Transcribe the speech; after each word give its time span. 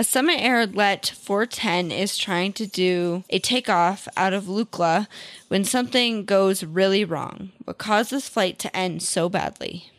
A 0.00 0.02
Summit 0.02 0.40
Air 0.40 0.64
Let 0.64 1.08
410 1.08 1.92
is 1.92 2.16
trying 2.16 2.54
to 2.54 2.66
do 2.66 3.22
a 3.28 3.38
takeoff 3.38 4.08
out 4.16 4.32
of 4.32 4.44
Lukla 4.44 5.06
when 5.48 5.62
something 5.62 6.24
goes 6.24 6.64
really 6.64 7.04
wrong. 7.04 7.50
What 7.66 7.76
caused 7.76 8.10
this 8.10 8.26
flight 8.26 8.58
to 8.60 8.74
end 8.74 9.02
so 9.02 9.28
badly? 9.28 9.90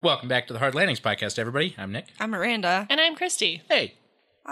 Welcome 0.00 0.28
back 0.28 0.46
to 0.46 0.52
the 0.52 0.60
Hard 0.60 0.76
Landings 0.76 1.00
podcast, 1.00 1.40
everybody. 1.40 1.74
I'm 1.76 1.90
Nick. 1.90 2.06
I'm 2.20 2.30
Miranda. 2.30 2.86
And 2.88 3.00
I'm 3.00 3.16
Christy. 3.16 3.62
Hey, 3.68 3.94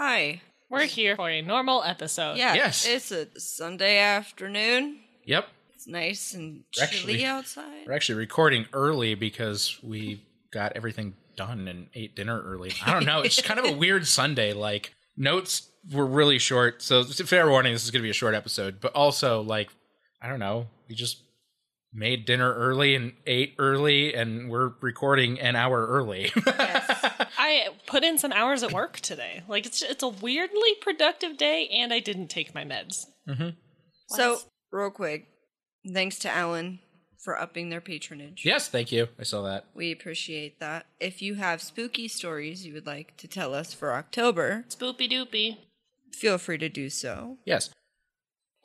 Hi. 0.03 0.39
We're 0.69 0.85
here 0.85 1.17
for 1.17 1.29
a 1.29 1.41
normal 1.41 1.83
episode. 1.83 2.37
Yeah, 2.37 2.53
Yes. 2.53 2.87
it's 2.87 3.11
a 3.11 3.27
Sunday 3.37 3.97
afternoon. 3.97 5.01
yep, 5.25 5.49
It's 5.75 5.87
nice 5.87 6.33
and 6.33 6.63
We're 6.77 6.87
chilly 6.87 7.15
actually- 7.15 7.25
outside. 7.25 7.85
we're 7.85 7.91
actually 7.91 8.15
recording 8.15 8.65
early 8.71 9.13
because 9.15 9.77
we 9.83 10.21
got 10.51 10.71
everything 10.77 11.17
done 11.35 11.67
and 11.67 11.89
ate 11.95 12.15
dinner 12.15 12.41
early. 12.41 12.71
I 12.85 12.93
don't 12.93 13.05
know. 13.05 13.19
It's 13.23 13.41
kind 13.41 13.59
of 13.59 13.65
a 13.65 13.73
weird 13.83 14.07
Sunday. 14.07 14.53
Like 14.53 14.93
notes 15.17 15.69
were 15.91 16.05
really 16.05 16.39
short, 16.39 16.81
so 16.81 17.01
it's 17.01 17.19
a 17.19 17.27
fair 17.27 17.49
warning. 17.49 17.73
This 17.73 17.83
is 17.83 17.91
going 17.91 17.99
to 18.01 18.07
be 18.07 18.09
a 18.09 18.13
short 18.13 18.35
episode, 18.35 18.79
but 18.79 18.93
also 18.95 19.41
like 19.41 19.67
I 20.21 20.29
don't 20.29 20.39
know. 20.39 20.67
We 20.87 20.95
just 20.95 21.17
made 21.93 22.25
dinner 22.25 22.53
early 22.53 22.95
and 22.95 23.13
ate 23.25 23.55
early, 23.57 24.13
and 24.13 24.49
we're 24.49 24.73
recording 24.81 25.39
an 25.39 25.55
hour 25.55 25.87
early. 25.87 26.31
I 26.45 27.69
put 27.87 28.03
in 28.03 28.17
some 28.17 28.31
hours 28.31 28.63
at 28.63 28.71
work 28.71 28.99
today. 28.99 29.43
Like 29.47 29.65
it's 29.65 29.81
it's 29.81 30.03
a 30.03 30.07
weirdly 30.07 30.75
productive 30.81 31.37
day 31.37 31.67
and 31.71 31.91
I 31.93 31.99
didn't 31.99 32.27
take 32.27 32.53
my 32.53 32.63
meds. 32.63 33.05
Mm-hmm. 33.27 33.49
So, 34.07 34.39
real 34.71 34.89
quick, 34.89 35.27
thanks 35.93 36.19
to 36.19 36.29
Alan 36.31 36.79
for 37.19 37.39
upping 37.39 37.69
their 37.69 37.81
patronage. 37.81 38.43
yes, 38.45 38.69
thank 38.69 38.91
you. 38.91 39.07
I 39.19 39.23
saw 39.23 39.41
that. 39.43 39.65
We 39.73 39.91
appreciate 39.91 40.59
that. 40.59 40.85
If 40.99 41.21
you 41.21 41.35
have 41.35 41.61
spooky 41.61 42.07
stories 42.07 42.65
you 42.65 42.73
would 42.73 42.87
like 42.87 43.17
to 43.17 43.27
tell 43.27 43.53
us 43.53 43.73
for 43.73 43.93
October, 43.93 44.65
Spoopy 44.69 45.11
doopy. 45.11 45.57
feel 46.13 46.37
free 46.37 46.57
to 46.57 46.69
do 46.69 46.89
so. 46.89 47.37
Yes. 47.45 47.69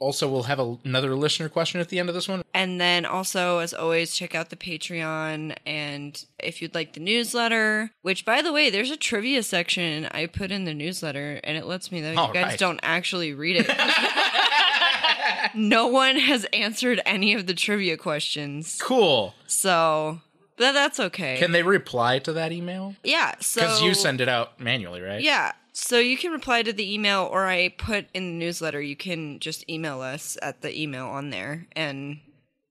Also, 0.04 0.28
we'll 0.28 0.42
have 0.42 0.60
a, 0.60 0.76
another 0.84 1.14
listener 1.14 1.48
question 1.48 1.80
at 1.80 1.88
the 1.88 1.98
end 1.98 2.10
of 2.10 2.14
this 2.14 2.28
one. 2.28 2.42
And 2.52 2.78
then 2.78 3.06
also, 3.06 3.58
as 3.60 3.72
always, 3.72 4.14
check 4.14 4.34
out 4.34 4.50
the 4.50 4.56
Patreon. 4.56 5.56
And 5.64 6.22
if 6.38 6.60
you'd 6.60 6.74
like 6.74 6.92
the 6.92 7.00
newsletter, 7.00 7.90
which 8.02 8.26
by 8.26 8.42
the 8.42 8.52
way, 8.52 8.68
there's 8.68 8.90
a 8.90 8.98
trivia 8.98 9.42
section 9.42 10.06
I 10.10 10.26
put 10.26 10.50
in 10.50 10.64
the 10.64 10.74
newsletter, 10.74 11.40
and 11.42 11.56
it 11.56 11.64
lets 11.64 11.90
me 11.90 12.02
know 12.02 12.14
All 12.16 12.28
you 12.28 12.34
guys 12.34 12.44
right. 12.48 12.58
don't 12.58 12.80
actually 12.82 13.32
read 13.32 13.64
it. 13.66 13.70
no 15.54 15.86
one 15.86 16.16
has 16.16 16.44
answered 16.52 17.00
any 17.06 17.32
of 17.32 17.46
the 17.46 17.54
trivia 17.54 17.96
questions. 17.96 18.78
Cool. 18.82 19.34
So, 19.46 20.20
but 20.58 20.72
that's 20.72 21.00
okay. 21.00 21.38
Can 21.38 21.52
they 21.52 21.62
reply 21.62 22.18
to 22.20 22.32
that 22.34 22.52
email? 22.52 22.94
yeah. 23.02 23.34
So, 23.40 23.62
Because 23.62 23.80
you 23.82 23.94
send 23.94 24.20
it 24.20 24.28
out 24.28 24.60
manually, 24.60 25.00
right? 25.00 25.22
Yeah. 25.22 25.52
So 25.76 25.98
you 25.98 26.16
can 26.16 26.30
reply 26.30 26.62
to 26.62 26.72
the 26.72 26.94
email, 26.94 27.28
or 27.30 27.46
I 27.46 27.68
put 27.68 28.06
in 28.14 28.26
the 28.26 28.44
newsletter, 28.46 28.80
you 28.80 28.94
can 28.94 29.40
just 29.40 29.68
email 29.68 30.00
us 30.00 30.38
at 30.40 30.62
the 30.62 30.80
email 30.80 31.06
on 31.06 31.30
there 31.30 31.66
and 31.72 32.20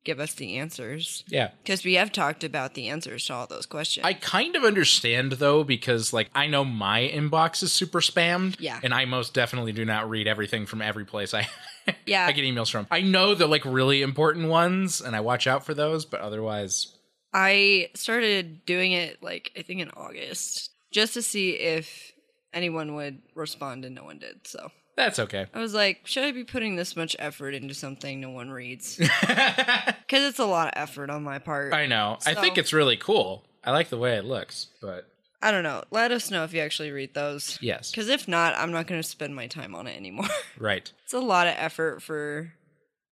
give 0.06 0.22
us 0.22 0.34
the 0.34 0.58
answers. 0.58 1.26
Yeah. 1.28 1.52
Because 1.62 1.84
we 1.84 1.96
have 1.96 2.14
talked 2.14 2.46
about 2.46 2.76
the 2.76 2.88
answers 2.88 3.26
to 3.26 3.34
all 3.34 3.46
those 3.46 3.66
questions. 3.66 4.06
I 4.06 4.14
kind 4.14 4.56
of 4.56 4.64
understand 4.64 5.34
though, 5.34 5.66
because 5.66 6.14
like 6.14 6.30
I 6.34 6.48
know 6.48 6.64
my 6.64 7.02
inbox 7.14 7.62
is 7.62 7.74
super 7.74 8.00
spammed. 8.00 8.56
Yeah. 8.60 8.80
And 8.82 8.94
I 8.94 9.04
most 9.04 9.34
definitely 9.34 9.74
do 9.74 9.84
not 9.84 10.10
read 10.10 10.28
everything 10.28 10.66
from 10.66 10.82
every 10.82 11.06
place 11.06 11.34
I 11.34 11.48
Yeah. 12.06 12.26
I 12.26 12.32
get 12.32 12.46
emails 12.46 12.72
from. 12.72 12.88
I 12.90 13.02
know 13.02 13.36
the 13.36 13.48
like 13.48 13.66
really 13.66 14.02
important 14.02 14.48
ones 14.48 15.02
and 15.02 15.14
I 15.14 15.20
watch 15.20 15.46
out 15.46 15.66
for 15.66 15.74
those, 15.74 16.06
but 16.06 16.22
otherwise 16.22 16.96
I 17.34 17.90
started 17.96 18.66
doing 18.66 18.94
it 18.94 19.22
like 19.22 19.52
I 19.58 19.62
think 19.62 19.82
in 19.82 19.90
August 19.92 20.70
just 20.92 21.16
to 21.16 21.22
see 21.22 21.52
if 21.52 22.13
anyone 22.54 22.96
would 22.96 23.22
respond 23.36 23.86
and 23.86 23.96
no 23.96 24.04
one 24.04 24.20
did. 24.20 24.48
So 24.48 24.72
that's 24.96 25.20
okay. 25.20 25.48
I 25.54 25.60
was 25.60 25.74
like, 25.74 26.02
should 26.06 26.24
I 26.24 26.32
be 26.32 26.44
putting 26.44 26.76
this 26.76 26.96
much 26.96 27.16
effort 27.20 27.54
into 27.56 27.74
something 27.74 28.20
no 28.22 28.30
one 28.30 28.50
reads? 28.52 29.00
Because 29.28 30.30
it's 30.30 30.40
a 30.40 30.46
lot 30.46 30.68
of 30.68 30.74
effort 30.76 31.10
on 31.10 31.24
my 31.24 31.40
part. 31.40 31.74
I 31.74 31.88
know. 31.88 32.18
I 32.26 32.36
think 32.36 32.58
it's 32.60 32.72
really 32.74 32.98
cool. 32.98 33.44
I 33.64 33.72
like 33.72 33.90
the 33.90 33.98
way 33.98 34.16
it 34.18 34.26
looks, 34.26 34.68
but 34.82 35.08
I 35.42 35.50
don't 35.50 35.64
know. 35.64 35.84
Let 35.90 36.12
us 36.12 36.30
know 36.30 36.44
if 36.44 36.54
you 36.54 36.60
actually 36.62 36.92
read 36.92 37.14
those. 37.16 37.58
yes. 37.62 37.90
Because 37.90 38.10
if 38.10 38.28
not, 38.28 38.56
I'm 38.56 38.72
not 38.72 38.86
going 38.86 39.02
to 39.02 39.08
spend 39.08 39.36
my 39.36 39.48
time 39.48 39.74
on 39.74 39.88
it 39.88 39.98
anymore. 39.98 40.28
Right. 40.60 40.92
it's 41.04 41.14
a 41.14 41.20
lot 41.20 41.48
of 41.48 41.56
effort 41.58 42.04
for, 42.04 42.54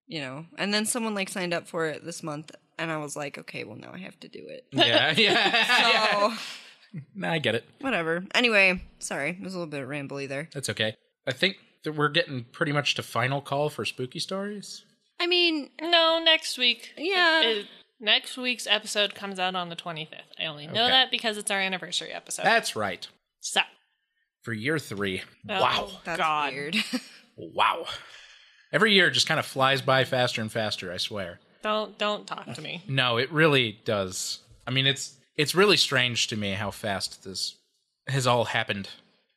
you 0.08 0.20
know. 0.22 0.46
And 0.58 0.72
then 0.74 0.86
someone 0.86 1.16
like 1.16 1.30
signed 1.30 1.54
up 1.54 1.68
for 1.68 1.88
it 1.88 2.06
this 2.06 2.22
month, 2.22 2.52
and 2.78 2.92
I 2.92 2.98
was 2.98 3.16
like, 3.16 3.38
okay, 3.40 3.64
well 3.64 3.78
now 3.78 3.92
I 3.94 3.98
have 4.00 4.20
to 4.20 4.28
do 4.28 4.46
it. 4.48 4.66
Yeah. 4.72 5.12
Yeah. 5.18 6.36
So 6.38 6.38
Nah, 7.16 7.32
I 7.34 7.40
get 7.40 7.56
it. 7.56 7.64
whatever. 7.80 8.24
Anyway, 8.34 8.82
sorry, 9.00 9.32
it 9.32 9.42
was 9.42 9.54
a 9.54 9.60
little 9.60 9.72
bit 9.72 9.88
rambly 9.88 10.28
there. 10.28 10.50
That's 10.54 10.70
okay. 10.70 10.96
I 11.28 11.32
think 11.32 11.58
that 11.84 11.94
we're 11.94 12.10
getting 12.10 12.46
pretty 12.52 12.72
much 12.72 12.96
to 12.96 13.04
final 13.04 13.42
call 13.42 13.70
for 13.70 13.86
spooky 13.86 14.20
stories. 14.20 14.84
I 15.20 15.28
mean, 15.28 15.70
No, 15.82 16.20
next 16.24 16.58
week. 16.58 16.94
yeah, 16.98 17.42
It- 17.42 17.68
next 18.00 18.38
week's 18.38 18.66
episode 18.68 19.14
comes 19.16 19.40
out 19.40 19.56
on 19.56 19.70
the 19.70 19.76
25th. 19.76 20.32
I 20.40 20.46
only 20.48 20.66
know 20.68 20.84
Okay. 20.84 20.92
that 20.92 21.12
because 21.12 21.38
it's 21.38 21.52
our 21.52 21.60
anniversary 21.60 22.12
episode. 22.12 22.44
That's 22.44 22.76
right. 22.76 23.08
so, 23.40 23.62
For 24.44 24.54
year 24.54 24.80
three. 24.80 25.22
Oh. 25.48 25.62
Wow. 25.62 25.92
that's 26.04 26.18
God. 26.18 26.54
weird. 26.54 26.76
Wow. 27.38 27.86
Every 28.74 28.94
year 28.94 29.10
just 29.10 29.28
kind 29.28 29.40
of 29.40 29.46
flies 29.46 29.82
by 29.82 30.04
faster 30.04 30.42
and 30.42 30.52
faster, 30.52 30.92
I 30.92 30.98
swear. 30.98 31.40
don't 31.64 31.98
don't 31.98 32.26
talk 32.28 32.54
to 32.54 32.62
me. 32.62 32.84
No, 32.88 33.18
it 33.18 33.32
really 33.32 33.80
does. 33.86 34.40
I 34.68 34.72
mean, 34.72 34.86
it's 34.88 35.16
it's 35.42 35.56
really 35.56 35.78
strange 35.78 36.28
to 36.28 36.38
me 36.38 36.52
how 36.54 36.72
fast 36.72 37.24
this 37.24 37.56
has 38.08 38.26
all 38.28 38.46
happened. 38.46 38.90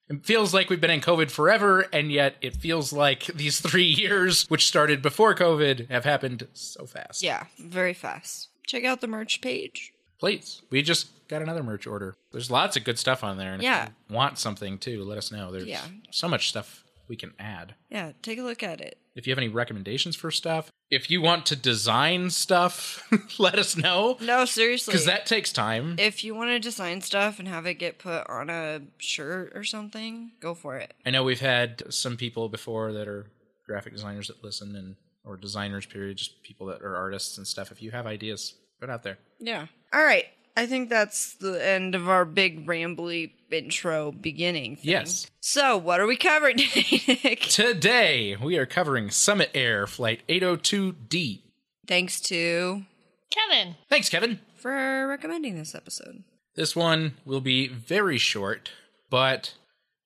It 0.09 0.25
feels 0.27 0.53
like 0.53 0.69
we've 0.69 0.81
been 0.81 0.91
in 0.91 1.01
COVID 1.01 1.31
forever, 1.31 1.87
and 1.93 2.13
yet 2.13 2.37
it 2.43 2.55
feels 2.57 2.93
like 2.93 3.25
these 3.27 3.61
three 3.69 3.87
years, 3.87 4.45
which 4.51 4.67
started 4.67 5.01
before 5.01 5.35
COVID, 5.35 5.91
have 5.91 6.05
happened 6.05 6.47
so 6.53 6.85
fast. 6.87 7.23
yeah, 7.23 7.45
very 7.59 7.95
fast. 7.95 8.49
Check 8.67 8.85
out 8.85 9.01
the 9.01 9.07
merch 9.07 9.41
page. 9.41 9.93
Please. 10.21 10.63
We 10.71 10.83
just 10.83 11.09
got 11.29 11.43
another 11.43 11.63
merch 11.63 11.87
order. 11.87 12.17
There's 12.33 12.51
lots 12.51 12.77
of 12.77 12.85
good 12.85 12.99
stuff 12.99 13.25
on 13.25 13.37
there. 13.39 13.53
And 13.55 13.63
Yeah. 13.63 13.85
if 13.87 13.91
you 14.09 14.15
want 14.15 14.39
something 14.39 14.79
too, 14.79 15.03
let 15.05 15.19
us 15.19 15.33
know. 15.33 15.51
There's 15.51 15.65
Yeah. 15.67 15.85
so 16.11 16.29
much 16.29 16.49
stuff 16.49 16.84
we 17.09 17.17
can 17.17 17.33
add. 17.39 17.75
Yeah, 17.91 18.13
take 18.23 18.39
a 18.39 18.43
look 18.43 18.63
at 18.63 18.81
it. 18.81 18.99
If 19.15 19.27
you 19.27 19.31
have 19.33 19.39
any 19.39 19.49
recommendations 19.49 20.17
for 20.17 20.31
stuff, 20.31 20.71
if 20.91 21.11
you 21.11 21.21
want 21.21 21.47
to 21.47 21.57
design 21.57 22.31
stuff, 22.31 23.07
let 23.39 23.59
us 23.59 23.77
know. 23.77 24.17
No, 24.21 24.45
seriously. 24.45 24.93
Because 24.93 25.07
that 25.07 25.27
takes 25.27 25.53
time. 25.53 25.97
if 25.99 26.25
you 26.25 26.35
want 26.35 26.51
to 26.51 26.59
design 26.59 27.01
stuff 27.01 27.39
and 27.39 27.49
have 27.49 27.67
it 27.67 27.75
get 27.75 27.99
put 27.99 28.29
on 28.29 28.51
a 28.51 28.81
shirt 28.99 29.53
or 29.55 29.65
something, 29.65 30.33
go 30.41 30.55
for 30.55 30.77
it. 30.77 30.95
I 31.07 31.11
know 31.11 31.25
we've 31.25 31.41
had 31.41 31.93
some 31.93 32.17
people 32.17 32.49
before 32.49 32.93
that 32.93 33.09
are 33.09 33.27
graphic 33.67 33.93
designers 33.93 34.29
that 34.29 34.43
listen 34.45 34.77
and 34.77 34.97
or 35.25 35.37
designers 35.37 35.87
period, 35.87 36.19
just 36.19 36.43
people 36.43 36.67
that 36.67 36.83
are 36.83 36.97
artists 36.97 37.39
and 37.39 37.47
stuff. 37.47 37.73
If 37.73 37.81
you 37.81 37.91
have 37.93 38.07
ideas, 38.07 38.55
put 38.79 38.91
it 38.91 38.93
out 38.93 39.03
there. 39.03 39.17
Yeah. 39.41 39.67
All 39.93 40.05
right. 40.05 40.27
I 40.57 40.67
think 40.67 40.89
that's 40.89 41.35
the 41.35 41.65
end 41.65 41.95
of 41.95 42.09
our 42.09 42.25
big 42.25 42.67
rambly 42.67 43.33
intro 43.51 44.13
beginning. 44.13 44.77
Thing. 44.77 44.91
Yes. 44.91 45.29
So, 45.41 45.77
what 45.77 46.01
are 46.01 46.07
we 46.07 46.17
covering 46.17 46.57
today, 46.59 47.19
Nick? 47.25 47.41
Today 47.43 48.37
we 48.37 48.57
are 48.59 48.67
covering 48.67 49.11
Summit 49.11 49.51
Air 49.55 49.87
Flight 49.87 50.21
802D. 50.29 51.41
Thanks 51.87 52.21
to 52.23 52.83
Kevin. 53.31 53.77
Thanks, 53.91 54.09
Kevin. 54.09 54.41
for 54.57 55.07
recommending 55.09 55.57
this 55.57 55.75
episode. 55.75 56.23
This 56.55 56.77
one 56.77 57.15
will 57.25 57.41
be 57.41 57.67
very 57.67 58.17
short, 58.19 58.71
but 59.11 59.55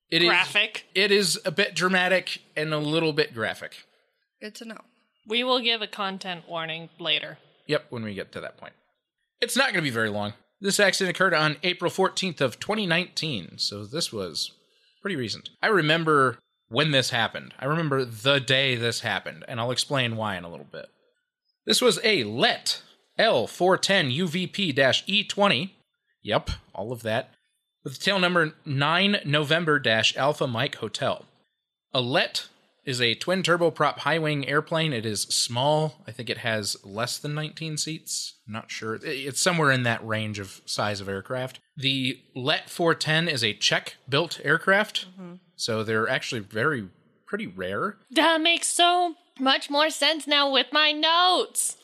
it 0.09 0.23
is 0.23 0.29
Graphic. 0.29 0.85
it 0.95 1.11
is 1.11 1.39
a 1.45 1.51
bit 1.51 1.75
dramatic 1.75 2.41
and 2.55 2.73
a 2.73 2.79
little 2.79 3.13
bit 3.13 3.33
graphic. 3.35 3.85
Good 4.41 4.55
to 4.55 4.65
know. 4.65 4.81
We 5.27 5.43
will 5.43 5.59
give 5.59 5.83
a 5.83 5.87
content 5.87 6.45
warning 6.49 6.89
later. 6.99 7.37
Yep, 7.67 7.85
when 7.91 8.03
we 8.03 8.15
get 8.15 8.31
to 8.31 8.41
that 8.41 8.57
point. 8.57 8.73
It's 9.41 9.55
not 9.55 9.67
going 9.67 9.75
to 9.75 9.81
be 9.83 9.89
very 9.91 10.09
long. 10.09 10.33
This 10.61 10.79
accident 10.79 11.15
occurred 11.15 11.33
on 11.33 11.57
April 11.63 11.89
14th 11.89 12.41
of 12.41 12.59
2019, 12.59 13.57
so 13.57 13.85
this 13.85 14.11
was 14.11 14.51
pretty 15.01 15.15
recent. 15.15 15.49
I 15.61 15.67
remember 15.67 16.37
when 16.67 16.91
this 16.91 17.11
happened. 17.11 17.53
I 17.59 17.65
remember 17.65 18.03
the 18.03 18.39
day 18.39 18.75
this 18.75 18.99
happened, 18.99 19.45
and 19.47 19.59
I'll 19.59 19.71
explain 19.71 20.17
why 20.17 20.35
in 20.35 20.43
a 20.43 20.49
little 20.49 20.67
bit. 20.69 20.87
This 21.65 21.81
was 21.81 21.99
a 22.03 22.25
LET 22.25 22.81
L410 23.17 24.17
UVP-E20. 24.17 25.71
Yep, 26.23 26.49
all 26.75 26.91
of 26.91 27.03
that. 27.03 27.31
With 27.83 27.93
the 27.93 28.03
tail 28.03 28.19
number 28.19 28.53
9 28.65 29.17
November 29.25 29.81
Alpha 30.17 30.45
Mike 30.45 30.75
Hotel. 30.75 31.25
A 31.93 32.01
LET 32.01 32.49
is 32.89 32.99
a 32.99 33.13
twin 33.13 33.43
turboprop 33.43 33.99
high 33.99 34.17
wing 34.17 34.47
airplane. 34.47 34.93
It 34.93 35.05
is 35.05 35.21
small. 35.21 36.01
I 36.07 36.11
think 36.11 36.29
it 36.29 36.39
has 36.39 36.75
less 36.83 37.19
than 37.19 37.35
19 37.35 37.77
seats. 37.77 38.35
Not 38.47 38.71
sure. 38.71 38.99
It's 39.03 39.39
somewhere 39.39 39.71
in 39.71 39.83
that 39.83 40.05
range 40.05 40.39
of 40.39 40.61
size 40.65 40.99
of 40.99 41.07
aircraft. 41.07 41.59
The 41.77 42.19
Let 42.35 42.69
410 42.69 43.27
is 43.27 43.43
a 43.43 43.53
Czech 43.53 43.95
built 44.09 44.41
aircraft. 44.43 45.05
Mm-hmm. 45.11 45.35
so 45.55 45.83
they're 45.83 46.09
actually 46.09 46.41
very 46.41 46.89
pretty 47.27 47.45
rare. 47.45 47.97
That 48.09 48.41
makes 48.41 48.67
so 48.67 49.15
much 49.39 49.69
more 49.69 49.91
sense 49.91 50.25
now 50.25 50.51
with 50.51 50.67
my 50.71 50.91
notes. 50.91 51.77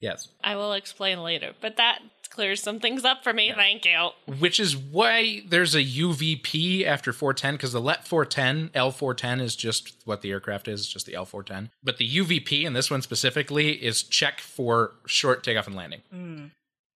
Yes. 0.00 0.28
I 0.44 0.54
will 0.56 0.72
explain 0.72 1.22
later, 1.22 1.52
but 1.60 1.76
that 1.76 1.98
clears 2.32 2.62
some 2.62 2.80
things 2.80 3.04
up 3.04 3.22
for 3.22 3.32
me. 3.32 3.52
Thank 3.54 3.84
you. 3.84 4.10
Which 4.38 4.58
is 4.58 4.76
why 4.76 5.42
there's 5.46 5.74
a 5.74 5.84
UVP 5.84 6.84
after 6.84 7.12
410 7.12 7.54
because 7.54 7.72
the 7.72 7.80
LET 7.80 8.06
410, 8.06 8.70
L410 8.70 9.40
is 9.40 9.54
just 9.54 9.94
what 10.04 10.22
the 10.22 10.30
aircraft 10.30 10.66
is, 10.66 10.88
just 10.88 11.06
the 11.06 11.12
L410. 11.12 11.70
But 11.84 11.98
the 11.98 12.08
UVP 12.08 12.64
in 12.64 12.72
this 12.72 12.90
one 12.90 13.02
specifically 13.02 13.72
is 13.72 14.02
Czech 14.02 14.40
for 14.40 14.94
short 15.06 15.44
takeoff 15.44 15.66
and 15.66 15.76
landing. 15.76 16.00
Hmm. 16.10 16.46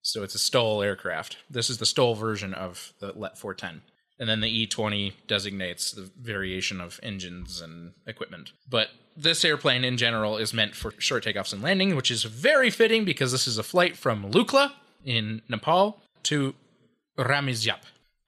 So 0.03 0.23
it's 0.23 0.35
a 0.35 0.39
STOL 0.39 0.83
aircraft. 0.83 1.37
This 1.51 1.69
is 1.69 1.79
the 1.79 1.87
STOL 1.87 2.15
version 2.15 2.55
of 2.55 2.93
the 3.01 3.13
LET 3.13 3.37
410. 3.37 3.83
And 4.19 4.29
then 4.29 4.41
the 4.41 4.67
E20 4.67 5.13
designates 5.27 5.91
the 5.91 6.11
variation 6.19 6.81
of 6.81 6.99
engines 7.03 7.61
and 7.61 7.93
equipment. 8.07 8.53
But 8.69 8.89
this 9.15 9.45
airplane 9.45 9.85
in 9.85 9.97
general 9.99 10.39
is 10.39 10.55
meant 10.55 10.75
for 10.75 10.95
short 10.99 11.25
takeoffs 11.25 11.53
and 11.53 11.63
landing, 11.63 11.97
which 11.97 12.11
is 12.11 12.23
very 12.23 12.71
fitting 12.71 13.05
because 13.05 13.33
this 13.33 13.47
is 13.47 13.59
a 13.59 13.63
flight 13.63 13.97
from 13.97 14.31
Lukla 14.31 14.73
in 15.05 15.43
Nepal 15.49 16.01
to 16.25 16.55
Ramizyap, 17.19 17.81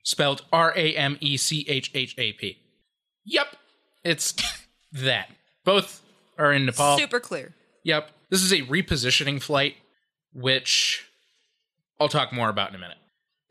spelled 0.03 0.45
R 0.53 0.73
A 0.77 0.95
M 0.95 1.17
E 1.21 1.37
C 1.37 1.65
H 1.69 1.91
H 1.95 2.15
A 2.19 2.33
P. 2.33 2.59
Yep, 3.25 3.57
it's 4.05 4.35
that. 4.93 5.29
Both 5.65 6.03
are 6.39 6.53
in 6.53 6.67
Nepal. 6.67 6.99
Super 6.99 7.21
clear. 7.21 7.55
Yep. 7.85 8.11
This 8.31 8.43
is 8.43 8.53
a 8.53 8.63
repositioning 8.63 9.41
flight, 9.41 9.77
which 10.33 11.07
I'll 12.01 12.09
talk 12.09 12.33
more 12.33 12.49
about 12.49 12.71
in 12.71 12.75
a 12.75 12.79
minute. 12.79 12.99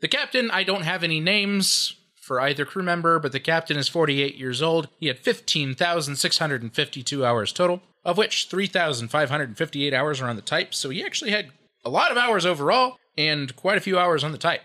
The 0.00 0.08
captain, 0.08 0.50
I 0.50 0.62
don't 0.62 0.82
have 0.82 1.02
any 1.02 1.20
names 1.20 1.96
for 2.20 2.40
either 2.40 2.64
crew 2.64 2.82
member, 2.82 3.18
but 3.18 3.32
the 3.32 3.40
captain 3.40 3.76
is 3.76 3.88
48 3.88 4.36
years 4.36 4.62
old. 4.62 4.88
He 5.00 5.06
had 5.06 5.18
15,652 5.18 7.24
hours 7.24 7.52
total, 7.52 7.82
of 8.04 8.18
which 8.18 8.48
3,558 8.48 9.94
hours 9.94 10.20
are 10.20 10.28
on 10.28 10.36
the 10.36 10.42
type, 10.42 10.74
so 10.74 10.90
he 10.90 11.04
actually 11.04 11.30
had 11.30 11.48
a 11.84 11.90
lot 11.90 12.12
of 12.12 12.16
hours 12.16 12.44
overall 12.44 12.96
and 13.18 13.54
quite 13.56 13.76
a 13.76 13.82
few 13.82 13.98
hours 13.98 14.22
on 14.22 14.32
the 14.32 14.38
type 14.38 14.62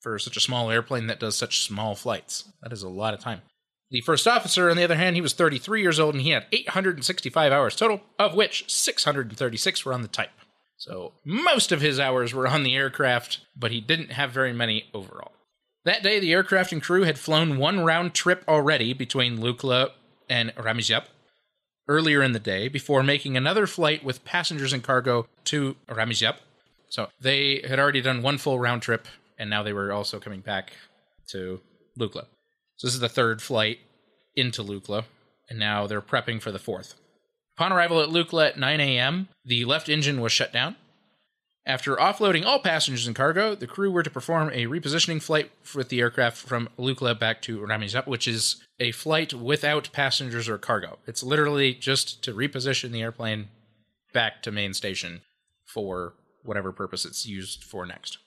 for 0.00 0.18
such 0.18 0.36
a 0.36 0.40
small 0.40 0.70
airplane 0.70 1.06
that 1.06 1.20
does 1.20 1.36
such 1.36 1.60
small 1.60 1.94
flights. 1.94 2.52
That 2.60 2.72
is 2.72 2.82
a 2.82 2.88
lot 2.88 3.14
of 3.14 3.20
time. 3.20 3.42
The 3.90 4.00
first 4.00 4.26
officer, 4.26 4.68
on 4.68 4.76
the 4.76 4.84
other 4.84 4.96
hand, 4.96 5.16
he 5.16 5.22
was 5.22 5.34
33 5.34 5.80
years 5.80 6.00
old 6.00 6.14
and 6.14 6.22
he 6.22 6.30
had 6.30 6.46
865 6.50 7.52
hours 7.52 7.76
total, 7.76 8.00
of 8.18 8.34
which 8.34 8.64
636 8.68 9.84
were 9.84 9.92
on 9.92 10.02
the 10.02 10.08
type. 10.08 10.30
So 10.76 11.12
most 11.24 11.70
of 11.70 11.80
his 11.80 12.00
hours 12.00 12.34
were 12.34 12.48
on 12.48 12.64
the 12.64 12.74
aircraft, 12.74 13.40
but 13.56 13.70
he 13.70 13.80
didn't 13.80 14.12
have 14.12 14.32
very 14.32 14.52
many 14.52 14.86
overall. 14.92 15.32
That 15.84 16.02
day, 16.02 16.18
the 16.18 16.32
aircraft 16.32 16.72
and 16.72 16.82
crew 16.82 17.02
had 17.04 17.18
flown 17.18 17.56
one 17.56 17.84
round 17.84 18.14
trip 18.14 18.42
already 18.48 18.92
between 18.92 19.38
Lukla 19.38 19.90
and 20.28 20.54
Ramizyap 20.56 21.04
earlier 21.86 22.22
in 22.22 22.32
the 22.32 22.40
day 22.40 22.68
before 22.68 23.02
making 23.02 23.36
another 23.36 23.66
flight 23.66 24.02
with 24.02 24.24
passengers 24.24 24.72
and 24.72 24.82
cargo 24.82 25.26
to 25.44 25.76
Ramizyap. 25.88 26.36
So 26.92 27.08
they 27.18 27.64
had 27.66 27.78
already 27.78 28.02
done 28.02 28.20
one 28.20 28.36
full 28.36 28.60
round 28.60 28.82
trip, 28.82 29.08
and 29.38 29.48
now 29.48 29.62
they 29.62 29.72
were 29.72 29.92
also 29.92 30.20
coming 30.20 30.42
back 30.42 30.74
to 31.28 31.62
Lukla. 31.98 32.26
So 32.76 32.86
this 32.86 32.92
is 32.92 33.00
the 33.00 33.08
third 33.08 33.40
flight 33.40 33.78
into 34.36 34.62
Lukla, 34.62 35.04
and 35.48 35.58
now 35.58 35.86
they're 35.86 36.02
prepping 36.02 36.42
for 36.42 36.52
the 36.52 36.58
fourth. 36.58 36.96
Upon 37.56 37.72
arrival 37.72 38.02
at 38.02 38.10
Lukla 38.10 38.48
at 38.48 38.58
9 38.58 38.78
a.m., 38.78 39.28
the 39.42 39.64
left 39.64 39.88
engine 39.88 40.20
was 40.20 40.32
shut 40.32 40.52
down. 40.52 40.76
After 41.64 41.96
offloading 41.96 42.44
all 42.44 42.58
passengers 42.58 43.06
and 43.06 43.16
cargo, 43.16 43.54
the 43.54 43.66
crew 43.66 43.90
were 43.90 44.02
to 44.02 44.10
perform 44.10 44.50
a 44.50 44.66
repositioning 44.66 45.22
flight 45.22 45.50
with 45.74 45.88
the 45.88 46.00
aircraft 46.00 46.36
from 46.36 46.68
Lukla 46.78 47.18
back 47.18 47.40
to 47.42 47.60
Ramizyap, 47.60 48.06
which 48.06 48.28
is 48.28 48.62
a 48.78 48.92
flight 48.92 49.32
without 49.32 49.88
passengers 49.94 50.46
or 50.46 50.58
cargo. 50.58 50.98
It's 51.06 51.22
literally 51.22 51.72
just 51.72 52.22
to 52.24 52.34
reposition 52.34 52.90
the 52.90 53.00
airplane 53.00 53.48
back 54.12 54.42
to 54.42 54.52
main 54.52 54.74
station 54.74 55.22
for 55.64 56.12
whatever 56.42 56.72
purpose 56.72 57.04
it's 57.04 57.26
used 57.26 57.64
for 57.64 57.86
next. 57.86 58.18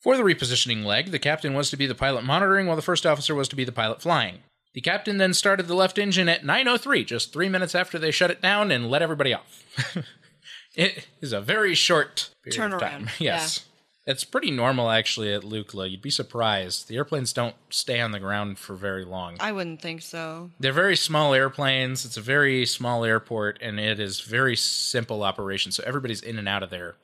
For 0.00 0.16
the 0.16 0.22
repositioning 0.22 0.84
leg, 0.84 1.12
the 1.12 1.18
captain 1.18 1.54
was 1.54 1.70
to 1.70 1.78
be 1.78 1.86
the 1.86 1.94
pilot 1.94 2.24
monitoring, 2.24 2.66
while 2.66 2.76
the 2.76 2.82
first 2.82 3.06
officer 3.06 3.34
was 3.34 3.48
to 3.48 3.56
be 3.56 3.64
the 3.64 3.72
pilot 3.72 4.02
flying. 4.02 4.40
The 4.74 4.80
captain 4.82 5.18
then 5.18 5.32
started 5.32 5.66
the 5.66 5.74
left 5.74 5.98
engine 5.98 6.28
at 6.28 6.44
9:03, 6.44 7.06
just 7.06 7.32
three 7.32 7.48
minutes 7.48 7.74
after 7.74 7.98
they 7.98 8.10
shut 8.10 8.30
it 8.30 8.42
down, 8.42 8.70
and 8.70 8.90
let 8.90 9.02
everybody 9.02 9.32
off. 9.32 9.64
it 10.74 11.06
is 11.20 11.32
a 11.32 11.40
very 11.40 11.74
short 11.74 12.30
period 12.42 12.74
of 12.74 12.80
time. 12.80 13.06
Turnaround, 13.06 13.10
Yes, 13.20 13.64
it's 14.06 14.24
pretty 14.24 14.50
normal 14.50 14.90
actually 14.90 15.32
at 15.32 15.42
Lukla. 15.42 15.90
You'd 15.90 16.02
be 16.02 16.10
surprised. 16.10 16.88
The 16.88 16.96
airplanes 16.96 17.32
don't 17.32 17.54
stay 17.70 18.00
on 18.00 18.10
the 18.10 18.20
ground 18.20 18.58
for 18.58 18.74
very 18.74 19.04
long. 19.04 19.36
I 19.40 19.52
wouldn't 19.52 19.80
think 19.80 20.02
so. 20.02 20.50
They're 20.60 20.72
very 20.72 20.96
small 20.96 21.32
airplanes. 21.32 22.04
It's 22.04 22.18
a 22.18 22.20
very 22.20 22.66
small 22.66 23.04
airport, 23.04 23.58
and 23.62 23.80
it 23.80 23.98
is 23.98 24.20
very 24.20 24.56
simple 24.56 25.22
operation. 25.22 25.72
So 25.72 25.82
everybody's 25.86 26.20
in 26.20 26.38
and 26.38 26.48
out 26.48 26.62
of 26.62 26.68
there 26.68 26.96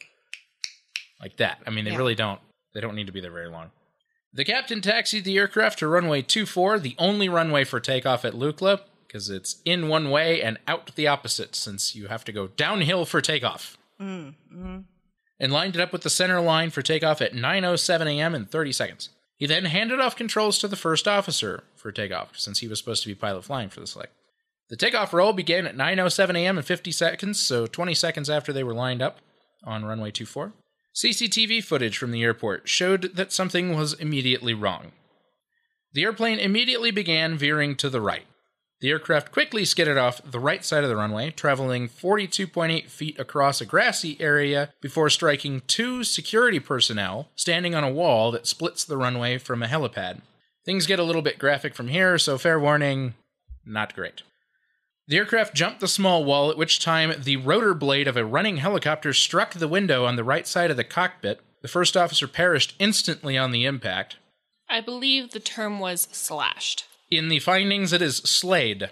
like 1.21 1.37
that. 1.37 1.59
I 1.67 1.71
mean, 1.71 1.85
they 1.85 1.93
Yeah. 1.93 1.99
really 1.99 2.15
don't. 2.15 2.41
They 2.75 2.81
don't 2.81 2.95
need 2.95 3.07
to 3.07 3.13
be 3.13 3.21
there 3.21 3.31
very 3.31 3.49
long. 3.49 3.71
The 4.33 4.45
captain 4.45 4.81
taxied 4.81 5.25
the 5.25 5.37
aircraft 5.39 5.81
to 5.81 5.89
runway 5.89 6.23
24, 6.23 6.79
the 6.79 6.95
only 6.99 7.29
runway 7.29 7.65
for 7.65 7.81
takeoff 7.81 8.25
at 8.25 8.33
Lukla, 8.35 8.81
because 9.07 9.29
it's 9.29 9.61
in 9.65 9.89
one 9.89 10.09
way 10.11 10.41
and 10.41 10.59
out 10.69 10.95
the 10.95 11.09
opposite, 11.09 11.57
since 11.57 11.97
you 11.97 12.07
have 12.07 12.25
to 12.25 12.33
go 12.33 12.47
downhill 12.47 13.05
for 13.05 13.21
takeoff. 13.21 13.77
Mm-hmm. 14.01 14.79
And 15.43 15.53
lined 15.53 15.75
it 15.75 15.81
up 15.81 15.93
with 15.93 16.03
the 16.03 16.11
center 16.11 16.41
line 16.41 16.71
for 16.71 16.83
takeoff 16.83 17.21
at 17.21 17.33
9:07 17.35 18.07
a.m. 18.07 18.35
in 18.35 18.47
30 18.47 18.73
seconds. 18.73 19.09
He 19.37 19.47
then 19.47 19.65
handed 19.65 19.99
off 19.99 20.15
controls 20.15 20.59
to 20.59 20.69
the 20.69 20.77
first 20.77 21.09
officer 21.09 21.65
for 21.75 21.91
takeoff, 21.91 22.39
since 22.39 22.59
he 22.61 22.69
was 22.69 22.79
supposed 22.79 23.03
to 23.03 23.09
be 23.09 23.15
pilot 23.15 23.45
flying 23.45 23.71
for 23.71 23.81
this 23.81 23.97
leg. 23.97 24.09
The 24.69 24.77
takeoff 24.77 25.13
roll 25.15 25.33
began 25.33 25.67
at 25.67 25.77
9:07 25.77 26.37
a.m. 26.37 26.59
in 26.59 26.63
50 26.63 26.93
seconds, 26.93 27.41
so 27.41 27.67
20 27.67 27.95
seconds 27.95 28.31
after 28.31 28.53
they 28.53 28.63
were 28.63 28.75
lined 28.75 29.03
up 29.03 29.19
on 29.65 29.85
runway 29.85 30.11
24. 30.11 30.53
CCTV 30.95 31.63
footage 31.63 31.97
from 31.97 32.11
the 32.11 32.23
airport 32.23 32.69
showed 32.69 33.15
that 33.15 33.33
something 33.33 33.75
was 33.77 33.95
immediately 33.95 34.55
wrong. 34.55 34.93
The 35.93 36.05
airplane 36.05 36.39
immediately 36.39 36.91
began 36.91 37.37
veering 37.37 37.77
to 37.77 37.89
the 37.89 38.01
right. 38.01 38.27
The 38.81 38.91
aircraft 38.91 39.31
quickly 39.31 39.65
skidded 39.65 39.99
off 39.99 40.23
the 40.25 40.41
right 40.41 40.65
side 40.65 40.85
of 40.85 40.89
the 40.89 40.97
runway, 40.97 41.31
traveling 41.31 41.89
42.8 41.89 42.89
feet 42.89 43.19
across 43.19 43.61
a 43.61 43.67
grassy 43.67 44.17
area 44.21 44.73
before 44.81 45.11
striking 45.11 45.63
two 45.67 46.03
security 46.03 46.61
personnel 46.61 47.29
standing 47.35 47.75
on 47.75 47.85
a 47.85 47.93
wall 47.93 48.31
that 48.31 48.47
splits 48.47 48.85
the 48.85 48.97
runway 48.97 49.37
from 49.37 49.63
a 49.63 49.67
helipad. 49.67 50.23
Things 50.65 50.87
get 50.87 50.99
a 50.99 51.05
little 51.05 51.23
bit 51.23 51.39
graphic 51.39 51.75
from 51.75 51.89
here, 51.89 52.17
so 52.19 52.39
fair 52.39 52.59
warning, 52.59 53.15
not 53.67 53.95
great. 53.95 54.23
The 55.11 55.17
aircraft 55.17 55.55
jumped 55.55 55.81
the 55.81 55.89
small 55.89 56.25
wall, 56.25 56.53
at 56.53 56.57
which 56.57 56.79
time 56.79 57.13
the 57.19 57.37
rotor 57.37 57.75
blade 57.75 58.07
of 58.07 58.17
a 58.17 58.25
running 58.25 58.59
helicopter 58.59 59.13
struck 59.13 59.55
the 59.55 59.67
window 59.67 60.05
on 60.05 60.15
the 60.15 60.23
right 60.23 60.47
side 60.47 60.71
of 60.71 60.77
the 60.77 60.85
cockpit. 60.85 61.41
The 61.63 61.69
first 61.69 61.97
officer 61.97 62.29
perished 62.29 62.77
instantly 62.79 63.37
on 63.37 63.51
the 63.51 63.65
impact. 63.65 64.19
I 64.69 64.81
believe 64.81 65.33
the 65.33 65.41
term 65.41 65.81
was 65.81 66.07
slashed. 66.13 66.85
In 67.11 67.29
the 67.29 67.41
findings, 67.41 67.93
it 67.93 68.01
is 68.01 68.19
slayed 68.19 68.91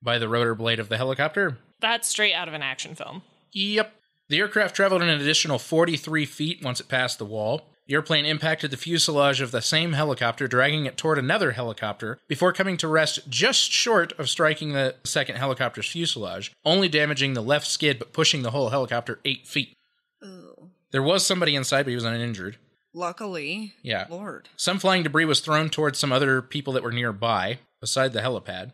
by 0.00 0.16
the 0.16 0.28
rotor 0.28 0.54
blade 0.54 0.78
of 0.78 0.90
the 0.90 0.96
helicopter. 0.96 1.58
That's 1.80 2.06
straight 2.06 2.34
out 2.34 2.46
of 2.46 2.54
an 2.54 2.62
action 2.62 2.94
film. 2.94 3.22
Yep. 3.50 3.92
The 4.28 4.38
aircraft 4.38 4.76
traveled 4.76 5.02
an 5.02 5.08
additional 5.08 5.58
43 5.58 6.24
feet 6.24 6.62
once 6.62 6.78
it 6.78 6.86
passed 6.86 7.18
the 7.18 7.24
wall. 7.24 7.66
The 7.88 7.94
airplane 7.94 8.26
impacted 8.26 8.70
the 8.70 8.76
fuselage 8.76 9.40
of 9.40 9.50
the 9.50 9.62
same 9.62 9.94
helicopter, 9.94 10.46
dragging 10.46 10.84
it 10.84 10.98
toward 10.98 11.18
another 11.18 11.52
helicopter, 11.52 12.18
before 12.28 12.52
coming 12.52 12.76
to 12.76 12.86
rest 12.86 13.30
just 13.30 13.72
short 13.72 14.12
of 14.18 14.28
striking 14.28 14.74
the 14.74 14.96
second 15.04 15.36
helicopter's 15.36 15.88
fuselage, 15.88 16.52
only 16.66 16.90
damaging 16.90 17.32
the 17.32 17.40
left 17.40 17.66
skid 17.66 17.98
but 17.98 18.12
pushing 18.12 18.42
the 18.42 18.50
whole 18.50 18.68
helicopter 18.68 19.20
eight 19.24 19.46
feet. 19.46 19.74
Ooh. 20.22 20.68
There 20.90 21.02
was 21.02 21.26
somebody 21.26 21.56
inside, 21.56 21.84
but 21.84 21.90
he 21.90 21.94
was 21.94 22.04
uninjured. 22.04 22.58
Luckily. 22.92 23.72
Yeah. 23.82 24.06
Lord. 24.10 24.50
Some 24.56 24.78
flying 24.78 25.02
debris 25.02 25.24
was 25.24 25.40
thrown 25.40 25.70
towards 25.70 25.98
some 25.98 26.12
other 26.12 26.42
people 26.42 26.74
that 26.74 26.82
were 26.82 26.92
nearby, 26.92 27.58
beside 27.80 28.12
the 28.12 28.20
helipad. 28.20 28.72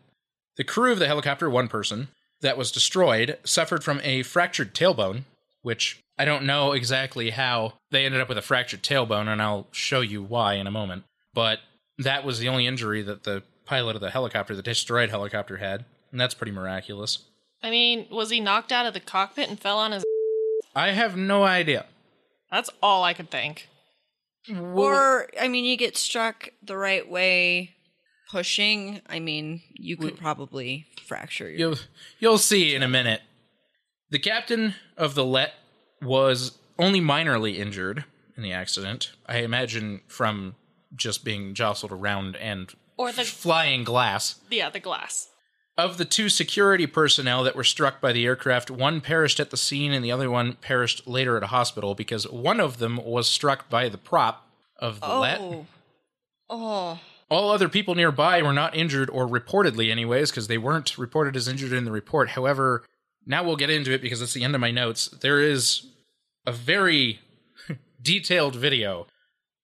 The 0.57 0.65
crew 0.65 0.91
of 0.91 0.99
the 0.99 1.07
helicopter, 1.07 1.49
one 1.49 1.69
person, 1.69 2.09
that 2.41 2.57
was 2.57 2.69
destroyed, 2.69 3.37
suffered 3.45 3.81
from 3.81 4.01
a 4.03 4.23
fractured 4.23 4.75
tailbone, 4.75 5.23
which 5.61 6.01
I 6.17 6.25
don't 6.25 6.45
know 6.45 6.71
exactly 6.71 7.31
how 7.31 7.73
they 7.91 8.05
ended 8.05 8.21
up 8.21 8.29
with 8.29 8.37
a 8.37 8.41
fractured 8.41 8.83
tailbone, 8.83 9.27
and 9.27 9.41
I'll 9.41 9.67
show 9.71 10.01
you 10.01 10.23
why 10.23 10.53
in 10.53 10.67
a 10.67 10.71
moment. 10.71 11.03
But 11.33 11.59
that 11.97 12.23
was 12.23 12.39
the 12.39 12.47
only 12.47 12.67
injury 12.67 13.01
that 13.01 13.23
the 13.23 13.43
pilot 13.65 13.95
of 13.95 14.01
the 14.01 14.11
helicopter, 14.11 14.55
the 14.55 14.61
destroyed 14.61 15.09
helicopter, 15.09 15.57
had, 15.57 15.85
and 16.11 16.19
that's 16.19 16.33
pretty 16.33 16.51
miraculous. 16.51 17.19
I 17.61 17.69
mean, 17.69 18.07
was 18.09 18.29
he 18.29 18.39
knocked 18.39 18.71
out 18.71 18.85
of 18.85 18.93
the 18.93 18.99
cockpit 18.99 19.49
and 19.49 19.59
fell 19.59 19.77
on 19.77 19.91
his. 19.91 20.03
I 20.75 20.91
have 20.91 21.17
no 21.17 21.43
idea. 21.43 21.85
That's 22.51 22.69
all 22.81 23.03
I 23.03 23.13
could 23.13 23.31
think. 23.31 23.67
Or, 24.55 25.27
I 25.41 25.47
mean, 25.47 25.65
you 25.65 25.75
get 25.75 25.97
struck 25.97 26.49
the 26.61 26.77
right 26.77 27.09
way 27.09 27.71
pushing. 28.29 29.01
I 29.09 29.19
mean, 29.19 29.61
you 29.73 29.97
could 29.97 30.17
probably 30.17 30.85
fracture 31.05 31.49
your. 31.49 31.57
You'll 31.57 31.77
you'll 32.19 32.37
see 32.37 32.75
in 32.75 32.83
a 32.83 32.87
minute. 32.87 33.21
The 34.11 34.19
captain 34.19 34.75
of 34.95 35.15
the 35.15 35.25
Let 35.25 35.53
was 36.01 36.57
only 36.77 36.99
minorly 37.01 37.57
injured 37.57 38.05
in 38.37 38.43
the 38.43 38.51
accident. 38.51 39.11
I 39.27 39.37
imagine 39.37 40.01
from 40.07 40.55
just 40.95 41.23
being 41.25 41.53
jostled 41.53 41.91
around 41.91 42.35
and 42.37 42.73
Or 42.97 43.11
the 43.11 43.23
flying 43.23 43.83
glass. 43.83 44.35
yeah, 44.49 44.69
the 44.69 44.79
glass. 44.79 45.29
Of 45.77 45.97
the 45.97 46.05
two 46.05 46.29
security 46.29 46.87
personnel 46.87 47.43
that 47.43 47.55
were 47.55 47.63
struck 47.65 47.99
by 47.99 48.13
the 48.13 48.25
aircraft, 48.25 48.71
one 48.71 49.01
perished 49.01 49.41
at 49.41 49.51
the 49.51 49.57
scene 49.57 49.91
and 49.91 50.03
the 50.05 50.11
other 50.11 50.29
one 50.31 50.53
perished 50.53 51.05
later 51.05 51.35
at 51.35 51.43
a 51.43 51.47
hospital 51.47 51.95
because 51.95 52.27
one 52.29 52.61
of 52.61 52.77
them 52.77 52.97
was 53.03 53.27
struck 53.27 53.69
by 53.69 53.89
the 53.89 53.97
prop 53.97 54.47
of 54.79 55.01
the 55.01 55.13
let. 55.17 55.39
Oh. 55.41 55.65
Oh. 56.49 56.99
All 57.29 57.49
other 57.51 57.67
people 57.67 57.95
nearby 57.95 58.41
were 58.41 58.53
not 58.53 58.75
injured, 58.75 59.09
or 59.09 59.27
reportedly, 59.27 59.89
anyways, 59.91 60.29
because 60.29 60.47
they 60.47 60.59
weren't 60.59 60.95
reported 60.97 61.35
as 61.35 61.47
injured 61.47 61.73
in 61.73 61.83
the 61.83 61.91
report. 61.91 62.29
However, 62.29 62.83
now 63.25 63.43
we'll 63.43 63.55
get 63.55 63.69
into 63.69 63.91
it 63.91 64.01
because 64.01 64.21
it's 64.21 64.33
the 64.33 64.43
end 64.43 64.55
of 64.55 64.61
my 64.61 64.71
notes. 64.71 65.07
There 65.07 65.41
is 65.41 65.87
a 66.45 66.51
very 66.51 67.19
detailed 68.01 68.55
video 68.55 69.07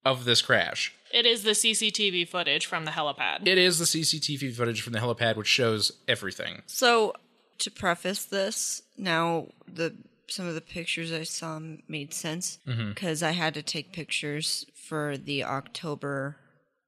of 0.04 0.26
this 0.26 0.42
crash. 0.42 0.94
It 1.14 1.26
is 1.26 1.44
the 1.44 1.52
CCTV 1.52 2.28
footage 2.28 2.66
from 2.66 2.86
the 2.86 2.92
helipad. 2.92 3.46
It 3.46 3.58
is 3.58 3.80
the 3.80 3.86
CCTV 3.86 4.56
footage 4.56 4.82
from 4.82 4.94
the 4.94 5.00
helipad, 5.00 5.36
which 5.36 5.48
shows 5.48 5.92
everything. 6.08 6.62
So 6.68 7.14
to 7.60 7.72
preface 7.72 8.26
this, 8.26 8.82
now 8.98 9.48
the 9.72 9.96
some 10.28 10.48
of 10.48 10.56
the 10.56 10.62
pictures 10.62 11.12
I 11.12 11.24
saw 11.24 11.60
made 11.90 12.14
sense 12.14 12.60
mm-hmm. 12.66 12.90
because 12.90 13.22
I 13.22 13.32
had 13.32 13.54
to 13.56 13.62
take 13.62 13.92
pictures 13.92 14.66
for 14.74 15.18
the 15.18 15.44
October 15.44 16.38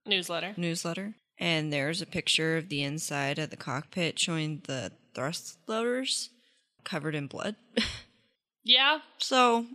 Newsletter. 0.05 0.53
newsletter, 0.55 1.15
and 1.37 1.71
there's 1.71 2.01
a 2.01 2.05
picture 2.05 2.55
of 2.55 2.69
the 2.69 2.83
inside 2.83 3.39
of 3.39 3.49
the 3.49 3.57
cockpit 3.57 4.17
showing 4.17 4.61
the 4.65 4.93
thrust 5.13 5.57
levers 5.67 6.29
covered 6.83 7.15
in 7.15 7.27
blood. 7.27 7.55
Yeah, 8.63 8.99
so 9.17 9.65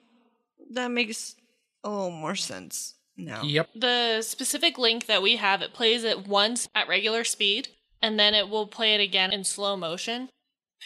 that 0.71 0.91
makes 0.91 1.37
a 1.85 1.91
little 1.91 2.11
more 2.11 2.35
sense 2.35 2.95
now. 3.17 3.43
Yep. 3.43 3.69
the 3.75 4.23
specific 4.23 4.79
link 4.79 5.07
that 5.07 5.23
we 5.23 5.37
have, 5.37 5.61
it 5.63 5.75
plays 5.75 6.05
it 6.05 6.27
once 6.27 6.69
at 6.75 6.89
regular 6.89 7.25
speed, 7.25 7.69
and 8.01 8.19
then 8.19 8.35
it 8.35 8.49
will 8.49 8.67
play 8.67 8.95
it 8.95 9.01
again 9.01 9.33
in 9.33 9.45
slow 9.45 9.77
motion. 9.77 10.31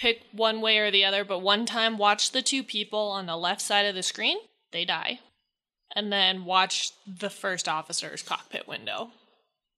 Pick 0.01 0.23
one 0.33 0.61
way 0.61 0.79
or 0.79 0.91
the 0.91 1.05
other, 1.05 1.25
but 1.25 1.41
one 1.41 1.67
time 1.67 1.99
watch 1.99 2.33
the 2.33 2.43
two 2.43 2.65
people 2.65 3.11
on 3.11 3.27
the 3.27 3.37
left 3.37 3.61
side 3.61 3.87
of 3.87 3.95
the 3.95 4.03
screen, 4.03 4.39
they 4.73 4.85
die. 4.85 5.21
And 5.95 6.11
then 6.11 6.45
watch 6.47 6.91
the 7.07 7.29
first 7.31 7.69
officer's 7.69 8.23
cockpit 8.23 8.67
window 8.67 9.11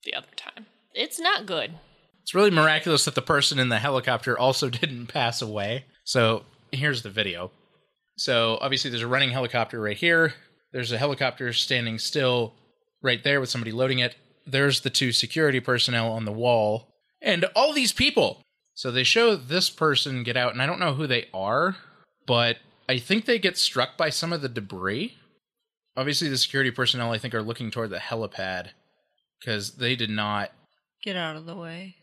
the 0.05 0.15
other 0.15 0.29
time. 0.37 0.67
It's 0.95 1.19
not 1.19 1.45
good. 1.45 1.75
It's 2.23 2.35
really 2.35 2.51
miraculous 2.53 3.05
that 3.05 3.17
the 3.17 3.23
person 3.23 3.59
in 3.59 3.69
the 3.69 3.81
helicopter 3.81 4.39
also 4.39 4.71
didn't 4.71 5.09
pass 5.09 5.43
away. 5.43 5.85
So 6.05 6.45
here's 6.73 7.03
the 7.03 7.11
video. 7.11 7.51
So 8.17 8.59
obviously, 8.61 8.91
there's 8.91 9.03
a 9.03 9.07
running 9.09 9.31
helicopter 9.31 9.81
right 9.81 9.97
here. 9.97 10.35
There's 10.73 10.93
a 10.93 10.99
helicopter 10.99 11.53
standing 11.53 11.99
still 11.99 12.55
right 13.03 13.23
there 13.23 13.41
with 13.41 13.49
somebody 13.51 13.73
loading 13.73 13.99
it. 13.99 14.17
There's 14.47 14.81
the 14.81 14.91
two 14.91 15.13
security 15.13 15.61
personnel 15.61 16.13
on 16.13 16.25
the 16.25 16.33
wall. 16.33 16.89
And 17.23 17.45
all 17.57 17.73
these 17.73 17.93
people. 17.93 18.43
So 18.75 18.91
they 18.91 19.05
show 19.05 19.37
this 19.37 19.71
person 19.71 20.25
get 20.25 20.37
out, 20.37 20.53
and 20.53 20.61
I 20.61 20.67
don't 20.67 20.81
know 20.81 20.95
who 20.95 21.07
they 21.07 21.29
are, 21.33 21.77
but 22.27 22.59
I 22.89 22.99
think 22.99 23.25
they 23.25 23.39
get 23.39 23.57
struck 23.57 23.97
by 23.97 24.11
some 24.11 24.33
of 24.33 24.43
the 24.43 24.49
debris. 24.49 25.15
Obviously, 25.97 26.29
the 26.29 26.37
security 26.37 26.71
personnel, 26.73 27.13
I 27.13 27.19
think, 27.19 27.35
are 27.35 27.43
looking 27.43 27.71
toward 27.71 27.91
the 27.91 27.99
helipad 27.99 28.71
because 29.41 29.77
they 29.77 29.95
did 29.97 30.11
not 30.11 30.51
Get 31.05 31.17
out 31.17 31.37
of 31.37 31.47
the 31.47 31.55
way. 31.57 31.97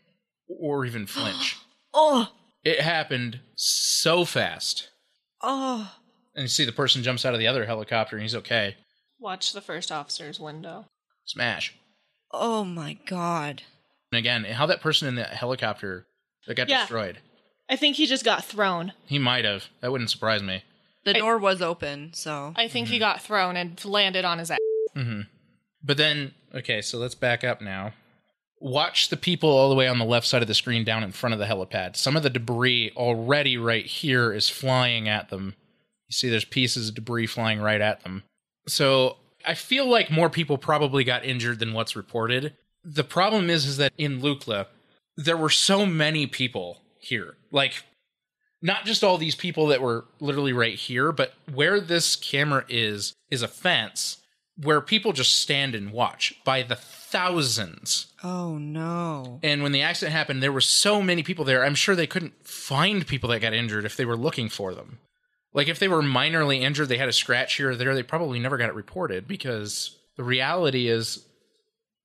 or 0.48 0.84
even 0.86 1.06
flinch. 1.06 1.58
Oh, 1.94 2.30
it 2.64 2.80
happened 2.80 3.40
so 3.56 4.24
fast. 4.24 4.88
oh. 5.42 5.92
And 6.34 6.44
you 6.44 6.48
see 6.48 6.64
the 6.64 6.72
person 6.72 7.02
jumps 7.02 7.26
out 7.26 7.34
of 7.34 7.40
the 7.40 7.46
other 7.46 7.66
helicopter 7.66 8.16
and 8.16 8.22
he's 8.22 8.34
okay. 8.36 8.76
Watch 9.20 9.52
the 9.52 9.60
first 9.60 9.92
officer's 9.92 10.40
window. 10.40 10.86
Smash. 11.26 11.74
Oh 12.32 12.64
my 12.64 12.94
god. 13.06 13.62
And 14.10 14.18
again, 14.18 14.44
how 14.44 14.64
that 14.66 14.80
person 14.80 15.08
in 15.08 15.14
the 15.16 15.24
helicopter 15.24 16.06
that 16.46 16.54
got 16.54 16.70
Yeah. 16.70 16.80
destroyed. 16.80 17.18
I 17.68 17.76
think 17.76 17.96
he 17.96 18.06
just 18.06 18.24
got 18.24 18.44
thrown. 18.46 18.94
He 19.06 19.18
might 19.18 19.44
have. 19.44 19.66
That 19.82 19.92
wouldn't 19.92 20.08
surprise 20.10 20.42
me. 20.42 20.62
The 21.04 21.16
I- 21.16 21.18
door 21.18 21.36
was 21.36 21.60
open, 21.60 22.12
so 22.14 22.54
I 22.56 22.66
think 22.68 22.88
he 22.88 22.98
got 22.98 23.20
thrown 23.22 23.56
and 23.56 23.82
landed 23.84 24.24
on 24.24 24.38
his 24.38 24.50
ass. 24.50 24.58
Mm-hmm. 24.96 25.20
But 25.82 25.96
then, 25.98 26.32
okay, 26.54 26.80
so 26.80 26.96
let's 26.96 27.14
back 27.14 27.44
up 27.44 27.60
now. 27.60 27.92
Watch 28.62 29.08
the 29.08 29.16
people 29.16 29.50
all 29.50 29.68
the 29.68 29.74
way 29.74 29.88
on 29.88 29.98
the 29.98 30.04
left 30.04 30.24
side 30.24 30.40
of 30.40 30.46
the 30.46 30.54
screen 30.54 30.84
down 30.84 31.02
in 31.02 31.10
front 31.10 31.32
of 31.32 31.40
the 31.40 31.46
helipad. 31.46 31.96
Some 31.96 32.16
of 32.16 32.22
the 32.22 32.30
debris 32.30 32.92
already 32.96 33.56
right 33.56 33.84
here 33.84 34.32
is 34.32 34.48
flying 34.48 35.08
at 35.08 35.30
them. 35.30 35.56
You 36.06 36.12
see 36.12 36.30
there's 36.30 36.44
pieces 36.44 36.88
of 36.88 36.94
debris 36.94 37.26
flying 37.26 37.60
right 37.60 37.80
at 37.80 38.04
them. 38.04 38.22
So 38.68 39.16
I 39.44 39.54
feel 39.54 39.90
like 39.90 40.12
more 40.12 40.30
people 40.30 40.58
probably 40.58 41.02
got 41.02 41.24
injured 41.24 41.58
than 41.58 41.72
what's 41.72 41.96
reported. 41.96 42.54
The 42.84 43.02
problem 43.02 43.50
is 43.50 43.66
is 43.66 43.78
that 43.78 43.92
in 43.98 44.20
Lukla, 44.20 44.66
there 45.16 45.36
were 45.36 45.50
so 45.50 45.84
many 45.84 46.28
people 46.28 46.82
here. 47.00 47.34
Like 47.50 47.82
not 48.62 48.84
just 48.84 49.02
all 49.02 49.18
these 49.18 49.34
people 49.34 49.66
that 49.66 49.82
were 49.82 50.04
literally 50.20 50.52
right 50.52 50.76
here, 50.76 51.10
but 51.10 51.34
where 51.52 51.80
this 51.80 52.14
camera 52.14 52.64
is 52.68 53.12
is 53.28 53.42
a 53.42 53.48
fence 53.48 54.18
where 54.56 54.80
people 54.80 55.12
just 55.12 55.40
stand 55.40 55.74
and 55.74 55.92
watch 55.92 56.34
by 56.44 56.62
the 56.62 56.76
thousands. 56.76 58.12
Oh 58.22 58.58
no. 58.58 59.40
And 59.42 59.62
when 59.62 59.72
the 59.72 59.82
accident 59.82 60.12
happened, 60.12 60.42
there 60.42 60.52
were 60.52 60.60
so 60.60 61.02
many 61.02 61.22
people 61.22 61.44
there. 61.44 61.64
I'm 61.64 61.74
sure 61.74 61.94
they 61.94 62.06
couldn't 62.06 62.46
find 62.46 63.06
people 63.06 63.30
that 63.30 63.40
got 63.40 63.54
injured 63.54 63.84
if 63.84 63.96
they 63.96 64.04
were 64.04 64.16
looking 64.16 64.48
for 64.48 64.74
them. 64.74 64.98
Like 65.54 65.68
if 65.68 65.78
they 65.78 65.88
were 65.88 66.02
minorly 66.02 66.60
injured, 66.60 66.88
they 66.88 66.98
had 66.98 67.08
a 67.08 67.12
scratch 67.12 67.56
here 67.56 67.70
or 67.70 67.76
there, 67.76 67.94
they 67.94 68.02
probably 68.02 68.38
never 68.38 68.56
got 68.56 68.68
it 68.68 68.74
reported 68.74 69.28
because 69.28 69.98
the 70.16 70.24
reality 70.24 70.88
is 70.88 71.26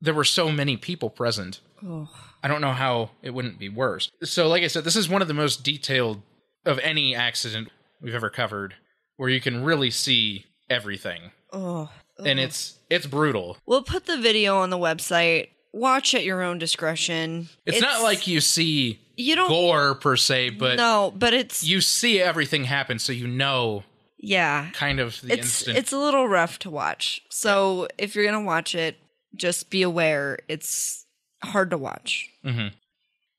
there 0.02 0.14
were 0.14 0.24
so 0.24 0.52
many 0.52 0.78
people 0.78 1.10
present. 1.10 1.60
Oh. 1.84 2.10
I 2.44 2.48
don't 2.48 2.62
know 2.62 2.74
how 2.74 3.12
it 3.22 3.34
wouldn't 3.34 3.60
be 3.60 3.70
worse. 3.70 4.10
So, 4.24 4.48
like 4.48 4.64
I 4.64 4.68
said, 4.68 4.84
this 4.84 4.96
is 4.96 5.10
one 5.10 5.22
of 5.22 5.28
the 5.28 5.34
most 5.34 5.64
detailed 5.64 6.22
of 6.66 6.80
any 6.80 7.16
accident 7.16 7.70
we've 8.02 8.14
ever 8.14 8.30
covered, 8.30 8.76
where 9.16 9.30
you 9.30 9.42
can 9.42 9.64
really 9.64 9.90
see 9.90 10.46
everything, 10.70 11.32
Oh. 11.52 11.90
And 12.20 12.28
mm-hmm. 12.28 12.40
it's 12.40 12.78
it's 12.90 13.06
brutal. 13.06 13.58
We'll 13.66 13.84
put 13.84 14.06
the 14.06 14.18
video 14.18 14.58
on 14.58 14.70
the 14.70 14.78
website. 14.78 15.50
Watch 15.74 16.16
at 16.16 16.24
your 16.24 16.42
own 16.42 16.58
discretion. 16.58 17.50
It's, 17.66 17.82
not 17.82 18.02
like 18.02 18.26
you 18.26 18.42
see 18.42 19.00
you 19.16 19.36
don't 19.36 19.50
gore 19.50 19.96
per 19.96 20.16
se, 20.16 20.52
but 20.52 20.78
No, 20.78 21.14
but 21.16 21.34
it's 21.34 21.64
you 21.64 21.82
see 21.82 22.20
everything 22.20 22.64
happen, 22.64 23.00
so 23.00 23.12
you 23.12 23.28
know 23.28 23.84
yeah. 24.18 24.70
kind 24.74 25.00
of 25.00 25.20
the 25.22 25.34
It's 25.34 25.44
instant. 25.44 25.78
it's 25.78 25.92
a 25.92 25.98
little 25.98 26.28
rough 26.28 26.60
to 26.60 26.70
watch. 26.70 27.22
So 27.30 27.88
if 27.98 28.16
you're 28.16 28.26
gonna 28.26 28.42
watch 28.42 28.76
it, 28.76 28.98
just 29.36 29.70
be 29.70 29.82
aware 29.82 30.40
it's 30.48 31.06
hard 31.44 31.70
to 31.72 31.78
watch. 31.78 32.30
Mm-hmm. 32.44 32.68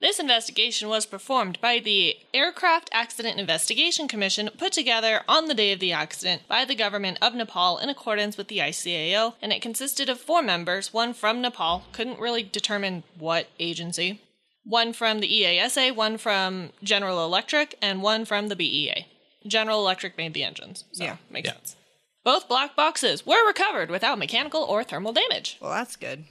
This 0.00 0.20
investigation 0.20 0.88
was 0.88 1.06
performed 1.06 1.60
by 1.60 1.80
the 1.80 2.16
Aircraft 2.32 2.88
Accident 2.92 3.40
Investigation 3.40 4.06
Commission 4.06 4.48
put 4.56 4.72
together 4.72 5.22
on 5.26 5.46
the 5.46 5.54
day 5.54 5.72
of 5.72 5.80
the 5.80 5.90
accident 5.90 6.42
by 6.46 6.64
the 6.64 6.76
government 6.76 7.18
of 7.20 7.34
Nepal 7.34 7.78
in 7.78 7.88
accordance 7.88 8.36
with 8.36 8.46
the 8.46 8.58
ICAO, 8.58 9.34
and 9.42 9.52
it 9.52 9.60
consisted 9.60 10.08
of 10.08 10.20
four 10.20 10.40
members, 10.40 10.92
one 10.92 11.12
from 11.12 11.40
Nepal, 11.40 11.82
couldn't 11.90 12.20
really 12.20 12.44
determine 12.44 13.02
what 13.18 13.48
agency, 13.58 14.20
one 14.62 14.92
from 14.92 15.18
the 15.18 15.26
EASA, 15.28 15.96
one 15.96 16.16
from 16.16 16.70
General 16.80 17.24
Electric, 17.24 17.76
and 17.82 18.00
one 18.00 18.24
from 18.24 18.46
the 18.48 18.56
BEA. 18.56 19.04
General 19.48 19.80
Electric 19.80 20.16
made 20.16 20.32
the 20.32 20.44
engines, 20.44 20.84
so 20.92 21.02
Yeah. 21.04 21.16
makes 21.28 21.46
Yeah. 21.48 21.54
sense. 21.54 21.74
Both 22.22 22.46
black 22.46 22.76
boxes 22.76 23.26
were 23.26 23.44
recovered 23.44 23.90
without 23.90 24.18
mechanical 24.18 24.62
or 24.62 24.84
thermal 24.84 25.12
damage. 25.12 25.56
Well, 25.60 25.72
that's 25.72 25.96
good. 25.96 26.24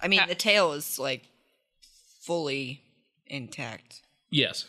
I 0.00 0.06
mean, 0.06 0.20
Yeah. 0.20 0.26
the 0.26 0.34
tail 0.36 0.72
is 0.72 1.00
like 1.00 1.24
fully 2.20 2.82
intact. 3.30 4.02
yes, 4.30 4.66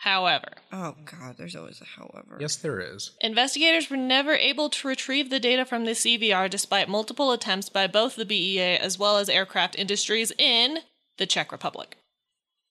However, 0.00 0.52
Oh 0.72 0.94
god, 1.06 1.36
there's 1.38 1.56
always 1.56 1.80
a 1.80 1.84
however. 1.84 2.36
yes, 2.38 2.56
there 2.56 2.80
is. 2.80 3.12
Investigators 3.22 3.88
were 3.90 3.96
never 3.96 4.34
able 4.34 4.68
to 4.68 4.86
retrieve 4.88 5.30
the 5.30 5.40
data 5.40 5.64
from 5.64 5.84
the 5.86 5.92
CVR 5.92 6.50
despite 6.50 6.88
multiple 6.88 7.32
attempts 7.32 7.70
by 7.70 7.86
both 7.86 8.14
the 8.16 8.26
BEA 8.26 8.76
as 8.78 8.98
well 8.98 9.16
as 9.16 9.28
aircraft 9.30 9.74
industries 9.78 10.32
in 10.38 10.80
the 11.16 11.26
Czech 11.26 11.50
Republic. 11.50 11.96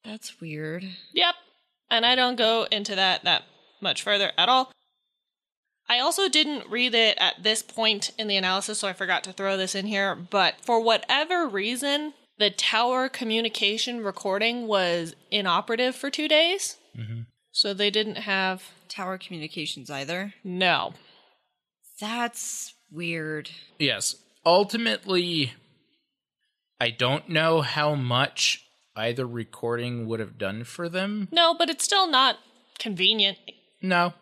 That's 0.04 0.40
weird. 0.40 0.86
Yep. 1.14 1.34
And 1.90 2.06
I 2.06 2.14
don't 2.16 2.36
go 2.38 2.68
into 2.72 2.96
that 2.96 3.24
that 3.24 3.44
much 3.82 4.04
further 4.04 4.32
at 4.38 4.48
all. 4.48 4.72
I 5.90 6.00
also 6.00 6.30
didn't 6.30 6.70
read 6.70 6.94
it 6.96 7.18
at 7.20 7.42
this 7.44 7.62
point 7.64 8.12
in 8.18 8.28
the 8.28 8.38
analysis, 8.38 8.80
so 8.80 8.88
I 8.88 8.94
forgot 8.94 9.24
to 9.26 9.34
throw 9.34 9.58
this 9.58 9.76
in 9.76 9.88
here. 9.88 10.16
But 10.16 10.56
for 10.62 10.80
whatever 10.80 11.48
reason, 11.48 12.14
the 12.38 12.50
tower 12.50 13.10
communication 13.10 14.04
recording 14.04 14.68
was 14.68 15.16
inoperative 15.32 15.96
for 15.96 16.10
two 16.10 16.28
days. 16.28 16.78
Mm-hmm. 16.98 17.22
So 17.52 17.74
they 17.74 17.90
didn't 17.90 18.18
have. 18.18 18.64
Tower 18.88 19.18
communications 19.18 19.90
either. 19.90 20.34
No. 20.44 20.94
That's 22.00 22.76
weird. 22.92 23.50
Yes. 23.80 24.16
Ultimately, 24.46 25.54
I 26.80 26.92
don't 26.92 27.28
know 27.30 27.62
how 27.62 27.96
much 27.96 28.66
either 28.96 29.26
recording 29.26 30.08
would 30.08 30.20
have 30.20 30.38
done 30.38 30.64
for 30.64 30.88
them. 30.88 31.28
No, 31.32 31.54
but 31.54 31.70
it's 31.70 31.84
still 31.84 32.08
not 32.08 32.38
convenient. 32.80 33.38
No. 33.82 34.14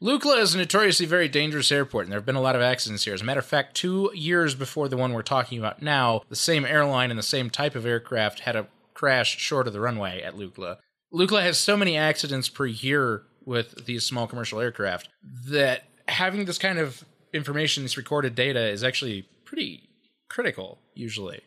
Lukla 0.00 0.40
is 0.40 0.54
a 0.54 0.58
notoriously 0.58 1.06
very 1.06 1.28
dangerous 1.28 1.72
airport, 1.72 2.04
and 2.04 2.12
there 2.12 2.18
have 2.20 2.26
been 2.26 2.36
a 2.36 2.40
lot 2.40 2.54
of 2.54 2.62
accidents 2.62 3.04
here. 3.04 3.14
As 3.14 3.22
a 3.22 3.24
matter 3.24 3.40
of 3.40 3.46
fact, 3.46 3.74
two 3.74 4.12
years 4.14 4.54
before 4.54 4.88
the 4.88 4.96
one 4.96 5.12
we're 5.12 5.22
talking 5.22 5.58
about 5.58 5.82
now, 5.82 6.22
the 6.28 6.36
same 6.36 6.64
airline 6.64 7.10
and 7.10 7.18
the 7.18 7.22
same 7.24 7.50
type 7.50 7.74
of 7.74 7.84
aircraft 7.84 8.40
had 8.40 8.54
a 8.54 8.68
crash 8.94 9.36
short 9.38 9.66
of 9.66 9.72
the 9.72 9.80
runway 9.80 10.22
at 10.22 10.36
Lukla. 10.36 10.76
Lukla 11.12 11.42
has 11.42 11.58
so 11.58 11.76
many 11.76 11.96
accidents 11.96 12.48
per 12.48 12.66
year 12.66 13.22
with 13.44 13.86
these 13.86 14.04
small 14.04 14.28
commercial 14.28 14.60
aircraft 14.60 15.08
that 15.48 15.82
having 16.06 16.44
this 16.44 16.58
kind 16.58 16.78
of 16.78 17.04
information, 17.32 17.82
this 17.82 17.96
recorded 17.96 18.36
data, 18.36 18.68
is 18.68 18.84
actually 18.84 19.28
pretty 19.44 19.88
critical, 20.28 20.78
usually. 20.94 21.40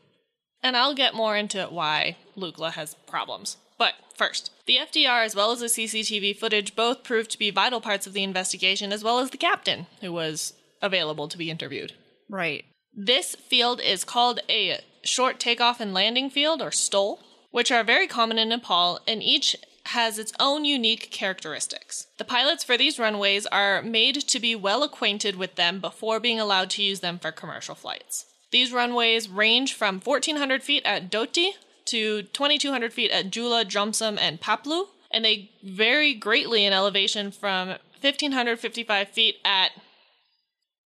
And 0.62 0.76
I'll 0.76 0.94
get 0.94 1.14
more 1.14 1.38
into 1.38 1.68
why 1.68 2.18
Lukla 2.38 2.74
has 2.74 2.96
problems. 3.08 3.56
But 3.82 3.96
first, 4.14 4.52
the 4.68 4.78
FDR 4.78 5.26
as 5.26 5.36
well 5.36 5.52
as 5.52 5.60
the 5.60 5.66
CCTV 5.66 6.38
footage 6.38 6.76
both 6.76 7.02
proved 7.04 7.32
to 7.32 7.40
be 7.40 7.50
vital 7.50 7.82
parts 7.82 8.06
of 8.06 8.14
the 8.14 8.22
investigation, 8.22 8.94
as 8.94 9.04
well 9.04 9.18
as 9.18 9.32
the 9.32 9.40
captain, 9.40 9.88
who 10.02 10.14
was 10.14 10.54
available 10.84 11.28
to 11.28 11.36
be 11.36 11.50
interviewed. 11.50 11.94
Right. 12.30 12.64
This 12.94 13.34
field 13.34 13.82
is 13.82 14.04
called 14.04 14.40
a 14.48 14.82
short 15.04 15.40
takeoff 15.40 15.80
and 15.80 15.96
landing 15.96 16.30
field, 16.30 16.62
or 16.62 16.70
STOL, 16.70 17.24
which 17.50 17.72
are 17.72 17.84
very 17.84 18.06
common 18.06 18.38
in 18.38 18.50
Nepal, 18.50 19.00
and 19.08 19.24
each 19.24 19.56
has 19.88 20.20
its 20.20 20.32
own 20.40 20.64
unique 20.64 21.10
characteristics. 21.10 22.06
The 22.20 22.24
pilots 22.24 22.64
for 22.64 22.78
these 22.78 23.00
runways 23.00 23.48
are 23.48 23.82
made 23.82 24.28
to 24.28 24.40
be 24.40 24.56
well 24.56 24.84
acquainted 24.84 25.38
with 25.38 25.56
them 25.56 25.80
before 25.80 26.20
being 26.20 26.40
allowed 26.40 26.70
to 26.72 26.84
use 26.84 27.00
them 27.00 27.18
for 27.18 27.32
commercial 27.32 27.74
flights. 27.74 28.28
These 28.52 28.72
runways 28.72 29.28
range 29.28 29.74
from 29.74 30.02
1,400 30.02 30.62
feet 30.62 30.84
at 30.86 31.10
Doti 31.10 31.56
to 31.92 32.24
2,200 32.24 32.92
feet 32.92 33.12
at 33.12 33.32
Jula, 33.32 33.64
Jomsom, 33.66 34.18
and 34.20 34.42
Phaplu, 34.42 34.88
and 35.12 35.24
they 35.24 35.52
vary 35.64 36.14
greatly 36.14 36.66
in 36.66 36.74
elevation 36.74 37.32
from 37.32 37.70
1,555 38.02 39.08
feet 39.10 39.38
at 39.46 39.72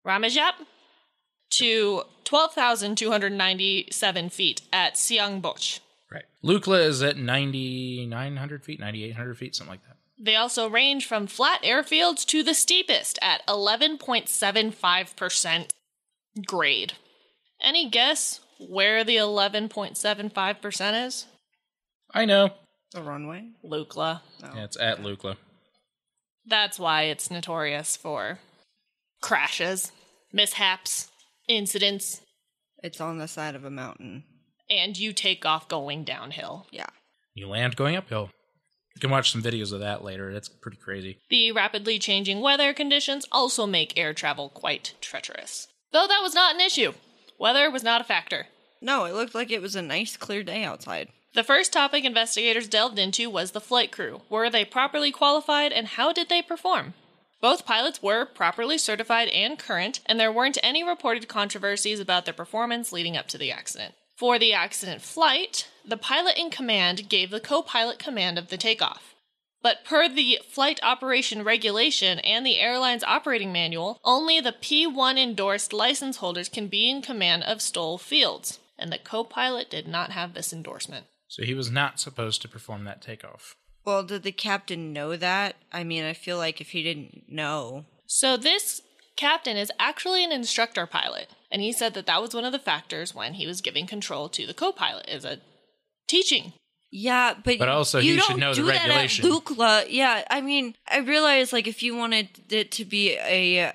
Ramajap 0.06 0.52
to 1.50 2.02
12,297 2.24 4.28
feet 4.30 4.62
at 4.72 4.94
Syangboche. 4.94 5.80
Right. 6.10 6.24
Lukla 6.42 6.84
is 6.86 7.00
at 7.02 7.16
9,900 7.16 8.64
feet, 8.64 8.80
9,800 8.80 9.38
feet, 9.38 9.54
something 9.54 9.72
like 9.72 9.84
that. 9.84 9.98
They 10.18 10.34
also 10.36 10.68
range 10.68 11.06
from 11.06 11.26
flat 11.26 11.62
airfields 11.62 12.24
to 12.26 12.42
the 12.42 12.54
steepest 12.54 13.18
at 13.20 13.46
11.75% 13.46 15.70
grade. 16.46 16.94
Any 17.60 17.90
guess 17.90 18.40
where 18.58 19.04
the 19.04 19.16
11.75% 19.16 21.06
is? 21.06 21.26
I 22.12 22.24
know. 22.24 22.50
The 22.92 23.02
runway. 23.02 23.48
Lukla. 23.64 24.20
Oh. 24.42 24.50
Yeah, 24.54 24.64
it's 24.64 24.76
at 24.80 25.02
Lukla. 25.02 25.36
That's 26.46 26.78
why 26.78 27.02
it's 27.04 27.30
notorious 27.30 27.96
for 27.96 28.38
crashes, 29.22 29.90
mishaps, 30.32 31.08
incidents, 31.48 32.20
It's 32.82 33.00
on 33.00 33.18
the 33.18 33.26
side 33.28 33.54
of 33.54 33.64
a 33.64 33.70
mountain. 33.70 34.24
and 34.70 34.96
you 34.98 35.12
take 35.12 35.44
off 35.46 35.68
going 35.68 36.04
downhill. 36.04 36.66
Yeah. 36.70 36.86
You 37.34 37.48
land 37.48 37.76
going 37.76 37.96
uphill. 37.96 38.30
You 38.94 39.00
can 39.00 39.10
watch 39.10 39.32
some 39.32 39.42
videos 39.42 39.72
of 39.72 39.80
that 39.80 40.04
later. 40.04 40.32
That's 40.32 40.48
pretty 40.48 40.76
crazy. 40.76 41.18
The 41.30 41.50
rapidly 41.52 41.98
changing 41.98 42.40
weather 42.40 42.72
conditions 42.72 43.26
also 43.32 43.66
make 43.66 43.98
air 43.98 44.14
travel 44.14 44.48
quite 44.50 44.94
treacherous. 45.00 45.66
Though 45.92 46.06
that 46.06 46.20
was 46.22 46.34
not 46.34 46.54
an 46.54 46.60
issue. 46.60 46.92
Weather 47.38 47.70
was 47.70 47.82
not 47.82 48.00
a 48.00 48.04
factor. 48.04 48.46
No, 48.80 49.04
it 49.04 49.14
looked 49.14 49.34
like 49.34 49.50
it 49.50 49.62
was 49.62 49.74
a 49.74 49.82
nice, 49.82 50.16
clear 50.16 50.42
day 50.42 50.64
outside. 50.64 51.08
The 51.34 51.42
first 51.42 51.72
topic 51.72 52.04
investigators 52.04 52.68
delved 52.68 52.98
into 52.98 53.28
was 53.28 53.50
the 53.50 53.60
flight 53.60 53.90
crew. 53.90 54.22
Were 54.28 54.48
they 54.48 54.64
properly 54.64 55.10
qualified 55.10 55.72
and 55.72 55.88
how 55.88 56.12
did 56.12 56.28
they 56.28 56.42
perform? 56.42 56.94
Both 57.40 57.66
pilots 57.66 58.02
were 58.02 58.24
properly 58.24 58.78
certified 58.78 59.28
and 59.28 59.58
current, 59.58 60.00
and 60.06 60.18
there 60.18 60.32
weren't 60.32 60.58
any 60.62 60.82
reported 60.82 61.28
controversies 61.28 62.00
about 62.00 62.24
their 62.24 62.32
performance 62.32 62.92
leading 62.92 63.16
up 63.16 63.28
to 63.28 63.38
the 63.38 63.50
accident. 63.50 63.94
For 64.16 64.38
the 64.38 64.54
accident 64.54 65.02
flight, 65.02 65.68
the 65.84 65.96
pilot 65.96 66.38
in 66.38 66.50
command 66.50 67.08
gave 67.08 67.30
the 67.30 67.40
co 67.40 67.62
pilot 67.62 67.98
command 67.98 68.38
of 68.38 68.48
the 68.48 68.56
takeoff. 68.56 69.13
But 69.64 69.82
per 69.82 70.10
the 70.10 70.40
flight 70.46 70.78
operation 70.82 71.42
regulation 71.42 72.18
and 72.18 72.44
the 72.44 72.60
airline's 72.60 73.02
operating 73.02 73.50
manual, 73.50 73.98
only 74.04 74.38
the 74.38 74.52
P1 74.52 75.18
endorsed 75.18 75.72
license 75.72 76.18
holders 76.18 76.50
can 76.50 76.68
be 76.68 76.90
in 76.90 77.00
command 77.00 77.44
of 77.44 77.62
STOL 77.62 77.96
fields, 77.96 78.60
and 78.78 78.92
the 78.92 78.98
co 78.98 79.24
pilot 79.24 79.70
did 79.70 79.88
not 79.88 80.10
have 80.10 80.34
this 80.34 80.52
endorsement. 80.52 81.06
So 81.28 81.44
he 81.44 81.54
was 81.54 81.70
not 81.70 81.98
supposed 81.98 82.42
to 82.42 82.48
perform 82.48 82.84
that 82.84 83.00
takeoff. 83.00 83.56
Well, 83.86 84.02
did 84.02 84.22
the 84.22 84.32
captain 84.32 84.92
know 84.92 85.16
that? 85.16 85.56
I 85.72 85.82
mean, 85.82 86.04
I 86.04 86.12
feel 86.12 86.36
like 86.36 86.60
if 86.60 86.72
he 86.72 86.82
didn't 86.82 87.22
know. 87.26 87.86
So 88.06 88.36
this 88.36 88.82
captain 89.16 89.56
is 89.56 89.72
actually 89.78 90.22
an 90.24 90.32
instructor 90.32 90.86
pilot, 90.86 91.28
and 91.50 91.62
he 91.62 91.72
said 91.72 91.94
that 91.94 92.04
that 92.04 92.20
was 92.20 92.34
one 92.34 92.44
of 92.44 92.52
the 92.52 92.58
factors 92.58 93.14
when 93.14 93.34
he 93.34 93.46
was 93.46 93.62
giving 93.62 93.86
control 93.86 94.28
to 94.28 94.46
the 94.46 94.52
co-pilot 94.52 95.08
is 95.08 95.24
a 95.24 95.38
teaching. 96.06 96.52
Yeah, 96.96 97.34
but 97.42 97.58
But 97.58 97.68
also 97.68 97.98
you 97.98 98.14
he 98.14 98.20
should 98.20 98.28
don't 98.28 98.38
know 98.40 98.50
the 98.54 98.60
do 98.62 98.66
that 98.66 98.76
at 98.76 98.88
regulation. 98.88 99.24
Lukla, 99.28 99.86
yeah. 99.88 100.22
I 100.30 100.40
mean, 100.40 100.76
I 100.88 100.98
realize 100.98 101.52
like 101.52 101.66
if 101.66 101.82
you 101.82 101.96
wanted 101.96 102.28
it 102.50 102.70
to 102.72 102.84
be 102.84 103.16
a 103.18 103.72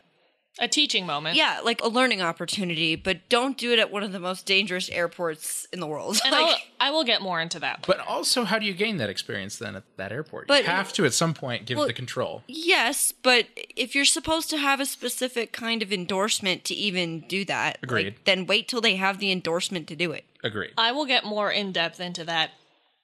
A 0.62 0.68
teaching 0.70 1.06
moment. 1.06 1.36
yeah, 1.36 1.60
like 1.62 1.82
a 1.84 1.90
learning 1.90 2.22
opportunity, 2.22 2.96
but 2.96 3.28
don't 3.28 3.58
do 3.58 3.74
it 3.74 3.80
at 3.80 3.92
one 3.92 4.04
of 4.04 4.14
the 4.14 4.20
most 4.22 4.46
dangerous 4.46 4.90
airports 4.90 5.68
in 5.74 5.82
the 5.82 5.88
world. 5.88 6.18
And 6.26 6.34
I'll, 6.40 6.44
like, 6.48 6.62
I 6.80 6.92
will 6.92 7.04
get 7.04 7.22
more 7.22 7.42
into 7.42 7.60
that. 7.60 7.84
But 7.86 8.00
also, 8.00 8.46
how 8.46 8.58
do 8.58 8.66
you 8.66 8.74
gain 8.74 8.96
that 8.98 9.10
experience 9.10 9.58
then 9.58 9.76
at 9.76 9.84
that 9.98 10.14
airport? 10.14 10.48
But- 10.48 10.62
you 10.64 10.70
have 10.70 10.94
to 10.94 11.06
at 11.06 11.14
some 11.14 11.34
point 11.34 11.66
give 11.66 11.78
Well- 11.78 11.88
the 11.88 11.94
control. 11.94 12.44
yes, 12.48 13.12
but 13.12 13.48
if 13.76 13.96
you're 13.96 14.06
supposed 14.06 14.50
to 14.52 14.58
have 14.58 14.80
a 14.80 14.86
specific 14.86 15.52
kind 15.52 15.82
of 15.84 15.92
endorsement 15.92 16.64
to 16.66 16.74
even 16.74 17.20
do 17.28 17.44
that, 17.46 17.80
like, 17.82 17.84
Agreed. 17.84 18.16
then 18.24 18.46
wait 18.46 18.70
till 18.70 18.80
they 18.82 18.96
have 18.96 19.20
the 19.20 19.30
endorsement 19.32 19.88
to 19.90 19.96
do 19.98 20.14
it. 20.14 20.24
Agreed. 20.42 20.72
I 20.78 20.94
will 20.94 21.06
get 21.06 21.26
more 21.26 21.52
in 21.52 21.74
depth 21.74 22.00
into 22.00 22.24
that 22.24 22.52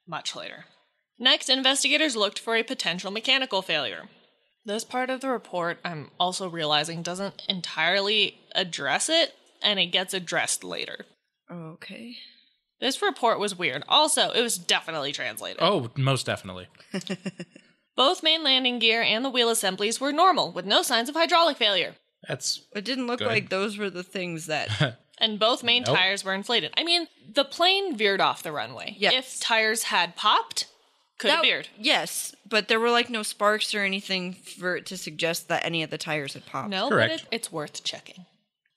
much 0.07 0.35
later. 0.35 0.65
Next, 1.17 1.49
investigators 1.49 2.15
looked 2.15 2.39
for 2.39 2.55
a 2.55 2.63
potential 2.63 3.11
mechanical 3.11 3.61
failure. 3.61 4.09
This 4.65 4.83
part 4.83 5.09
of 5.09 5.21
the 5.21 5.29
report, 5.29 5.79
I'm 5.85 6.09
also 6.19 6.49
realizing, 6.49 7.03
doesn't 7.03 7.43
entirely 7.47 8.39
address 8.53 9.09
it, 9.09 9.33
and 9.61 9.79
it 9.79 9.87
gets 9.87 10.13
addressed 10.13 10.63
later. 10.63 11.05
Okay. 11.51 12.15
This 12.81 13.01
report 13.01 13.39
was 13.39 13.57
weird. 13.57 13.83
Also, 13.87 14.31
it 14.31 14.41
was 14.41 14.57
definitely 14.57 15.11
translated. 15.11 15.59
Oh, 15.61 15.91
most 15.95 16.25
definitely. 16.25 16.67
Both 17.95 18.23
main 18.23 18.43
landing 18.43 18.79
gear 18.79 19.01
and 19.01 19.23
the 19.23 19.29
wheel 19.29 19.49
assemblies 19.49 20.01
were 20.01 20.11
normal, 20.11 20.51
with 20.51 20.65
no 20.65 20.81
signs 20.81 21.07
of 21.07 21.15
hydraulic 21.15 21.57
failure. 21.57 21.95
That's 22.27 22.65
It 22.75 22.83
didn't 22.83 23.07
look 23.07 23.19
Good. 23.19 23.27
like 23.27 23.49
those 23.49 23.77
were 23.77 23.89
the 23.89 24.03
things 24.03 24.47
that 24.47 24.97
And 25.17 25.39
both 25.39 25.63
main 25.63 25.83
Nope. 25.83 25.95
tires 25.95 26.23
were 26.23 26.33
inflated. 26.33 26.73
I 26.77 26.83
mean, 26.83 27.07
the 27.33 27.45
plane 27.45 27.95
veered 27.95 28.19
off 28.21 28.43
the 28.43 28.51
runway. 28.51 28.95
Yes. 28.97 29.13
If 29.13 29.39
tires 29.39 29.83
had 29.83 30.15
popped, 30.15 30.67
could 31.17 31.29
have 31.31 31.39
That- 31.41 31.45
veered. 31.47 31.69
Yes, 31.79 32.35
but 32.47 32.67
there 32.67 32.79
were 32.79 32.91
like 32.91 33.09
no 33.09 33.23
sparks 33.23 33.73
or 33.73 33.83
anything 33.83 34.33
for 34.33 34.75
it 34.75 34.85
to 34.87 34.97
suggest 34.97 35.47
that 35.47 35.63
any 35.65 35.81
of 35.83 35.89
the 35.89 35.97
tires 35.97 36.33
had 36.33 36.45
popped. 36.45 36.69
No, 36.69 36.89
Correct. 36.89 37.11
but 37.11 37.21
it, 37.21 37.27
it's 37.31 37.51
worth 37.51 37.83
checking. 37.85 38.25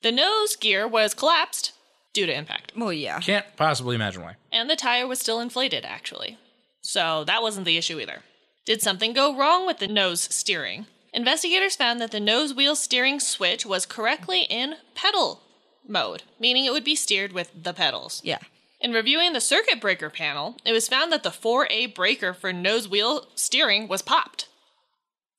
The 0.01 0.11
nose 0.13 0.55
gear 0.55 0.87
was 0.87 1.13
collapsed 1.13 1.73
due 2.13 2.25
to 2.25 2.33
impact, 2.33 2.71
Well, 2.75 2.93
yeah. 2.93 3.19
can't 3.19 3.45
possibly 3.57 3.95
imagine 3.95 4.23
why. 4.23 4.35
and 4.51 4.69
the 4.69 4.77
tire 4.77 5.05
was 5.05 5.19
still 5.19 5.41
inflated, 5.41 5.83
actually. 5.85 6.37
So 6.81 7.25
that 7.25 7.41
wasn't 7.41 7.65
the 7.65 7.77
issue 7.77 7.99
either. 7.99 8.23
Did 8.65 8.81
something 8.81 9.11
go 9.13 9.35
wrong 9.35 9.65
with 9.67 9.79
the 9.79 9.87
nose 9.87 10.21
steering? 10.21 10.87
Investigators 11.13 11.75
found 11.75 11.99
that 11.99 12.11
the 12.11 12.19
nose 12.21 12.53
wheel 12.53 12.75
steering 12.75 13.19
switch 13.19 13.65
was 13.65 13.85
correctly 13.85 14.43
in 14.43 14.75
pedal 14.95 15.41
mode, 15.89 16.23
meaning 16.39 16.65
it 16.65 16.71
would 16.71 16.83
be 16.83 16.95
steered 16.95 17.33
with 17.33 17.51
the 17.63 17.73
pedals. 17.73 18.21
Yeah. 18.23 18.39
In 18.79 18.93
reviewing 18.93 19.33
the 19.33 19.41
circuit 19.41 19.81
breaker 19.81 20.09
panel, 20.09 20.55
it 20.63 20.71
was 20.71 20.87
found 20.87 21.11
that 21.11 21.23
the 21.23 21.29
4A 21.29 21.93
breaker 21.93 22.33
for 22.33 22.53
nose 22.53 22.87
wheel 22.87 23.27
steering 23.35 23.87
was 23.87 24.01
popped. 24.01 24.47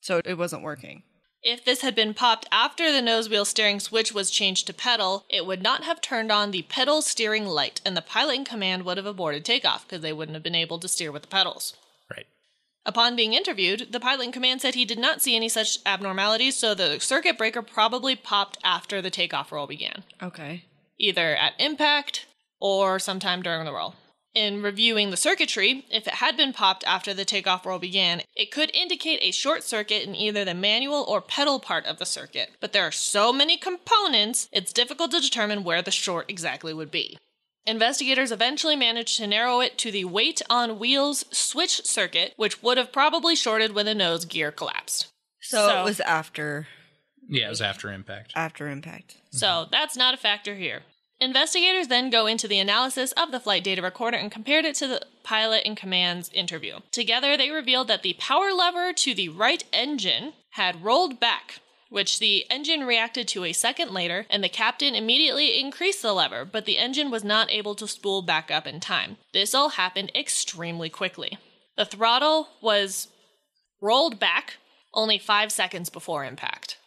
So 0.01 0.21
it 0.23 0.37
wasn't 0.37 0.63
working. 0.63 1.03
If 1.43 1.65
this 1.65 1.81
had 1.81 1.95
been 1.95 2.13
popped 2.13 2.47
after 2.51 2.91
the 2.91 3.01
nose 3.01 3.27
wheel 3.27 3.45
steering 3.45 3.79
switch 3.79 4.13
was 4.13 4.29
changed 4.29 4.67
to 4.67 4.73
pedal, 4.73 5.25
it 5.27 5.47
would 5.47 5.63
not 5.63 5.83
have 5.83 5.99
turned 5.99 6.31
on 6.31 6.51
the 6.51 6.61
pedal 6.63 7.01
steering 7.01 7.47
light, 7.47 7.81
and 7.83 7.97
the 7.97 8.01
pilot 8.03 8.35
in 8.35 8.45
command 8.45 8.83
would 8.85 8.97
have 8.97 9.07
aborted 9.07 9.43
takeoff 9.43 9.87
because 9.87 10.03
they 10.03 10.13
wouldn't 10.13 10.35
have 10.35 10.43
been 10.43 10.53
able 10.53 10.77
to 10.77 10.87
steer 10.87 11.11
with 11.11 11.23
the 11.23 11.27
pedals. 11.27 11.75
Upon 12.85 13.15
being 13.15 13.33
interviewed, 13.33 13.91
the 13.91 13.99
pilot 13.99 14.25
in 14.25 14.31
command 14.31 14.61
said 14.61 14.73
he 14.73 14.85
did 14.85 14.97
not 14.97 15.21
see 15.21 15.35
any 15.35 15.49
such 15.49 15.77
abnormalities, 15.85 16.55
so 16.55 16.73
the 16.73 16.99
circuit 16.99 17.37
breaker 17.37 17.61
probably 17.61 18.15
popped 18.15 18.57
after 18.63 19.01
the 19.01 19.11
takeoff 19.11 19.51
roll 19.51 19.67
began, 19.67 20.03
Okay. 20.21 20.65
either 20.97 21.35
at 21.35 21.53
impact 21.59 22.25
or 22.59 22.97
sometime 22.97 23.41
during 23.43 23.65
the 23.65 23.73
roll. 23.73 23.95
In 24.33 24.61
reviewing 24.61 25.11
the 25.11 25.17
circuitry, 25.17 25.85
if 25.91 26.07
it 26.07 26.15
had 26.15 26.37
been 26.37 26.53
popped 26.53 26.85
after 26.87 27.13
the 27.13 27.25
takeoff 27.25 27.65
roll 27.65 27.79
began, 27.79 28.21
it 28.35 28.49
could 28.49 28.73
indicate 28.73 29.19
a 29.21 29.31
short 29.31 29.61
circuit 29.61 30.03
in 30.03 30.15
either 30.15 30.45
the 30.45 30.53
manual 30.53 31.03
or 31.03 31.19
pedal 31.21 31.59
part 31.59 31.85
of 31.85 31.99
the 31.99 32.05
circuit. 32.05 32.51
But 32.61 32.71
there 32.71 32.87
are 32.87 32.93
so 32.93 33.33
many 33.33 33.57
components, 33.57 34.47
it's 34.53 34.71
difficult 34.71 35.11
to 35.11 35.19
determine 35.19 35.63
where 35.65 35.81
the 35.81 35.91
short 35.91 36.29
exactly 36.31 36.73
would 36.73 36.91
be. 36.91 37.17
Investigators 37.65 38.31
eventually 38.31 38.75
managed 38.75 39.17
to 39.17 39.27
narrow 39.27 39.59
it 39.59 39.77
to 39.79 39.91
the 39.91 40.05
weight 40.05 40.41
on 40.49 40.79
wheels 40.79 41.25
switch 41.31 41.85
circuit, 41.85 42.33
which 42.35 42.63
would 42.63 42.77
have 42.77 42.91
probably 42.91 43.35
shorted 43.35 43.73
when 43.73 43.85
the 43.85 43.93
nose 43.95 44.25
gear 44.25 44.51
collapsed. 44.51 45.07
So, 45.41 45.67
So- 45.67 45.81
it 45.81 45.83
was 45.83 45.99
after 46.01 46.67
Yeah, 47.29 47.45
it 47.47 47.49
was 47.49 47.61
after 47.61 47.91
impact. 47.91 48.33
after 48.35 48.67
impact. 48.67 49.17
So 49.31 49.67
that's 49.71 49.95
not 49.95 50.13
a 50.13 50.17
factor 50.17 50.55
here. 50.55 50.83
Investigators 51.19 51.87
then 51.87 52.09
go 52.09 52.25
into 52.25 52.47
the 52.47 52.57
analysis 52.57 53.11
of 53.11 53.31
the 53.31 53.39
flight 53.39 53.63
data 53.63 53.81
recorder 53.81 54.17
and 54.17 54.31
compared 54.31 54.65
it 54.65 54.73
to 54.77 54.87
the 54.87 55.05
pilot 55.23 55.63
in 55.63 55.75
command's 55.75 56.29
interview. 56.29 56.79
Together, 56.91 57.37
they 57.37 57.51
revealed 57.51 57.87
that 57.89 58.01
the 58.01 58.13
power 58.13 58.51
lever 58.51 58.91
to 58.91 59.13
the 59.13 59.29
right 59.29 59.63
engine 59.71 60.33
had 60.53 60.83
rolled 60.83 61.19
back, 61.19 61.59
which 61.91 62.19
the 62.19 62.45
engine 62.49 62.85
reacted 62.85 63.27
to 63.27 63.43
a 63.43 63.51
second 63.51 63.91
later, 63.91 64.25
and 64.29 64.41
the 64.41 64.49
captain 64.49 64.95
immediately 64.95 65.59
increased 65.59 66.01
the 66.01 66.13
lever, 66.13 66.45
but 66.45 66.63
the 66.63 66.77
engine 66.77 67.11
was 67.11 67.23
not 67.23 67.51
able 67.51 67.75
to 67.75 67.87
spool 67.87 68.21
back 68.21 68.49
up 68.49 68.65
in 68.65 68.79
time. 68.79 69.17
This 69.33 69.53
all 69.53 69.69
happened 69.69 70.09
extremely 70.15 70.89
quickly. 70.89 71.37
The 71.75 71.83
throttle 71.83 72.47
was 72.61 73.09
rolled 73.81 74.19
back 74.19 74.55
only 74.93 75.17
five 75.17 75.51
seconds 75.51 75.89
before 75.89 76.23
impact. 76.23 76.77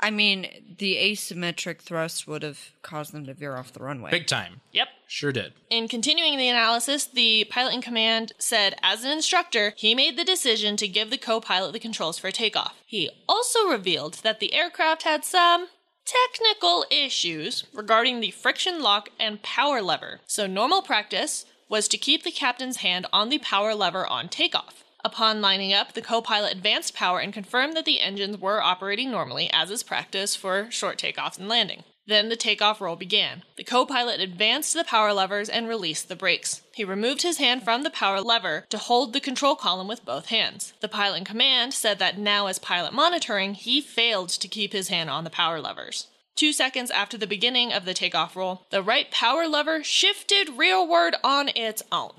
I 0.00 0.10
mean, 0.10 0.74
the 0.78 0.96
asymmetric 0.96 1.80
thrust 1.80 2.26
would 2.26 2.42
have 2.42 2.72
caused 2.82 3.12
them 3.12 3.26
to 3.26 3.34
veer 3.34 3.56
off 3.56 3.72
the 3.72 3.82
runway. 3.82 4.10
Big 4.10 4.26
time. 4.26 4.60
Yep. 4.72 4.88
Sure 5.06 5.32
did. 5.32 5.54
In 5.70 5.88
continuing 5.88 6.36
the 6.36 6.48
analysis, 6.48 7.06
the 7.06 7.44
pilot 7.44 7.74
in 7.74 7.80
command 7.80 8.32
said, 8.38 8.76
as 8.82 9.04
an 9.04 9.10
instructor, 9.10 9.72
he 9.76 9.94
made 9.94 10.18
the 10.18 10.24
decision 10.24 10.76
to 10.76 10.88
give 10.88 11.10
the 11.10 11.18
co 11.18 11.40
pilot 11.40 11.72
the 11.72 11.78
controls 11.78 12.18
for 12.18 12.30
takeoff. 12.30 12.74
He 12.84 13.10
also 13.28 13.68
revealed 13.68 14.14
that 14.24 14.40
the 14.40 14.54
aircraft 14.54 15.04
had 15.04 15.24
some 15.24 15.68
technical 16.04 16.84
issues 16.90 17.64
regarding 17.72 18.20
the 18.20 18.30
friction 18.30 18.82
lock 18.82 19.08
and 19.18 19.42
power 19.42 19.80
lever. 19.80 20.20
So, 20.26 20.46
normal 20.46 20.82
practice 20.82 21.46
was 21.68 21.88
to 21.88 21.96
keep 21.96 22.24
the 22.24 22.30
captain's 22.30 22.78
hand 22.78 23.06
on 23.12 23.30
the 23.30 23.38
power 23.38 23.74
lever 23.74 24.06
on 24.06 24.28
takeoff. 24.28 24.83
Upon 25.04 25.42
lining 25.42 25.74
up, 25.74 25.92
the 25.92 26.00
co 26.00 26.22
pilot 26.22 26.52
advanced 26.52 26.94
power 26.94 27.20
and 27.20 27.32
confirmed 27.32 27.76
that 27.76 27.84
the 27.84 28.00
engines 28.00 28.38
were 28.38 28.62
operating 28.62 29.10
normally, 29.10 29.50
as 29.52 29.70
is 29.70 29.82
practice 29.82 30.34
for 30.34 30.70
short 30.70 30.98
takeoffs 30.98 31.38
and 31.38 31.46
landing. 31.46 31.84
Then 32.06 32.30
the 32.30 32.36
takeoff 32.36 32.80
roll 32.80 32.96
began. 32.96 33.42
The 33.56 33.64
co 33.64 33.84
pilot 33.84 34.20
advanced 34.20 34.72
the 34.72 34.84
power 34.84 35.12
levers 35.12 35.50
and 35.50 35.68
released 35.68 36.08
the 36.08 36.16
brakes. 36.16 36.62
He 36.74 36.84
removed 36.84 37.20
his 37.20 37.36
hand 37.36 37.62
from 37.62 37.82
the 37.82 37.90
power 37.90 38.20
lever 38.22 38.66
to 38.70 38.78
hold 38.78 39.12
the 39.12 39.20
control 39.20 39.56
column 39.56 39.88
with 39.88 40.06
both 40.06 40.26
hands. 40.26 40.72
The 40.80 40.88
pilot 40.88 41.18
in 41.18 41.24
command 41.24 41.74
said 41.74 41.98
that 41.98 42.18
now, 42.18 42.46
as 42.46 42.58
pilot 42.58 42.94
monitoring, 42.94 43.54
he 43.54 43.82
failed 43.82 44.30
to 44.30 44.48
keep 44.48 44.72
his 44.72 44.88
hand 44.88 45.10
on 45.10 45.24
the 45.24 45.30
power 45.30 45.60
levers. 45.60 46.08
Two 46.36 46.52
seconds 46.52 46.90
after 46.90 47.16
the 47.16 47.26
beginning 47.26 47.72
of 47.72 47.84
the 47.84 47.94
takeoff 47.94 48.36
roll, 48.36 48.66
the 48.70 48.82
right 48.82 49.10
power 49.10 49.46
lever 49.46 49.84
shifted 49.84 50.58
rearward 50.58 51.14
on 51.22 51.48
its 51.54 51.82
own. 51.92 52.12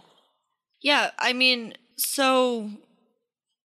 Yeah, 0.81 1.11
I 1.19 1.33
mean, 1.33 1.73
so 1.97 2.71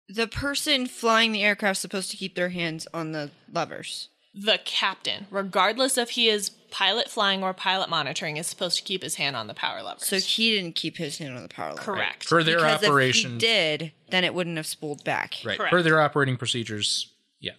the 0.07 0.27
person 0.27 0.87
flying 0.87 1.31
the 1.31 1.43
aircraft 1.43 1.77
is 1.77 1.81
supposed 1.81 2.11
to 2.11 2.17
keep 2.17 2.35
their 2.35 2.49
hands 2.49 2.87
on 2.93 3.11
the 3.11 3.31
levers. 3.51 4.09
The 4.37 4.59
captain, 4.65 5.27
regardless 5.31 5.97
if 5.97 6.11
he 6.11 6.27
is 6.27 6.49
pilot 6.69 7.09
flying 7.09 7.41
or 7.41 7.53
pilot 7.53 7.89
monitoring, 7.89 8.35
is 8.35 8.47
supposed 8.47 8.75
to 8.77 8.83
keep 8.83 9.01
his 9.01 9.15
hand 9.15 9.35
on 9.37 9.47
the 9.47 9.53
power 9.53 9.81
levers. 9.81 10.05
So 10.05 10.17
he 10.19 10.53
didn't 10.53 10.75
keep 10.75 10.97
his 10.97 11.17
hand 11.19 11.35
on 11.37 11.41
the 11.41 11.47
power 11.47 11.69
lever. 11.69 11.81
correct. 11.81 12.25
For 12.25 12.43
their 12.43 12.57
Because 12.57 12.83
operation. 12.83 13.35
if 13.37 13.41
he 13.41 13.47
did, 13.47 13.91
then 14.09 14.25
it 14.25 14.33
wouldn't 14.33 14.57
have 14.57 14.67
spooled 14.67 15.05
back. 15.05 15.35
Right. 15.45 15.57
Correct. 15.57 15.71
For 15.73 15.81
their 15.81 16.01
operating 16.01 16.35
procedures. 16.35 17.13
Yeah. 17.39 17.53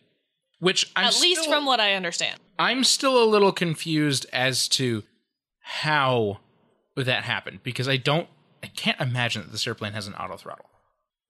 Which 0.59 0.93
I'm 0.95 1.07
At 1.07 1.19
least 1.23 1.43
still- 1.43 1.55
from 1.55 1.65
what 1.65 1.81
I 1.81 1.95
understand. 1.95 2.39
I'm 2.59 2.85
still 2.85 3.23
a 3.23 3.25
little 3.25 3.53
confused 3.53 4.27
as 4.33 4.69
to 4.71 5.03
how 5.61 6.41
that 6.95 7.25
happened 7.25 7.61
because 7.63 7.89
I 7.89 7.97
don't 7.97 8.29
I 8.67 8.71
can't 8.75 9.01
imagine 9.01 9.43
that 9.43 9.53
this 9.53 9.65
airplane 9.65 9.93
has 9.93 10.09
an 10.09 10.15
auto 10.15 10.37
throttle. 10.37 10.65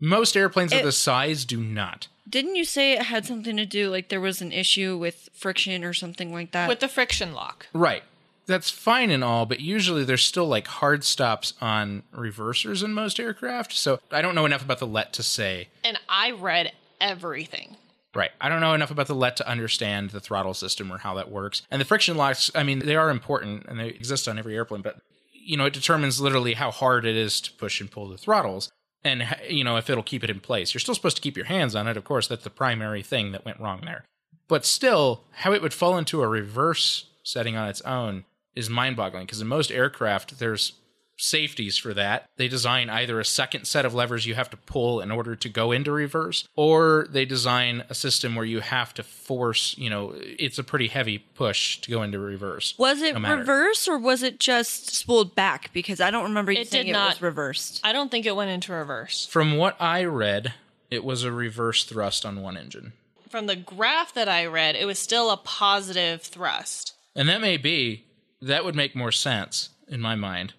Most 0.01 0.37
airplanes 0.39 0.73
of 0.73 0.79
It- 0.81 0.85
this 0.85 0.97
size 0.97 1.45
do 1.45 1.59
not. 1.59 2.09
Didn't 2.29 2.57
you 2.57 2.65
say 2.65 2.93
it 2.93 3.03
had 3.03 3.27
something 3.27 3.57
to 3.59 3.67
do 3.67 3.91
like 3.91 4.09
there 4.09 4.21
was 4.23 4.41
an 4.41 4.53
issue 4.53 4.97
with 4.97 5.29
friction 5.35 5.85
or 5.85 5.93
something 5.93 6.33
like 6.33 6.53
that? 6.53 6.67
With 6.69 6.81
the 6.81 6.89
friction 6.89 7.35
lock. 7.35 7.67
Right. 7.75 8.03
That's 8.47 8.71
fine 8.71 9.11
and 9.11 9.23
all, 9.23 9.45
but 9.45 9.61
usually 9.61 10.03
there's 10.05 10.25
still 10.25 10.47
like 10.49 10.67
hard 10.67 11.05
stops 11.05 11.53
on 11.61 12.05
reversers 12.15 12.83
in 12.83 12.95
most 12.95 13.21
aircraft. 13.21 13.73
So 13.75 14.01
I 14.11 14.23
don't 14.23 14.35
know 14.35 14.47
enough 14.47 14.65
about 14.65 14.79
the 14.79 14.87
let 14.87 15.13
to 15.15 15.23
say. 15.23 15.69
And 15.85 15.99
I 16.09 16.31
read 16.31 16.73
everything. 17.01 17.77
Right. 18.15 18.31
I 18.41 18.49
don't 18.49 18.61
know 18.61 18.73
enough 18.73 18.91
about 18.91 19.09
the 19.09 19.15
let 19.15 19.37
to 19.37 19.49
understand 19.49 20.11
the 20.11 20.21
throttle 20.21 20.55
system 20.55 20.91
or 20.91 20.99
how 20.99 21.15
that 21.15 21.31
works. 21.31 21.63
And 21.71 21.81
the 21.81 21.85
friction 21.85 22.17
locks, 22.17 22.51
I 22.55 22.63
mean, 22.63 22.79
they 22.79 22.97
are 22.97 23.11
important 23.11 23.67
and 23.67 23.79
they 23.79 23.89
exist 23.89 24.27
on 24.27 24.39
every 24.39 24.57
airplane, 24.57 24.81
but 24.81 25.01
you 25.47 25.57
know, 25.57 25.67
it 25.67 25.73
determines 25.73 26.21
literally 26.21 26.55
how 26.55 26.71
hard 26.71 27.07
it 27.07 27.17
is 27.17 27.41
to 27.41 27.53
push 27.53 27.81
and 27.81 27.91
pull 27.91 28.09
the 28.09 28.19
throttles 28.19 28.71
and 29.05 29.25
you 29.49 29.63
know, 29.63 29.77
if 29.77 29.89
it'll 29.89 30.03
keep 30.03 30.25
it 30.25 30.31
in 30.31 30.41
place. 30.41 30.75
You're 30.75 30.81
still 30.81 30.95
supposed 30.95 31.17
to 31.17 31.23
keep 31.23 31.37
your 31.37 31.47
hands 31.47 31.75
on 31.75 31.87
it, 31.87 31.97
of 31.97 32.05
course, 32.05 32.27
that's 32.27 32.45
the 32.45 32.51
primary 32.51 33.03
thing 33.03 33.33
that 33.33 33.45
went 33.45 33.61
wrong 33.61 33.83
there. 33.85 34.05
But 34.49 34.65
still, 34.65 35.25
how 35.33 35.53
it 35.53 35.63
would 35.63 35.75
fall 35.75 35.97
into 35.97 36.23
a 36.23 36.29
reverse 36.29 37.07
setting 37.23 37.57
on 37.57 37.69
its 37.69 37.81
own 37.83 38.25
is 38.55 38.71
mind-boggling 38.71 39.27
because 39.27 39.41
in 39.41 39.47
most 39.47 39.71
aircraft 39.71 40.39
there's 40.39 40.73
safeties 41.17 41.77
for 41.77 41.95
that. 41.95 42.29
They 42.37 42.49
design 42.49 42.91
either 42.91 43.19
a 43.19 43.25
second 43.25 43.67
set 43.67 43.85
of 43.85 43.95
levers 43.95 44.27
you 44.27 44.35
have 44.35 44.51
to 44.51 44.57
pull 44.57 45.01
in 45.01 45.11
order 45.11 45.35
to 45.37 45.49
go 45.49 45.73
into 45.73 45.91
reverse, 45.93 46.47
or 46.57 47.07
they 47.11 47.25
design 47.25 47.85
a 47.89 47.95
system 47.95 48.35
where 48.35 48.45
you 48.45 48.61
have 48.61 48.93
to 48.95 49.03
force, 49.03 49.75
you 49.79 49.91
know, 49.91 50.15
it's 50.17 50.59
a 50.59 50.65
pretty 50.65 50.89
heavy 50.89 51.19
push 51.19 51.79
to 51.81 51.91
go 51.91 52.03
into 52.03 52.19
reverse. 52.19 52.75
was 52.79 53.01
it 53.03 53.19
no 53.19 53.37
reverse 53.37 53.89
or 53.89 53.99
was 53.99 54.23
it 54.23 54.39
just 54.39 54.95
spooled 54.95 55.35
back? 55.35 55.71
Because 55.73 56.01
I 56.01 56.11
don't 56.11 56.25
remember 56.25 56.53
you 56.53 56.61
It 56.61 56.69
saying 56.69 56.85
did 56.87 56.91
it 56.91 56.93
not- 56.95 57.11
was 57.15 57.23
reversed. 57.23 57.81
I 57.83 57.93
don't 57.93 58.11
think 58.11 58.27
it 58.27 58.37
went 58.37 58.51
into 58.51 58.73
reverse. 58.73 59.27
From 59.27 59.57
what 59.57 59.77
I 59.81 60.05
read, 60.05 60.55
it 60.91 61.05
was 61.05 61.25
a 61.25 61.33
reverse 61.33 61.85
thrust 61.85 62.25
on 62.27 62.43
one 62.43 62.57
engine. 62.57 62.93
From 63.29 63.47
the 63.47 63.57
graph 63.57 64.15
that 64.15 64.29
I 64.29 64.47
read, 64.47 64.77
it 64.77 64.87
was 64.87 64.99
still 64.99 65.31
a 65.31 65.37
positive 65.37 66.23
thrust. 66.23 66.95
And 67.15 67.29
that 67.29 67.41
may 67.41 67.57
be, 67.57 68.05
that 68.41 68.65
would 68.65 68.77
make 68.77 68.95
more 68.95 69.11
sense 69.13 69.71
in 69.89 70.01
my 70.01 70.15
mind. 70.15 70.55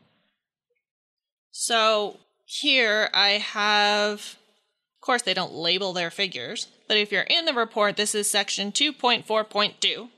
So 1.60 2.17
here 2.46 3.10
I 3.15 3.30
have, 3.30 4.20
of 4.20 5.02
course, 5.02 5.24
they 5.24 5.34
don't 5.34 5.56
label 5.56 5.91
their 5.91 6.12
figures, 6.12 6.67
but 6.88 6.98
if 6.98 7.12
you're 7.12 7.24
in 7.24 7.46
the 7.46 7.54
report, 7.54 7.98
this 7.98 8.13
is 8.13 8.30
section 8.30 8.72
2.4.2. 8.72 10.10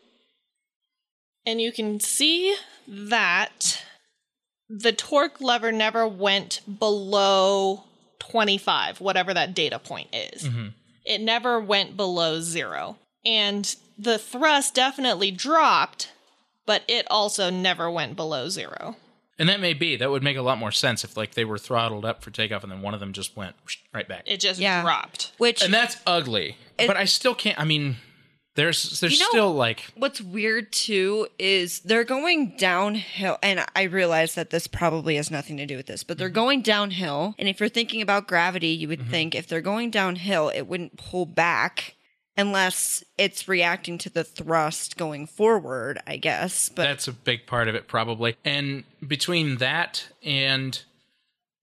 And 1.45 1.61
you 1.61 1.71
can 1.71 2.01
see 2.01 2.57
that 2.85 3.85
the 4.67 4.91
torque 4.91 5.39
lever 5.39 5.71
never 5.71 6.05
went 6.05 6.59
below 6.77 7.85
25, 8.19 8.99
whatever 8.99 9.33
that 9.33 9.53
data 9.53 9.79
point 9.79 10.09
is. 10.11 10.43
Mm-hmm. 10.43 10.67
It 11.05 11.21
never 11.21 11.57
went 11.57 11.95
below 11.95 12.41
zero. 12.41 12.97
And 13.25 13.73
the 13.97 14.17
thrust 14.17 14.75
definitely 14.75 15.31
dropped, 15.31 16.11
but 16.65 16.83
it 16.89 17.07
also 17.09 17.49
never 17.49 17.89
went 17.89 18.17
below 18.17 18.49
zero. 18.49 18.97
And 19.39 19.47
that 19.47 19.61
may 19.61 19.73
be, 19.73 19.95
that 19.95 20.11
would 20.11 20.21
make 20.21 20.37
a 20.37 20.41
lot 20.41 20.57
more 20.57 20.71
sense 20.71 21.03
if 21.05 21.15
like 21.15 21.33
they 21.33 21.45
were 21.45 21.57
throttled 21.57 22.03
up 22.03 22.21
for 22.21 22.29
takeoff 22.29 22.61
and 22.63 22.71
then 22.71 22.81
one 22.81 22.93
of 22.93 22.99
them 22.99 23.13
just 23.13 23.37
went 23.37 23.55
right 23.93 24.07
back. 24.07 24.23
It 24.25 24.41
just 24.41 24.59
Yeah. 24.59 24.81
dropped. 24.81 25.31
Which 25.37 25.63
and 25.63 25.73
that's 25.73 25.97
ugly. 26.05 26.57
It- 26.77 26.87
but 26.87 26.97
I 26.97 27.05
still 27.05 27.33
can't. 27.33 27.57
I 27.57 27.63
mean, 27.63 27.95
there's 28.55 28.99
there's 28.99 29.13
You 29.13 29.19
know- 29.19 29.29
still 29.29 29.53
like 29.53 29.85
What's 29.95 30.19
weird 30.19 30.73
too 30.73 31.27
is 31.39 31.79
they're 31.79 32.03
going 32.03 32.57
downhill, 32.57 33.37
and 33.41 33.65
I 33.73 33.83
realize 33.83 34.35
that 34.35 34.49
this 34.49 34.67
probably 34.67 35.15
has 35.15 35.31
nothing 35.31 35.55
to 35.57 35.65
do 35.65 35.77
with 35.77 35.85
this, 35.85 36.03
but 36.03 36.17
they're 36.17 36.27
mm-hmm. 36.27 36.35
going 36.35 36.61
downhill. 36.61 37.35
And 37.39 37.47
if 37.47 37.61
you're 37.61 37.69
thinking 37.69 38.01
about 38.01 38.27
gravity, 38.27 38.69
you 38.69 38.89
would 38.89 38.99
mm-hmm. 38.99 39.11
think 39.11 39.35
if 39.35 39.47
they're 39.47 39.61
going 39.61 39.91
downhill, 39.91 40.49
it 40.49 40.63
wouldn't 40.63 40.97
pull 40.97 41.25
back 41.25 41.95
unless 42.39 43.03
it's 43.17 43.49
reacting 43.49 43.97
to 43.97 44.09
the 44.09 44.23
thrust 44.23 44.95
going 44.95 45.27
forward, 45.27 45.99
I 46.07 46.15
guess. 46.15 46.69
But 46.69 46.83
that's 46.83 47.07
a 47.07 47.11
big 47.11 47.45
part 47.45 47.67
of 47.67 47.75
it 47.75 47.87
probably. 47.87 48.37
And 48.45 48.85
between 49.05 49.57
that 49.57 50.07
and 50.23 50.81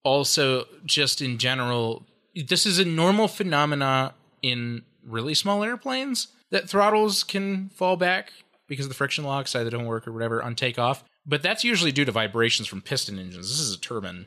also 0.05 0.67
just 0.85 1.23
in 1.23 1.39
general, 1.39 2.05
this 2.47 2.67
is 2.67 2.79
a 2.79 2.85
normal 2.85 3.27
phenomena 3.27 4.13
in 4.43 4.83
really 5.03 5.35
small 5.35 5.65
airplanes 5.65 6.29
that 6.51 6.69
throttles 6.69 7.25
can 7.25 7.71
fall 7.71 7.97
back 7.97 8.33
because 8.69 8.89
the 8.89 8.95
friction 8.95 9.25
locks 9.25 9.55
either 9.57 9.71
don't 9.71 9.87
work 9.87 10.07
or 10.07 10.13
whatever 10.13 10.43
on 10.43 10.55
takeoff. 10.55 11.05
But 11.25 11.43
that's 11.43 11.65
usually 11.65 11.91
due 11.91 12.05
to 12.05 12.13
vibrations 12.13 12.69
from 12.69 12.83
piston 12.83 13.19
engines. 13.19 13.49
This 13.49 13.61
is 13.61 13.75
a 13.75 13.81
turbine. 13.81 14.27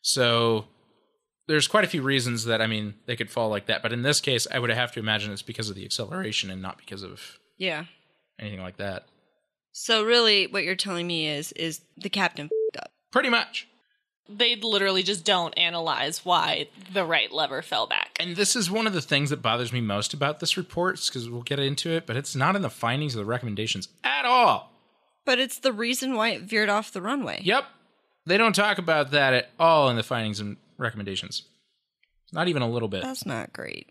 So 0.00 0.64
there's 1.50 1.68
quite 1.68 1.84
a 1.84 1.88
few 1.88 2.02
reasons 2.02 2.44
that 2.44 2.62
I 2.62 2.66
mean 2.66 2.94
they 3.06 3.16
could 3.16 3.30
fall 3.30 3.48
like 3.48 3.66
that. 3.66 3.82
But 3.82 3.92
in 3.92 4.02
this 4.02 4.20
case, 4.20 4.46
I 4.50 4.58
would 4.58 4.70
have 4.70 4.92
to 4.92 5.00
imagine 5.00 5.32
it's 5.32 5.42
because 5.42 5.68
of 5.68 5.76
the 5.76 5.84
acceleration 5.84 6.48
and 6.50 6.62
not 6.62 6.78
because 6.78 7.02
of 7.02 7.38
yeah. 7.58 7.84
anything 8.38 8.60
like 8.60 8.76
that. 8.76 9.06
So 9.72 10.04
really, 10.04 10.46
what 10.46 10.64
you're 10.64 10.76
telling 10.76 11.06
me 11.06 11.28
is 11.28 11.52
is 11.52 11.80
the 11.96 12.08
captain 12.08 12.46
f***ed 12.46 12.78
up. 12.78 12.92
Pretty 13.10 13.28
much. 13.28 13.66
They 14.28 14.54
literally 14.54 15.02
just 15.02 15.24
don't 15.24 15.58
analyze 15.58 16.24
why 16.24 16.68
the 16.92 17.04
right 17.04 17.32
lever 17.32 17.62
fell 17.62 17.88
back. 17.88 18.16
And 18.20 18.36
this 18.36 18.54
is 18.54 18.70
one 18.70 18.86
of 18.86 18.92
the 18.92 19.00
things 19.00 19.30
that 19.30 19.42
bothers 19.42 19.72
me 19.72 19.80
most 19.80 20.14
about 20.14 20.38
this 20.38 20.56
report, 20.56 21.04
because 21.04 21.28
we'll 21.28 21.42
get 21.42 21.58
into 21.58 21.90
it, 21.90 22.06
but 22.06 22.16
it's 22.16 22.36
not 22.36 22.54
in 22.54 22.62
the 22.62 22.70
findings 22.70 23.16
or 23.16 23.18
the 23.18 23.24
recommendations 23.24 23.88
at 24.04 24.24
all. 24.24 24.70
But 25.26 25.40
it's 25.40 25.58
the 25.58 25.72
reason 25.72 26.14
why 26.14 26.30
it 26.30 26.42
veered 26.42 26.68
off 26.68 26.92
the 26.92 27.02
runway. 27.02 27.40
Yep. 27.42 27.64
They 28.24 28.38
don't 28.38 28.54
talk 28.54 28.78
about 28.78 29.10
that 29.10 29.34
at 29.34 29.50
all 29.58 29.88
in 29.88 29.96
the 29.96 30.04
findings 30.04 30.38
and 30.38 30.56
recommendations. 30.80 31.44
Not 32.32 32.48
even 32.48 32.62
a 32.62 32.68
little 32.68 32.88
bit. 32.88 33.02
That's 33.02 33.26
not 33.26 33.52
great. 33.52 33.90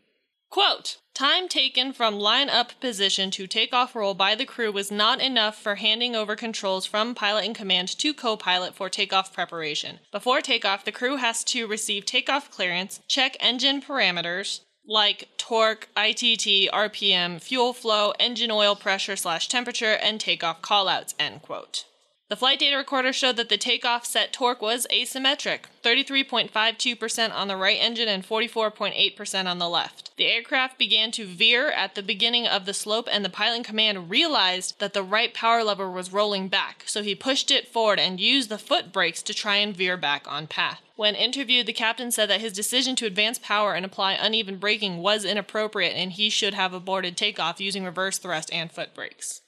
Quote 0.49 0.97
Time 1.13 1.47
taken 1.47 1.91
from 1.93 2.17
line 2.17 2.49
up 2.49 2.80
position 2.80 3.30
to 3.32 3.45
takeoff 3.45 3.93
roll 3.93 4.13
by 4.13 4.36
the 4.36 4.45
crew 4.45 4.71
was 4.71 4.89
not 4.89 5.21
enough 5.21 5.62
for 5.62 5.75
handing 5.75 6.15
over 6.15 6.36
controls 6.36 6.86
from 6.86 7.13
pilot 7.13 7.45
in 7.45 7.54
command 7.54 7.89
to 7.99 8.13
co 8.13 8.38
pilot 8.38 8.73
for 8.73 8.89
takeoff 8.89 9.34
preparation. 9.34 9.99
Before 10.12 10.41
takeoff, 10.41 10.86
the 10.86 10.91
crew 10.93 11.17
has 11.17 11.43
to 11.45 11.67
receive 11.67 12.06
takeoff 12.06 12.49
clearance, 12.49 13.02
check 13.08 13.36
engine 13.39 13.82
parameters 13.82 14.62
like 14.88 15.30
torque, 15.38 15.88
ITT, 15.95 16.71
RPM, 16.73 17.39
fuel 17.39 17.73
flow, 17.73 18.13
engine 18.19 18.49
oil 18.49 18.75
pressure 18.75 19.15
slash 19.15 19.47
temperature, 19.47 19.93
and 20.02 20.19
takeoff 20.19 20.62
callouts. 20.62 21.13
End 21.19 21.41
quote. 21.41 21.86
The 22.30 22.36
flight 22.36 22.60
data 22.60 22.78
recorder 22.78 23.12
showed 23.12 23.38
that 23.38 23.50
the 23.50 23.58
takeoff 23.58 24.06
set 24.06 24.32
torque 24.32 24.62
was 24.62 24.86
asymmetric 24.94 25.62
33.52% 25.82 27.34
on 27.34 27.48
the 27.48 27.58
right 27.58 27.80
engine 27.82 28.08
and 28.08 28.24
44.8% 28.24 29.46
on 29.48 29.58
the 29.58 29.68
left. 29.68 30.15
The 30.15 30.28
aircraft 30.28 30.78
began 30.78 31.10
to 31.13 31.26
veer 31.26 31.72
at 31.72 31.96
the 31.96 32.04
beginning 32.04 32.46
of 32.46 32.65
the 32.65 32.74
slope, 32.76 33.08
and 33.12 33.26
the 33.26 33.32
pilot 33.32 33.58
in 33.58 33.63
command 33.63 34.12
realized 34.12 34.78
that 34.78 34.94
the 34.94 35.02
right 35.02 35.34
power 35.34 35.63
lever 35.63 35.89
was 35.89 36.13
rolling 36.13 36.50
back, 36.50 36.84
so 36.86 37.02
he 37.02 37.15
pushed 37.15 37.50
it 37.50 37.68
forward 37.68 38.00
and 38.00 38.20
used 38.20 38.50
the 38.50 38.60
foot 38.60 38.94
brakes 38.94 39.24
to 39.24 39.34
try 39.34 39.56
and 39.56 39.76
veer 39.76 39.98
back 39.98 40.32
on 40.32 40.46
path. 40.46 40.82
When 40.96 41.15
interviewed, 41.15 41.65
the 41.65 41.74
captain 41.74 42.12
said 42.12 42.30
that 42.30 42.42
his 42.42 42.54
decision 42.54 42.96
to 42.98 43.08
advance 43.08 43.39
power 43.39 43.74
and 43.74 43.84
apply 43.84 44.13
uneven 44.13 44.58
braking 44.58 45.00
was 45.00 45.26
inappropriate 45.26 45.96
and 45.96 46.12
he 46.12 46.30
should 46.30 46.54
have 46.54 46.74
aborted 46.74 47.18
takeoff 47.18 47.60
using 47.60 47.84
reverse 47.84 48.20
thrust 48.20 48.54
and 48.54 48.72
foot 48.72 48.94
brakes. 48.94 49.42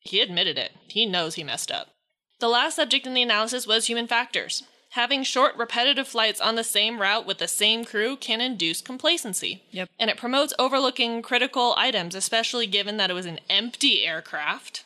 He 0.00 0.20
admitted 0.20 0.58
it. 0.58 0.72
He 0.86 1.06
knows 1.06 1.36
he 1.36 1.42
messed 1.42 1.72
up. 1.72 1.95
The 2.40 2.48
last 2.48 2.76
subject 2.76 3.06
in 3.06 3.14
the 3.14 3.22
analysis 3.22 3.66
was 3.66 3.86
human 3.86 4.06
factors. 4.06 4.62
Having 4.90 5.24
short, 5.24 5.56
repetitive 5.56 6.08
flights 6.08 6.40
on 6.40 6.54
the 6.54 6.64
same 6.64 7.00
route 7.00 7.26
with 7.26 7.38
the 7.38 7.48
same 7.48 7.84
crew 7.84 8.16
can 8.16 8.40
induce 8.40 8.80
complacency. 8.80 9.62
Yep. 9.70 9.90
And 9.98 10.08
it 10.10 10.16
promotes 10.16 10.54
overlooking 10.58 11.20
critical 11.22 11.74
items, 11.76 12.14
especially 12.14 12.66
given 12.66 12.96
that 12.96 13.10
it 13.10 13.14
was 13.14 13.26
an 13.26 13.40
empty 13.50 14.04
aircraft 14.06 14.84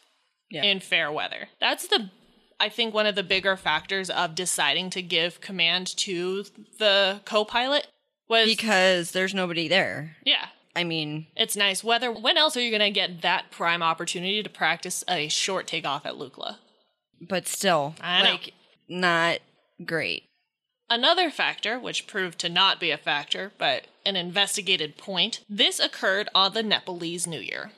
Yeah. 0.50 0.64
in 0.64 0.80
fair 0.80 1.12
weather. 1.12 1.48
That's 1.60 1.86
the 1.86 2.10
I 2.58 2.68
think 2.68 2.92
one 2.92 3.06
of 3.06 3.14
the 3.14 3.22
bigger 3.22 3.56
factors 3.56 4.10
of 4.10 4.34
deciding 4.34 4.90
to 4.90 5.00
give 5.00 5.40
command 5.40 5.86
to 5.98 6.44
the 6.78 7.20
co-pilot 7.24 7.86
was 8.28 8.46
because 8.48 9.12
there's 9.12 9.32
nobody 9.32 9.66
there. 9.66 10.16
yeah, 10.26 10.48
I 10.76 10.84
mean, 10.84 11.26
it's 11.36 11.56
nice 11.56 11.82
weather. 11.82 12.12
When 12.12 12.36
else 12.36 12.56
are 12.58 12.60
you 12.60 12.70
going 12.70 12.80
to 12.80 12.90
get 12.90 13.22
that 13.22 13.50
prime 13.50 13.82
opportunity 13.82 14.42
to 14.42 14.50
practice 14.50 15.02
a 15.08 15.28
short 15.28 15.66
takeoff 15.66 16.04
at 16.04 16.14
Lukla? 16.14 16.56
But 17.20 17.46
still, 17.46 17.94
I 18.00 18.22
know. 18.22 18.30
like, 18.30 18.52
not 18.88 19.38
great. 19.84 20.24
Another 20.88 21.30
factor, 21.30 21.78
which 21.78 22.08
proved 22.08 22.38
to 22.40 22.48
not 22.48 22.80
be 22.80 22.90
a 22.90 22.96
factor, 22.98 23.52
but 23.58 23.86
an 24.04 24.16
investigated 24.16 24.96
point, 24.96 25.44
this 25.48 25.78
occurred 25.78 26.28
on 26.34 26.52
the 26.52 26.64
Nepalese 26.64 27.26
New 27.26 27.38
Year, 27.38 27.70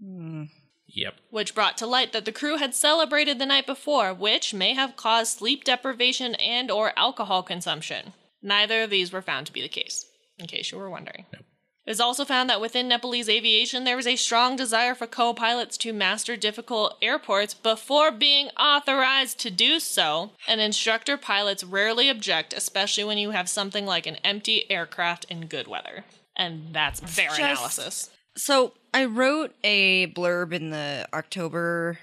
hmm. 0.00 0.44
Yep. 0.86 1.14
which 1.30 1.54
brought 1.54 1.76
to 1.78 1.86
light 1.86 2.12
that 2.12 2.24
the 2.24 2.32
crew 2.32 2.56
had 2.56 2.74
celebrated 2.74 3.38
the 3.38 3.46
night 3.46 3.66
before, 3.66 4.14
which 4.14 4.54
may 4.54 4.74
have 4.74 4.96
caused 4.96 5.38
sleep 5.38 5.64
deprivation 5.64 6.36
and 6.36 6.70
or 6.70 6.92
alcohol 6.96 7.42
consumption. 7.42 8.12
Neither 8.42 8.84
of 8.84 8.90
these 8.90 9.12
were 9.12 9.22
found 9.22 9.46
to 9.46 9.52
be 9.52 9.60
the 9.60 9.68
case, 9.68 10.06
in 10.38 10.46
case 10.46 10.70
you 10.70 10.78
were 10.78 10.90
wondering. 10.90 11.26
It 11.90 11.98
was 11.98 12.00
also 12.00 12.24
found 12.24 12.48
that 12.48 12.60
within 12.60 12.86
Nepalese 12.86 13.28
aviation, 13.28 13.82
there 13.82 13.96
was 13.96 14.06
a 14.06 14.14
strong 14.14 14.54
desire 14.54 14.94
for 14.94 15.08
co 15.08 15.34
pilots 15.34 15.76
to 15.78 15.92
master 15.92 16.36
difficult 16.36 16.96
airports 17.02 17.52
before 17.52 18.12
being 18.12 18.46
authorized 18.50 19.40
to 19.40 19.50
do 19.50 19.80
so, 19.80 20.30
and 20.46 20.60
instructor 20.60 21.16
pilots 21.16 21.64
rarely 21.64 22.08
object, 22.08 22.52
especially 22.52 23.02
when 23.02 23.18
you 23.18 23.32
have 23.32 23.48
something 23.48 23.86
like 23.86 24.06
an 24.06 24.18
empty 24.22 24.70
aircraft 24.70 25.24
in 25.24 25.48
good 25.48 25.66
weather. 25.66 26.04
And 26.36 26.72
that's 26.72 27.00
their 27.00 27.26
Just- 27.26 27.40
analysis. 27.40 28.10
So 28.36 28.74
I 28.94 29.06
wrote 29.06 29.56
a 29.64 30.06
blurb 30.12 30.52
in 30.52 30.70
the 30.70 31.08
October 31.12 31.98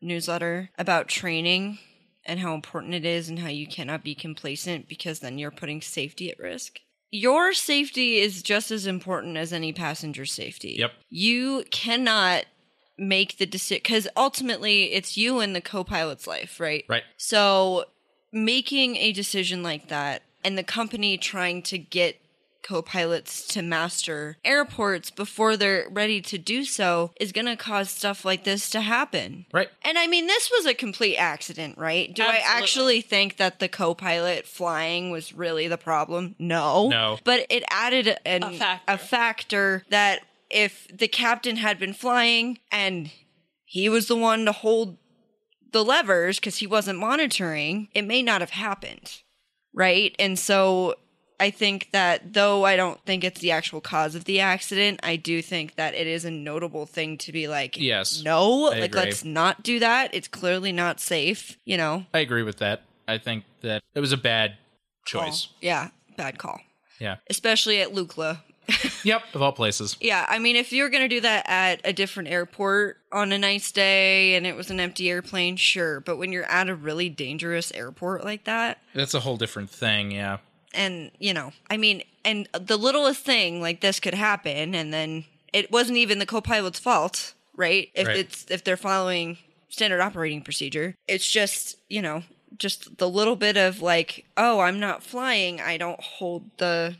newsletter 0.00 0.70
about 0.76 1.06
training 1.06 1.78
and 2.26 2.40
how 2.40 2.54
important 2.54 2.92
it 2.92 3.04
is 3.04 3.28
and 3.28 3.38
how 3.38 3.50
you 3.50 3.68
cannot 3.68 4.02
be 4.02 4.16
complacent 4.16 4.88
because 4.88 5.20
then 5.20 5.38
you're 5.38 5.52
putting 5.52 5.80
safety 5.80 6.28
at 6.28 6.40
risk. 6.40 6.80
Your 7.10 7.52
safety 7.52 8.18
is 8.18 8.42
just 8.42 8.70
as 8.70 8.86
important 8.86 9.36
as 9.36 9.52
any 9.52 9.72
passenger 9.72 10.26
safety. 10.26 10.76
Yep. 10.78 10.92
You 11.08 11.64
cannot 11.70 12.44
make 12.98 13.38
the 13.38 13.46
decision 13.46 13.80
because 13.82 14.08
ultimately 14.16 14.92
it's 14.92 15.16
you 15.16 15.40
and 15.40 15.54
the 15.54 15.60
co-pilot's 15.60 16.26
life, 16.26 16.60
right? 16.60 16.84
Right. 16.88 17.04
So 17.16 17.84
making 18.32 18.96
a 18.96 19.12
decision 19.12 19.62
like 19.62 19.88
that 19.88 20.22
and 20.44 20.58
the 20.58 20.64
company 20.64 21.16
trying 21.16 21.62
to 21.62 21.78
get 21.78 22.20
co-pilots 22.62 23.46
to 23.48 23.62
master 23.62 24.36
airports 24.44 25.10
before 25.10 25.56
they're 25.56 25.86
ready 25.90 26.20
to 26.20 26.38
do 26.38 26.64
so 26.64 27.12
is 27.20 27.32
going 27.32 27.46
to 27.46 27.56
cause 27.56 27.90
stuff 27.90 28.24
like 28.24 28.44
this 28.44 28.68
to 28.70 28.80
happen. 28.80 29.46
Right. 29.52 29.68
And 29.82 29.96
I 29.98 30.06
mean, 30.06 30.26
this 30.26 30.50
was 30.50 30.66
a 30.66 30.74
complete 30.74 31.16
accident, 31.16 31.78
right? 31.78 32.14
Do 32.14 32.22
I 32.22 32.42
actually 32.44 33.00
think 33.00 33.36
that 33.36 33.58
the 33.58 33.68
co 33.68 33.94
pilot 33.94 34.46
flying 34.46 35.10
was 35.10 35.32
really 35.32 35.68
the 35.68 35.78
problem? 35.78 36.34
No. 36.38 36.88
No. 36.88 37.18
But 37.24 37.46
it 37.48 37.62
added 37.70 38.18
an, 38.26 38.42
A 38.42 38.52
factor. 38.52 38.92
a 38.92 38.98
factor 38.98 39.84
that 39.90 40.20
if 40.50 40.86
the 40.92 41.08
captain 41.08 41.56
had 41.56 41.78
been 41.78 41.92
flying 41.92 42.58
and 42.72 43.10
he 43.64 43.88
was 43.88 44.08
the 44.08 44.16
one 44.16 44.44
to 44.46 44.52
hold 44.52 44.96
the 45.72 45.84
levers 45.84 46.38
because 46.38 46.56
he 46.56 46.66
wasn't 46.66 46.98
monitoring, 46.98 47.88
it 47.94 48.02
may 48.02 48.22
not 48.22 48.40
have 48.40 48.50
happened. 48.50 49.22
Right. 49.74 50.14
And 50.18 50.38
so 50.38 50.94
I 51.40 51.50
think 51.50 51.90
that 51.92 52.32
though 52.32 52.64
I 52.64 52.76
don't 52.76 53.00
think 53.04 53.24
it's 53.24 53.40
the 53.40 53.52
actual 53.52 53.80
cause 53.80 54.14
of 54.14 54.24
the 54.24 54.40
accident, 54.40 55.00
I 55.02 55.16
do 55.16 55.40
think 55.42 55.76
that 55.76 55.94
it 55.94 56.06
is 56.06 56.24
a 56.24 56.30
notable 56.30 56.84
thing 56.86 57.16
to 57.18 57.32
be 57.32 57.46
like, 57.48 57.76
Yes. 57.78 58.22
no, 58.24 58.48
like 58.50 58.82
agree. 58.84 59.00
let's 59.02 59.24
not 59.24 59.62
do 59.62 59.78
that. 59.78 60.14
It's 60.14 60.28
clearly 60.28 60.72
not 60.72 61.00
safe, 61.00 61.56
you 61.64 61.76
know. 61.76 62.06
I 62.12 62.18
agree 62.20 62.42
with 62.42 62.58
that. 62.58 62.82
I 63.06 63.18
think 63.18 63.44
that 63.62 63.82
it 63.94 64.00
was 64.00 64.12
a 64.12 64.16
bad 64.16 64.56
choice. 65.06 65.46
Call. 65.46 65.56
Yeah, 65.60 65.88
bad 66.16 66.38
call. 66.38 66.60
Yeah. 66.98 67.16
Especially 67.30 67.80
at 67.80 67.92
Lukla. 67.94 68.38
Yep. 69.04 69.22
Of 69.32 69.40
all 69.42 69.52
places. 69.52 69.96
Yeah, 70.00 70.26
I 70.28 70.38
mean, 70.40 70.56
if 70.56 70.72
you're 70.72 70.90
going 70.90 71.02
to 71.04 71.08
do 71.08 71.20
that 71.22 71.44
at 71.48 71.80
a 71.84 71.92
different 71.92 72.28
airport 72.28 72.98
on 73.12 73.32
a 73.32 73.38
nice 73.38 73.72
day 73.72 74.34
and 74.34 74.46
it 74.46 74.56
was 74.56 74.70
an 74.70 74.78
empty 74.80 75.08
airplane, 75.08 75.56
sure. 75.56 76.00
But 76.00 76.16
when 76.18 76.32
you're 76.32 76.44
at 76.44 76.68
a 76.68 76.74
really 76.74 77.08
dangerous 77.08 77.72
airport 77.72 78.24
like 78.24 78.44
that, 78.44 78.82
That's 78.94 79.14
a 79.14 79.20
whole 79.20 79.36
different 79.38 79.70
thing. 79.70 80.10
Yeah. 80.10 80.38
And, 80.74 81.10
you 81.18 81.32
know, 81.34 81.52
I 81.70 81.76
mean, 81.76 82.02
and 82.24 82.48
the 82.52 82.76
littlest 82.76 83.24
thing 83.24 83.60
like 83.60 83.80
this 83.80 84.00
could 84.00 84.14
happen, 84.14 84.74
and 84.74 84.92
then 84.92 85.24
it 85.52 85.70
wasn't 85.70 85.98
even 85.98 86.18
the 86.18 86.26
co 86.26 86.40
pilot's 86.40 86.78
fault, 86.78 87.34
right? 87.56 87.90
If 87.94 88.06
Right. 88.06 88.16
it's, 88.18 88.46
if 88.50 88.64
they're 88.64 88.76
following 88.76 89.38
standard 89.68 90.00
operating 90.00 90.42
procedure, 90.42 90.94
it's 91.06 91.30
just, 91.30 91.76
you 91.88 92.02
know, 92.02 92.22
just 92.56 92.98
the 92.98 93.08
little 93.08 93.36
bit 93.36 93.56
of 93.56 93.80
like, 93.82 94.24
oh, 94.36 94.60
I'm 94.60 94.80
not 94.80 95.02
flying, 95.02 95.60
I 95.60 95.76
don't 95.76 96.00
hold 96.00 96.50
the 96.58 96.96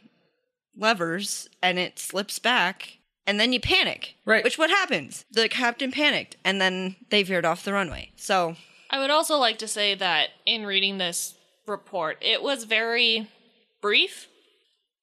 levers, 0.77 1.49
and 1.63 1.79
it 1.79 1.99
slips 1.99 2.39
back, 2.39 2.99
and 3.27 3.39
then 3.41 3.53
you 3.53 3.61
panic. 3.61 4.15
Right. 4.25 4.45
Which 4.45 4.59
what 4.59 4.71
happens? 4.71 5.25
The 5.31 5.49
captain 5.49 5.91
panicked, 5.93 6.37
and 6.45 6.61
then 6.61 6.97
they 7.11 7.23
veered 7.23 7.45
off 7.45 7.65
the 7.65 7.73
runway. 7.73 8.11
So, 8.17 8.57
I 8.91 8.99
would 9.01 9.11
also 9.11 9.37
like 9.37 9.59
to 9.59 9.69
say 9.69 9.95
that 9.97 10.29
in 10.47 10.65
reading 10.65 10.99
this 10.99 11.35
report, 11.67 12.17
it 12.23 12.43
was 12.43 12.65
very 12.65 13.29
brief 13.81 14.29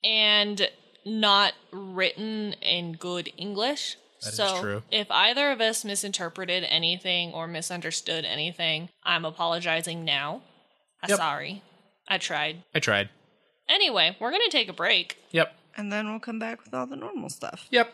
and 0.03 0.69
not 1.05 1.53
written 1.71 2.53
in 2.61 2.93
good 2.93 3.29
English. 3.37 3.97
That 4.21 4.29
is 4.29 4.35
so 4.37 4.59
true. 4.61 4.83
if 4.91 5.07
either 5.11 5.51
of 5.51 5.61
us 5.61 5.85
misinterpreted 5.85 6.63
anything 6.63 7.31
or 7.33 7.47
misunderstood 7.47 8.25
anything, 8.25 8.89
I'm 9.03 9.25
apologizing 9.25 10.03
now. 10.03 10.41
I'm 11.03 11.09
Yep. 11.09 11.17
sorry. 11.17 11.61
I 12.07 12.17
tried. 12.17 12.63
I 12.73 12.79
tried. 12.79 13.09
Anyway, 13.67 14.15
we're 14.19 14.31
going 14.31 14.43
to 14.43 14.49
take 14.49 14.69
a 14.69 14.73
break. 14.73 15.17
Yep. 15.31 15.55
and 15.77 15.91
then 15.91 16.09
we'll 16.09 16.19
come 16.21 16.39
back 16.39 16.63
with 16.63 16.73
all 16.73 16.87
the 16.87 16.95
normal 16.95 17.29
stuff. 17.29 17.67
Yep. 17.69 17.93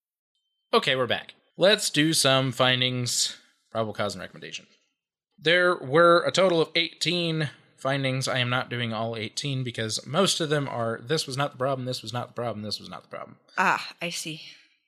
Okay, 0.73 0.95
we're 0.95 1.05
back. 1.05 1.33
Let's 1.57 1.89
do 1.89 2.13
some 2.13 2.53
findings, 2.53 3.35
probable 3.71 3.93
cause, 3.93 4.15
and 4.15 4.21
recommendation. 4.21 4.67
There 5.37 5.75
were 5.75 6.23
a 6.25 6.31
total 6.31 6.61
of 6.61 6.69
18 6.75 7.49
findings. 7.75 8.25
I 8.29 8.39
am 8.39 8.49
not 8.49 8.69
doing 8.69 8.93
all 8.93 9.17
18 9.17 9.65
because 9.65 10.05
most 10.07 10.39
of 10.39 10.49
them 10.49 10.69
are 10.69 11.01
this 11.03 11.27
was 11.27 11.35
not 11.35 11.51
the 11.51 11.57
problem, 11.57 11.85
this 11.85 12.01
was 12.01 12.13
not 12.13 12.29
the 12.29 12.33
problem, 12.33 12.63
this 12.63 12.79
was 12.79 12.89
not 12.89 13.01
the 13.01 13.09
problem. 13.09 13.35
Ah, 13.57 13.85
I 14.01 14.11
see. 14.11 14.43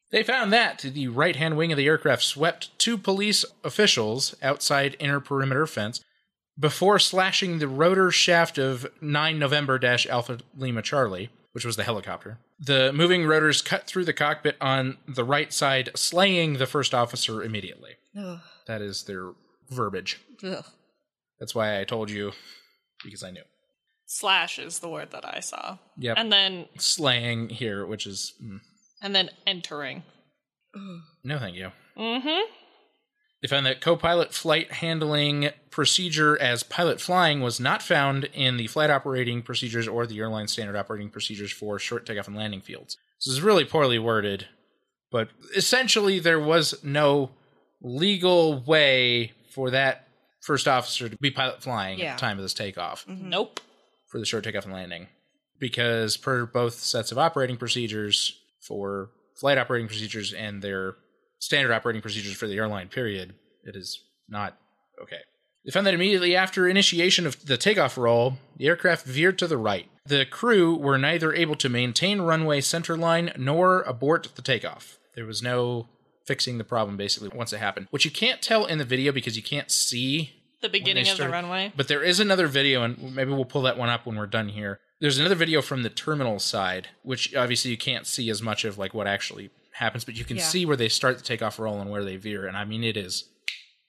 They 0.10 0.24
found 0.24 0.54
that 0.54 0.80
the 0.80 1.10
right 1.10 1.36
hand 1.36 1.58
wing 1.58 1.74
of 1.74 1.78
the 1.78 1.88
aircraft 1.88 2.24
swept 2.24 2.78
two 2.80 2.98
police 2.98 3.44
officials 3.66 4.36
outside 4.42 4.96
inner 5.00 5.20
perimeter 5.20 5.68
fence 5.68 6.02
before 6.58 6.98
slashing 6.98 7.60
the 7.60 7.68
rotor 7.68 8.10
shaft 8.10 8.58
of 8.58 8.88
9 9.02 9.38
November 9.38 9.78
Alpha 10.10 10.38
Lima 10.56 10.82
Charlie, 10.82 11.30
which 11.54 11.66
was 11.66 11.76
the 11.76 11.84
helicopter. 11.84 12.38
The 12.60 12.92
moving 12.94 13.26
rotors 13.26 13.62
cut 13.62 13.88
through 13.88 14.06
the 14.06 14.14
cockpit 14.14 14.58
on 14.62 14.98
the 15.08 15.24
right 15.24 15.52
side, 15.54 15.90
slaying 15.96 16.54
the 16.58 16.66
first 16.68 16.94
officer 16.94 17.42
immediately. 17.42 17.92
Ugh. 18.18 18.40
That 18.68 18.82
is 18.82 19.04
their 19.04 19.32
verbiage. 19.70 20.20
Ugh. 20.44 20.66
That's 21.40 21.56
why 21.56 21.80
I 21.80 21.84
told 21.84 22.10
you, 22.12 22.32
because 23.04 23.24
I 23.24 23.32
knew. 23.32 23.42
Slash 24.06 24.60
is 24.60 24.80
the 24.80 24.90
word 24.90 25.12
that 25.12 25.26
I 25.26 25.40
saw. 25.40 25.78
Yep. 25.98 26.18
And 26.20 26.32
then 26.32 26.68
Slaying 26.78 27.50
here, 27.50 27.86
which 27.86 28.06
is. 28.06 28.34
mm, 28.44 28.60
and 29.02 29.16
then 29.16 29.30
entering. 29.48 30.04
no, 31.24 31.40
thank 31.40 31.56
you. 31.56 31.72
Mm-hmm. 31.98 32.52
They 33.44 33.50
found 33.50 33.66
that 33.66 33.82
co 33.82 33.98
pilot 33.98 34.34
flight 34.34 34.72
handling 34.72 35.50
procedure 35.70 36.42
as 36.42 36.64
pilot 36.64 37.02
flying 37.02 37.42
was 37.42 37.60
not 37.60 37.84
found 37.84 38.24
in 38.34 38.56
the 38.56 38.68
flight 38.68 38.90
operating 38.90 39.42
procedures 39.42 39.86
or 39.86 40.08
the 40.08 40.18
airline 40.18 40.48
standard 40.48 40.78
operating 40.78 41.10
procedures 41.10 41.52
for 41.52 41.78
short 41.78 42.06
takeoff 42.06 42.28
and 42.28 42.38
landing 42.38 42.62
fields. 42.62 42.96
This 43.20 43.34
is 43.34 43.42
really 43.42 43.66
poorly 43.66 44.00
worded, 44.00 44.48
but 45.12 45.28
essentially 45.58 46.20
there 46.20 46.40
was 46.40 46.82
no 46.86 47.32
legal 47.82 48.62
way 48.62 49.34
for 49.52 49.72
that 49.72 50.08
first 50.40 50.66
officer 50.66 51.10
to 51.10 51.18
be 51.18 51.30
pilot 51.30 51.62
flying 51.62 52.02
at 52.02 52.16
the 52.16 52.22
time 52.22 52.38
of 52.38 52.44
this 52.44 52.54
takeoff 52.54 53.06
mm-hmm. 53.06 53.28
Nope. 53.28 53.60
for 54.08 54.20
the 54.20 54.26
short 54.26 54.46
takeoff 54.46 54.64
and 54.64 54.74
landing. 54.74 55.08
Because 55.60 56.16
per 56.16 56.46
both 56.46 56.76
sets 56.76 57.12
of 57.12 57.18
operating 57.18 57.58
procedures 57.58 58.40
for 58.62 59.10
flight 59.36 59.58
operating 59.58 59.88
procedures 59.88 60.32
and 60.32 60.62
their 60.62 60.96
standard 61.44 61.74
operating 61.74 62.02
procedures 62.02 62.36
for 62.36 62.48
the 62.48 62.56
airline 62.56 62.88
period, 62.88 63.36
it 63.64 63.76
is 63.76 64.02
not 64.30 64.58
okay. 65.02 65.20
They 65.66 65.72
found 65.72 65.86
that 65.86 65.94
immediately 65.94 66.36
after 66.36 66.68
initiation 66.68 67.26
of 67.26 67.46
the 67.46 67.58
takeoff 67.58 67.98
roll, 67.98 68.38
the 68.58 68.68
aircraft 68.68 69.06
veered 69.06 69.38
to 69.40 69.48
the 69.48 69.58
right. 69.58 69.88
The 70.06 70.26
crew 70.26 70.76
were 70.76 70.98
neither 70.98 71.34
able 71.34 71.56
to 71.56 71.70
maintain 71.70 72.22
runway 72.22 72.60
centerline 72.60 73.38
nor 73.38 73.82
abort 73.84 74.30
the 74.36 74.42
takeoff. 74.42 74.98
There 75.16 75.26
was 75.26 75.42
no 75.42 75.88
fixing 76.26 76.58
the 76.58 76.64
problem 76.64 76.98
basically 76.98 77.30
once 77.30 77.54
it 77.54 77.60
happened, 77.60 77.88
which 77.92 78.06
you 78.06 78.12
can't 78.12 78.42
tell 78.42 78.66
in 78.66 78.78
the 78.78 78.86
video 78.86 79.12
because 79.12 79.38
you 79.38 79.44
can't 79.44 79.72
see 79.72 80.32
The 80.62 80.70
beginning 80.70 81.08
of 81.10 81.18
the 81.18 81.30
runway. 81.30 81.74
But 81.76 81.90
there 81.90 82.04
is 82.04 82.20
another 82.22 82.48
video, 82.48 82.84
and 82.84 83.14
maybe 83.16 83.32
we'll 83.32 83.46
pull 83.46 83.64
that 83.64 83.78
one 83.78 83.90
up 83.90 84.06
when 84.06 84.16
we're 84.16 84.26
done 84.28 84.50
here. 84.50 84.80
There's 85.02 85.20
another 85.20 85.36
video 85.36 85.62
from 85.62 85.84
the 85.84 85.90
terminal 85.90 86.40
side, 86.40 86.88
which 87.04 87.36
obviously 87.36 87.72
you 87.72 87.78
can't 87.78 88.08
see 88.08 88.30
as 88.30 88.42
much 88.42 88.64
of 88.64 88.78
like 88.78 88.94
what 88.94 89.08
actually 89.08 89.50
happens, 89.74 90.06
but 90.06 90.16
you 90.16 90.24
can 90.26 90.38
Yeah. 90.38 90.44
see 90.44 90.66
where 90.66 90.78
they 90.78 90.90
start 90.90 91.18
the 91.18 91.24
takeoff 91.24 91.60
roll 91.60 91.80
and 91.82 91.90
where 91.90 92.04
they 92.04 92.16
veer. 92.16 92.46
And 92.48 92.56
I 92.58 92.66
mean, 92.66 92.84
it 92.84 92.96
is 92.98 93.30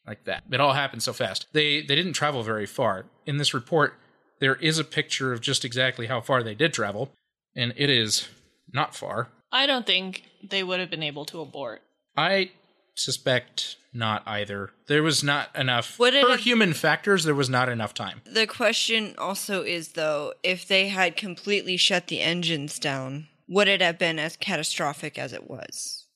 like 0.06 0.24
that. 0.24 0.44
It 0.52 0.60
all 0.60 0.72
happens 0.74 1.04
so 1.04 1.12
fast. 1.12 1.46
They 1.52 1.80
they 1.80 1.94
didn't 1.94 2.12
travel 2.14 2.42
very 2.42 2.66
far. 2.66 3.06
In 3.26 3.36
this 3.38 3.54
report, 3.54 3.94
there 4.40 4.56
is 4.56 4.78
a 4.78 4.84
picture 4.84 5.32
of 5.32 5.40
just 5.40 5.64
exactly 5.64 6.06
how 6.06 6.20
far 6.20 6.42
they 6.42 6.54
did 6.54 6.72
travel, 6.74 7.12
and 7.56 7.72
it 7.76 7.88
is 7.90 8.28
not 8.72 8.94
far. 8.94 9.30
I 9.52 9.66
don't 9.66 9.86
think 9.86 10.24
they 10.42 10.62
would 10.64 10.80
have 10.80 10.90
been 10.90 11.02
able 11.02 11.24
to 11.26 11.40
abort. 11.40 11.82
I 12.16 12.50
suspect 12.96 13.76
not 13.92 14.22
either. 14.26 14.70
There 14.88 15.02
was 15.02 15.22
not 15.22 15.54
enough 15.56 15.98
Would 15.98 16.14
it 16.14 16.24
per 16.24 16.30
have- 16.32 16.40
human 16.40 16.72
factors. 16.74 17.24
There 17.24 17.34
was 17.34 17.48
not 17.50 17.68
enough 17.68 17.94
time. 17.94 18.22
The 18.24 18.46
question 18.46 19.14
also 19.18 19.62
is 19.62 19.88
though, 19.92 20.34
if 20.42 20.66
they 20.66 20.88
had 20.88 21.16
completely 21.16 21.76
shut 21.76 22.08
the 22.08 22.20
engines 22.20 22.78
down, 22.78 23.28
would 23.48 23.68
it 23.68 23.80
have 23.82 23.98
been 23.98 24.18
as 24.18 24.36
catastrophic 24.36 25.18
as 25.18 25.32
it 25.32 25.48
was? 25.48 26.06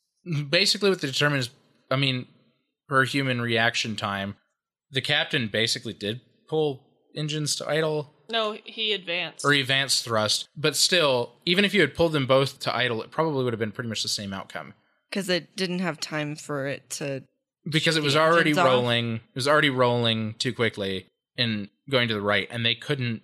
basically 0.51 0.91
what 0.91 1.01
they 1.01 1.07
determined 1.09 1.41
is 1.41 1.51
i 1.91 1.97
mean 1.97 2.27
per 2.89 3.05
human 3.05 3.41
reaction 3.41 3.97
time 3.97 4.37
the 4.91 5.01
captain 5.01 5.49
basically 5.49 5.93
did 5.95 6.21
pull 6.49 6.85
engines 7.15 7.57
to 7.57 7.67
idle 7.69 8.13
No, 8.31 8.57
he 8.65 8.93
advanced. 8.93 9.45
or 9.45 9.53
advanced 9.53 10.05
thrust 10.05 10.49
but 10.57 10.77
still 10.77 11.33
even 11.47 11.65
if 11.65 11.73
you 11.73 11.81
had 11.81 11.95
pulled 11.95 12.13
them 12.13 12.27
both 12.27 12.59
to 12.61 12.75
idle 12.77 13.01
it 13.03 13.11
probably 13.11 13.43
would 13.45 13.53
have 13.55 13.61
been 13.61 13.73
pretty 13.73 13.89
much 13.89 14.03
the 14.03 14.09
same 14.09 14.35
outcome 14.35 14.75
Because 15.09 15.29
it 15.31 15.57
didn't 15.57 15.79
have 15.79 15.99
time 16.01 16.37
for 16.37 16.67
it 16.67 16.91
to. 16.91 17.23
because 17.71 17.97
it 17.97 18.03
was 18.03 18.17
already 18.17 18.51
engines 18.51 18.59
off? 18.59 18.67
rolling 18.67 19.15
it 19.15 19.21
was 19.35 19.49
already 19.49 19.71
rolling 19.71 20.35
too 20.35 20.53
quickly 20.53 21.07
and 21.39 21.69
going 21.89 22.09
to 22.09 22.15
the 22.15 22.21
right 22.21 22.49
and 22.51 22.67
they 22.67 22.75
couldn't 22.75 23.23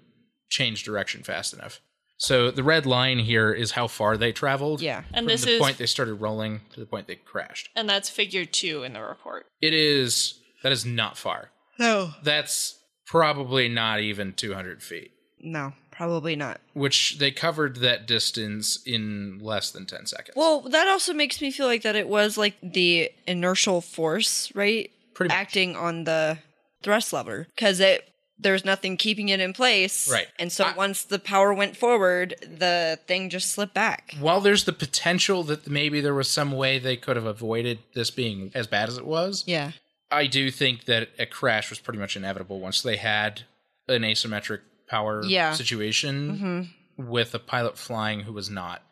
change 0.49 0.85
direction 0.85 1.23
fast 1.23 1.53
enough 1.53 1.81
so 2.27 2.51
the 2.51 2.63
red 2.63 2.87
line 2.87 3.19
here 3.19 3.53
is 3.53 3.73
how 3.73 3.87
far 3.87 4.17
they 4.17 4.33
traveled 4.33 4.81
Yeah. 4.81 5.05
and 5.13 5.25
from 5.25 5.27
this 5.27 5.45
the 5.45 5.53
is 5.53 5.61
point 5.61 5.79
they 5.79 5.87
started 5.87 6.15
rolling 6.15 6.61
to 6.73 6.81
the 6.81 6.87
point 6.87 7.07
they 7.07 7.17
crashed 7.17 7.69
and 7.77 7.89
that's 7.89 8.09
figure 8.09 8.45
two 8.45 8.83
in 8.83 8.93
the 8.95 9.03
report. 9.03 9.47
it 9.61 9.73
is 9.75 10.41
that 10.63 10.73
is 10.73 10.85
not 10.87 11.17
far 11.19 11.51
No. 11.79 12.13
that's 12.23 12.79
probably 13.07 13.69
not 13.69 14.01
even 14.01 14.33
200 14.33 14.83
feet, 14.83 15.11
No, 15.41 15.75
probably 15.91 16.35
not. 16.37 16.61
which 16.73 17.19
they 17.19 17.31
covered 17.31 17.77
that 17.77 18.07
distance 18.07 18.83
in 18.87 19.39
less 19.43 19.71
than 19.71 19.85
10 19.87 20.07
seconds. 20.07 20.35
Well, 20.37 20.63
that 20.63 20.89
also 20.89 21.13
makes 21.13 21.41
me 21.43 21.51
feel 21.51 21.67
like 21.67 21.83
that 21.83 21.97
it 21.97 22.09
was 22.09 22.39
like 22.39 22.55
the 22.63 23.11
inertial 23.27 23.81
force, 23.83 24.51
right? 24.55 24.91
Pretty 25.15 25.29
much. 25.29 25.37
Acting 25.39 25.77
on 25.77 26.05
the 26.05 26.39
thrust 26.83 27.13
lever. 27.13 27.47
Because 27.55 27.79
it. 27.79 28.09
There's 28.37 28.65
nothing 28.65 28.97
keeping 28.97 29.29
it 29.29 29.39
in 29.39 29.53
place. 29.53 30.11
Right. 30.11 30.27
And 30.39 30.51
so 30.51 30.65
I- 30.65 30.75
once 30.75 31.05
the 31.05 31.19
power 31.21 31.55
went 31.55 31.77
forward, 31.77 32.35
the 32.43 32.99
thing 33.07 33.31
just 33.31 33.51
slipped 33.53 33.75
back. 33.75 34.15
While 34.19 34.41
there's 34.41 34.65
the 34.65 34.73
potential 34.73 35.45
that 35.45 35.69
maybe 35.69 36.01
there 36.01 36.15
was 36.15 36.29
some 36.29 36.51
way 36.53 36.79
they 36.79 36.97
could 36.97 37.17
have 37.17 37.27
avoided 37.27 37.79
this 37.95 38.11
being 38.11 38.51
as 38.55 38.67
bad 38.67 38.89
as 38.89 38.99
it 38.99 39.07
was, 39.07 39.45
Yeah. 39.47 39.73
I 40.11 40.27
do 40.27 40.51
think 40.51 40.85
that 40.85 41.11
a 41.19 41.27
crash 41.27 41.71
was 41.71 41.79
pretty 41.79 41.99
much 41.99 42.17
inevitable 42.17 42.61
once 42.61 42.83
they 42.83 42.97
had 42.97 43.43
an 43.89 44.03
asymmetric 44.03 44.61
power 44.89 45.23
Yeah. 45.25 45.53
situation 45.55 46.69
mm-hmm. 46.99 47.11
with 47.11 47.35
a 47.35 47.39
pilot 47.39 47.79
flying 47.79 48.21
who 48.21 48.33
was 48.33 48.51
not. 48.51 48.83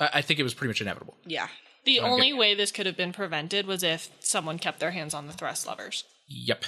I, 0.00 0.10
I 0.14 0.22
think 0.22 0.40
it 0.40 0.44
was 0.44 0.54
pretty 0.54 0.70
much 0.70 0.80
inevitable. 0.80 1.16
Yeah. 1.26 1.48
The 1.84 2.00
Okay. 2.00 2.08
only 2.08 2.32
way 2.32 2.54
this 2.54 2.72
could 2.72 2.86
have 2.86 2.96
been 2.96 3.12
prevented 3.12 3.66
was 3.66 3.82
if 3.82 4.10
someone 4.20 4.58
kept 4.58 4.80
their 4.80 4.90
hands 4.90 5.14
on 5.14 5.26
the 5.26 5.32
thrust 5.32 5.66
levers. 5.66 6.04
Yep. 6.26 6.64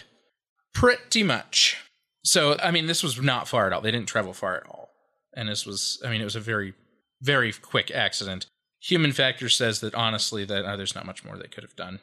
Pretty 0.72 1.22
much. 1.22 1.76
So, 2.22 2.56
I 2.62 2.70
mean, 2.70 2.86
this 2.86 3.02
was 3.02 3.20
not 3.20 3.48
far 3.48 3.66
at 3.66 3.72
all. 3.72 3.80
They 3.80 3.90
didn't 3.90 4.08
travel 4.08 4.32
far 4.32 4.56
at 4.56 4.66
all. 4.66 4.90
And 5.34 5.48
this 5.48 5.64
was, 5.64 6.00
I 6.04 6.10
mean, 6.10 6.20
it 6.20 6.24
was 6.24 6.36
a 6.36 6.40
very, 6.40 6.74
very 7.22 7.52
quick 7.52 7.90
accident. 7.90 8.46
Human 8.82 9.12
factor 9.12 9.48
says 9.48 9.80
that 9.80 9.94
honestly, 9.94 10.44
that 10.44 10.64
uh, 10.64 10.76
there's 10.76 10.94
not 10.94 11.06
much 11.06 11.24
more 11.24 11.36
they 11.36 11.48
could 11.48 11.64
have 11.64 11.76
done. 11.76 12.00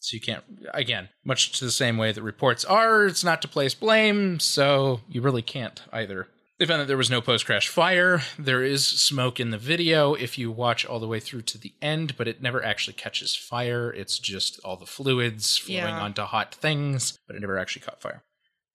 So 0.00 0.14
you 0.14 0.20
can't, 0.20 0.44
again, 0.72 1.08
much 1.24 1.58
to 1.58 1.64
the 1.64 1.72
same 1.72 1.96
way 1.98 2.12
that 2.12 2.22
reports 2.22 2.64
are, 2.64 3.06
it's 3.06 3.24
not 3.24 3.42
to 3.42 3.48
place 3.48 3.74
blame, 3.74 4.38
so 4.38 5.00
you 5.08 5.20
really 5.20 5.42
can't 5.42 5.82
either. 5.92 6.28
They 6.58 6.66
found 6.66 6.80
that 6.80 6.86
there 6.86 6.96
was 6.96 7.10
no 7.10 7.20
post 7.20 7.46
crash 7.46 7.68
fire. 7.68 8.22
There 8.38 8.62
is 8.62 8.86
smoke 8.86 9.38
in 9.40 9.50
the 9.50 9.58
video 9.58 10.14
if 10.14 10.38
you 10.38 10.50
watch 10.52 10.84
all 10.86 11.00
the 11.00 11.06
way 11.08 11.18
through 11.20 11.42
to 11.42 11.58
the 11.58 11.72
end, 11.82 12.16
but 12.16 12.28
it 12.28 12.40
never 12.42 12.62
actually 12.64 12.94
catches 12.94 13.34
fire. 13.34 13.92
It's 13.92 14.18
just 14.18 14.60
all 14.64 14.76
the 14.76 14.86
fluids 14.86 15.56
flowing 15.56 15.78
Yeah. 15.82 16.00
onto 16.00 16.22
hot 16.22 16.54
things, 16.54 17.18
but 17.26 17.34
it 17.36 17.40
never 17.40 17.58
actually 17.58 17.82
caught 17.82 18.00
fire. 18.00 18.22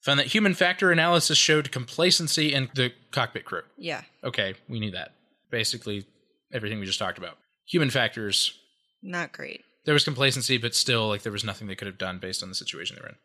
Found 0.04 0.20
that 0.20 0.28
human 0.28 0.54
factor 0.54 0.92
analysis 0.92 1.38
showed 1.38 1.72
complacency 1.72 2.54
in 2.54 2.70
the 2.76 2.92
cockpit 3.12 3.46
crew. 3.46 3.62
Yeah. 3.78 4.02
Okay, 4.24 4.56
we 4.68 4.80
knew 4.80 4.92
that. 4.92 5.14
Basically, 5.50 6.06
everything 6.52 6.80
we 6.80 6.86
just 6.86 7.00
talked 7.00 7.18
about. 7.18 7.38
Human 7.68 7.90
factors, 7.90 8.58
Not 9.02 9.32
great. 9.32 9.62
there 9.86 9.94
was 9.94 10.04
complacency, 10.04 10.58
but 10.58 10.76
still, 10.76 11.08
like, 11.08 11.22
there 11.22 11.32
was 11.32 11.46
nothing 11.46 11.68
they 11.68 11.76
could 11.76 11.88
have 11.88 11.98
done 11.98 12.20
based 12.20 12.44
on 12.44 12.50
the 12.50 12.56
situation 12.56 12.96
they 12.98 13.02
were 13.02 13.10
in. 13.10 13.16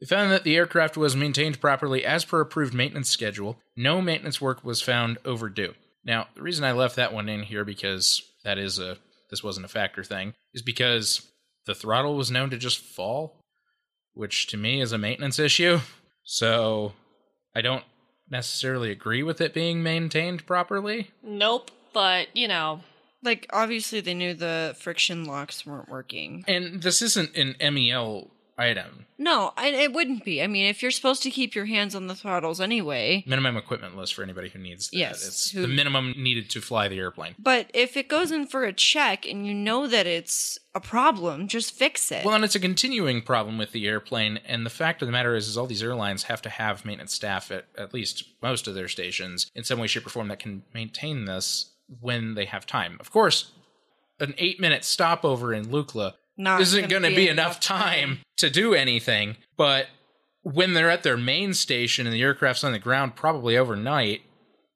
They 0.00 0.06
found 0.06 0.32
that 0.32 0.44
the 0.44 0.56
aircraft 0.56 0.96
was 0.96 1.14
maintained 1.14 1.60
properly 1.60 2.04
as 2.04 2.24
per 2.24 2.40
approved 2.40 2.72
maintenance 2.74 3.10
schedule. 3.10 3.58
No 3.76 4.00
maintenance 4.00 4.40
work 4.40 4.64
was 4.64 4.80
found 4.82 5.18
overdue. 5.24 5.74
Now, 6.04 6.28
the 6.34 6.42
reason 6.42 6.64
I 6.64 6.72
left 6.72 6.96
that 6.96 7.12
one 7.12 7.28
in 7.28 7.42
here 7.42 7.64
because 7.64 8.22
that 8.44 8.58
is 8.58 8.78
a 8.78 8.98
this 9.30 9.42
wasn't 9.42 9.66
a 9.66 9.70
factor 9.70 10.04
thing 10.04 10.34
is 10.52 10.62
because 10.62 11.26
the 11.66 11.74
throttle 11.74 12.16
was 12.16 12.30
known 12.30 12.50
to 12.50 12.58
just 12.58 12.78
fall, 12.78 13.40
which 14.12 14.46
to 14.48 14.56
me 14.56 14.80
is 14.80 14.92
a 14.92 14.98
maintenance 14.98 15.38
issue. 15.38 15.80
So, 16.24 16.92
I 17.54 17.60
don't 17.60 17.84
necessarily 18.30 18.90
agree 18.90 19.22
with 19.22 19.40
it 19.40 19.52
being 19.54 19.82
maintained 19.82 20.46
properly. 20.46 21.10
Nope, 21.22 21.70
but 21.92 22.28
you 22.34 22.48
know, 22.48 22.80
Like, 23.22 23.46
obviously, 23.52 24.00
they 24.00 24.12
knew 24.12 24.34
the 24.34 24.76
friction 24.78 25.24
locks 25.24 25.64
weren't 25.64 25.88
working. 25.88 26.44
And 26.46 26.82
this 26.82 27.00
isn't 27.00 27.34
an 27.36 27.56
MEL 27.74 28.30
item. 28.56 29.06
No, 29.18 29.52
I, 29.56 29.68
it 29.68 29.92
wouldn't 29.92 30.24
be. 30.24 30.42
I 30.42 30.46
mean, 30.46 30.66
if 30.66 30.82
you're 30.82 30.90
supposed 30.90 31.22
to 31.22 31.30
keep 31.30 31.54
your 31.54 31.66
hands 31.66 31.94
on 31.94 32.06
the 32.08 32.14
throttles 32.14 32.60
anyway, 32.60 33.22
Minimum 33.26 33.56
equipment 33.56 33.96
list 33.96 34.14
for 34.14 34.22
anybody 34.22 34.48
who 34.48 34.58
needs 34.58 34.90
that. 34.90 34.96
Yes, 34.96 35.26
It's 35.26 35.50
who- 35.50 35.62
the 35.62 35.68
minimum 35.68 36.14
needed 36.16 36.50
to 36.50 36.60
fly 36.60 36.88
the 36.88 36.98
airplane. 36.98 37.34
but 37.38 37.70
if 37.74 37.96
it 37.96 38.08
goes 38.08 38.30
in 38.32 38.46
for 38.46 38.64
a 38.64 38.72
check 38.72 39.26
and 39.26 39.46
you 39.46 39.54
know 39.54 39.86
that 39.86 40.06
it's 40.06 40.58
a 40.74 40.80
problem, 40.80 41.46
just 41.48 41.72
fix 41.74 42.10
it. 42.10 42.24
Well, 42.24 42.34
and 42.34 42.44
it's 42.44 42.54
a 42.56 42.60
continuing 42.60 43.22
problem 43.22 43.58
with 43.58 43.72
the 43.72 43.86
airplane. 43.86 44.40
And 44.46 44.66
the 44.66 44.70
fact 44.70 45.02
of 45.02 45.06
the 45.06 45.12
matter 45.12 45.34
is, 45.36 45.46
is 45.48 45.56
all 45.56 45.66
these 45.66 45.82
airlines 45.82 46.24
have 46.24 46.42
to 46.42 46.48
have 46.50 46.84
maintenance 46.84 47.14
staff 47.14 47.50
at 47.52 47.66
at 47.78 47.94
least 47.94 48.24
most 48.42 48.66
of 48.66 48.74
their 48.74 48.88
stations 48.88 49.50
in 49.54 49.62
some 49.64 49.78
way, 49.78 49.86
shape, 49.86 50.06
or 50.06 50.10
form 50.10 50.28
that 50.28 50.40
can 50.40 50.62
maintain 50.74 51.24
this 51.26 51.70
when 52.00 52.34
they 52.34 52.46
have 52.46 52.66
time. 52.66 52.96
Of 52.98 53.10
course, 53.12 53.52
an 54.20 54.34
eight 54.38 54.58
minute 54.60 54.84
stopover 54.84 55.52
in 55.52 55.66
Lukla 55.66 56.14
Not 56.36 56.60
isn't 56.60 56.88
gonna 56.88 57.08
be 57.08 57.16
be 57.16 57.28
enough 57.28 57.44
enough 57.44 57.60
time 57.60 58.20
to 58.38 58.50
do 58.50 58.74
anything. 58.74 59.36
But 59.56 59.86
when 60.42 60.74
they're 60.74 60.90
at 60.90 61.02
their 61.02 61.16
main 61.16 61.54
station 61.54 62.06
and 62.06 62.14
the 62.14 62.22
aircraft's 62.22 62.64
on 62.64 62.72
the 62.72 62.78
ground, 62.78 63.16
probably 63.16 63.56
overnight, 63.56 64.22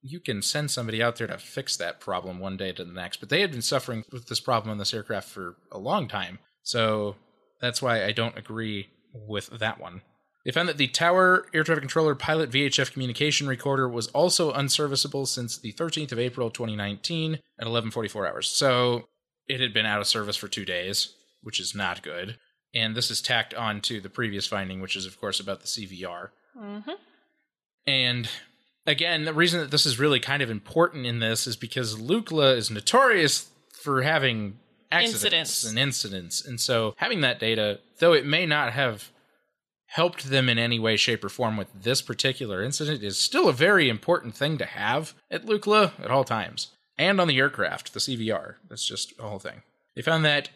you 0.00 0.20
can 0.20 0.42
send 0.42 0.70
somebody 0.70 1.02
out 1.02 1.16
there 1.16 1.26
to 1.26 1.38
fix 1.38 1.76
that 1.76 2.00
problem 2.00 2.38
one 2.38 2.56
day 2.56 2.72
to 2.72 2.84
the 2.84 2.92
next. 2.92 3.18
But 3.18 3.28
they 3.28 3.40
had 3.40 3.50
been 3.50 3.62
suffering 3.62 4.04
with 4.12 4.28
this 4.28 4.40
problem 4.40 4.70
on 4.70 4.78
this 4.78 4.94
aircraft 4.94 5.28
for 5.28 5.56
a 5.72 5.78
long 5.78 6.08
time. 6.08 6.38
So 6.62 7.16
that's 7.60 7.82
why 7.82 8.04
I 8.04 8.12
don't 8.12 8.38
agree 8.38 8.88
with 9.12 9.48
that 9.58 9.80
one. 9.80 10.02
They 10.44 10.52
found 10.52 10.68
that 10.68 10.78
the 10.78 10.86
tower 10.86 11.46
air 11.52 11.64
traffic 11.64 11.82
controller 11.82 12.14
pilot 12.14 12.50
VHF 12.50 12.92
communication 12.92 13.48
recorder 13.48 13.88
was 13.88 14.06
also 14.08 14.52
unserviceable 14.52 15.26
since 15.26 15.58
the 15.58 15.72
13th 15.72 16.12
of 16.12 16.18
April 16.18 16.50
2019 16.50 17.40
at 17.60 17.66
11:44 17.66 18.26
hours. 18.26 18.48
So 18.48 19.08
it 19.48 19.60
had 19.60 19.74
been 19.74 19.84
out 19.84 20.00
of 20.00 20.06
service 20.06 20.36
for 20.36 20.48
2 20.48 20.64
days, 20.64 21.14
which 21.42 21.60
is 21.60 21.74
not 21.74 22.02
good. 22.02 22.38
And 22.74 22.94
this 22.94 23.10
is 23.10 23.22
tacked 23.22 23.54
on 23.54 23.80
to 23.82 24.00
the 24.00 24.10
previous 24.10 24.46
finding, 24.46 24.80
which 24.80 24.96
is 24.96 25.06
of 25.06 25.20
course 25.20 25.40
about 25.40 25.60
the 25.60 25.66
CVR. 25.66 26.28
Mm-hmm. 26.58 26.90
And 27.86 28.28
again, 28.86 29.24
the 29.24 29.32
reason 29.32 29.60
that 29.60 29.70
this 29.70 29.86
is 29.86 29.98
really 29.98 30.20
kind 30.20 30.42
of 30.42 30.50
important 30.50 31.06
in 31.06 31.20
this 31.20 31.46
is 31.46 31.56
because 31.56 31.96
Lukla 31.96 32.56
is 32.56 32.70
notorious 32.70 33.50
for 33.72 34.02
having 34.02 34.58
accidents 34.90 35.64
Incidents. 35.64 35.64
and 35.64 35.78
incidents. 35.78 36.44
And 36.44 36.60
so 36.60 36.94
having 36.98 37.20
that 37.20 37.38
data, 37.38 37.80
though 37.98 38.12
it 38.12 38.26
may 38.26 38.46
not 38.46 38.72
have 38.72 39.10
helped 39.86 40.28
them 40.28 40.48
in 40.48 40.58
any 40.58 40.78
way, 40.78 40.96
shape, 40.96 41.24
or 41.24 41.28
form 41.28 41.56
with 41.56 41.68
this 41.82 42.02
particular 42.02 42.62
incident, 42.62 43.02
is 43.02 43.18
still 43.18 43.48
a 43.48 43.54
very 43.54 43.88
important 43.88 44.34
thing 44.34 44.58
to 44.58 44.66
have 44.66 45.14
at 45.30 45.46
Lukla 45.46 45.92
at 46.02 46.10
all 46.10 46.24
times. 46.24 46.68
And 46.98 47.20
on 47.20 47.28
the 47.28 47.38
aircraft, 47.38 47.94
the 47.94 48.00
CVR. 48.00 48.56
That's 48.68 48.86
just 48.86 49.14
a 49.18 49.22
whole 49.22 49.38
thing. 49.38 49.62
They 49.94 50.02
found 50.02 50.24
that 50.24 50.50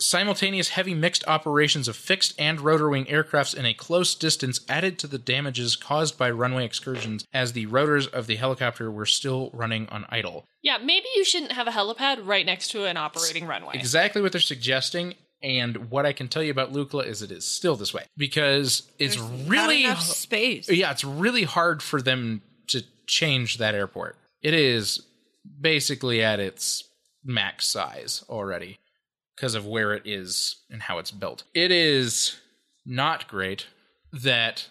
simultaneous 0.00 0.70
heavy 0.70 0.94
mixed 0.94 1.24
operations 1.26 1.88
of 1.88 1.96
fixed 1.96 2.34
and 2.38 2.60
rotor 2.60 2.88
wing 2.88 3.04
aircrafts 3.06 3.54
in 3.54 3.66
a 3.66 3.74
close 3.74 4.14
distance 4.14 4.60
added 4.68 4.98
to 4.98 5.06
the 5.06 5.18
damages 5.18 5.76
caused 5.76 6.16
by 6.16 6.30
runway 6.30 6.64
excursions 6.64 7.24
as 7.32 7.52
the 7.52 7.66
rotors 7.66 8.06
of 8.06 8.26
the 8.26 8.36
helicopter 8.36 8.90
were 8.90 9.06
still 9.06 9.50
running 9.52 9.88
on 9.88 10.06
idle. 10.08 10.46
Yeah, 10.62 10.78
maybe 10.78 11.06
you 11.16 11.24
shouldn't 11.24 11.52
have 11.52 11.66
a 11.66 11.72
helipad 11.72 12.24
right 12.26 12.46
next 12.46 12.68
to 12.72 12.84
an 12.84 12.96
operating 12.96 13.46
runway. 13.46 13.74
Exactly 13.74 14.22
what 14.22 14.32
they're 14.32 14.40
suggesting. 14.40 15.14
And 15.40 15.90
what 15.90 16.04
I 16.04 16.12
can 16.12 16.26
tell 16.26 16.42
you 16.42 16.50
about 16.50 16.72
Lukla 16.72 17.06
is 17.06 17.22
it 17.22 17.30
is 17.30 17.44
still 17.44 17.76
this 17.76 17.94
way 17.94 18.04
because 18.16 18.90
it's 18.98 19.14
There's 19.14 19.30
really 19.48 19.84
not 19.84 19.90
enough 19.90 20.02
space. 20.02 20.68
yeah, 20.68 20.90
it's 20.90 21.04
really 21.04 21.44
hard 21.44 21.80
for 21.80 22.02
them 22.02 22.42
to 22.68 22.82
change 23.06 23.58
that 23.58 23.74
airport. 23.74 24.16
It 24.42 24.52
is 24.52 25.00
basically 25.60 26.22
at 26.22 26.40
its 26.40 26.82
max 27.24 27.68
size 27.68 28.24
already 28.28 28.78
because 29.38 29.54
of 29.54 29.66
where 29.66 29.94
it 29.94 30.02
is 30.04 30.56
and 30.68 30.82
how 30.82 30.98
it's 30.98 31.12
built. 31.12 31.44
It 31.54 31.70
is 31.70 32.40
not 32.84 33.28
great 33.28 33.66
that 34.12 34.66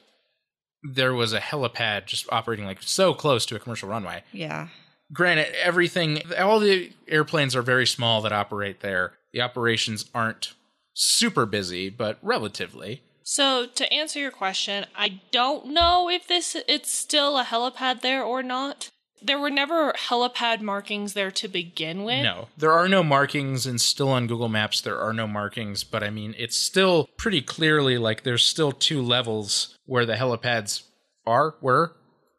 there 0.83 1.13
was 1.13 1.31
a 1.31 1.39
helipad 1.39 2.05
just 2.05 2.27
operating 2.31 2.65
like 2.65 2.81
so 2.81 3.13
close 3.13 3.45
to 3.45 3.55
a 3.55 3.59
commercial 3.59 3.87
runway. 3.87 4.23
Yeah. 4.33 4.67
Granted, 5.13 5.47
everything, 5.63 6.21
all 6.37 6.59
the 6.59 6.91
airplanes 7.07 7.55
are 7.55 7.61
very 7.61 7.87
small 7.87 8.21
that 8.23 8.33
operate 8.33 8.81
there. 8.81 9.13
The 9.31 9.41
operations 9.41 10.05
aren't 10.13 10.53
super 10.93 11.45
busy, 11.45 11.89
but 11.89 12.17
relatively. 12.21 13.03
So 13.23 13.67
to 13.67 13.93
answer 13.93 14.19
your 14.19 14.31
question, 14.31 14.85
I 14.97 15.21
don't 15.31 15.67
know 15.67 16.09
if 16.09 16.27
this 16.27 16.57
it's 16.67 16.91
still 16.91 17.37
a 17.37 17.43
helipad 17.45 18.01
there 18.01 18.23
or 18.23 18.43
not. 18.43 18.89
There 19.21 19.39
were 19.39 19.49
never 19.49 19.93
helipad 19.93 20.61
markings 20.61 21.13
there 21.13 21.31
to 21.31 21.47
begin 21.47 22.03
with. 22.03 22.23
No, 22.23 22.49
there 22.57 22.71
are 22.71 22.87
no 22.87 23.03
markings, 23.03 23.65
and 23.65 23.81
still 23.81 24.09
on 24.09 24.27
Google 24.27 24.49
Maps, 24.49 24.81
there 24.81 24.99
are 24.99 25.13
no 25.13 25.27
markings, 25.27 25.83
but 25.83 26.03
I 26.03 26.09
mean, 26.09 26.35
it's 26.37 26.57
still 26.57 27.09
pretty 27.17 27.41
clearly 27.41 27.97
like 27.97 28.23
there's 28.23 28.43
still 28.43 28.71
two 28.71 29.01
levels 29.01 29.75
where 29.85 30.05
the 30.05 30.15
helipads 30.15 30.83
are, 31.25 31.55
were, 31.61 31.95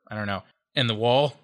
I 0.09 0.15
don't 0.15 0.27
know, 0.27 0.45
and 0.75 0.89
the 0.89 0.95
wall. 0.95 1.35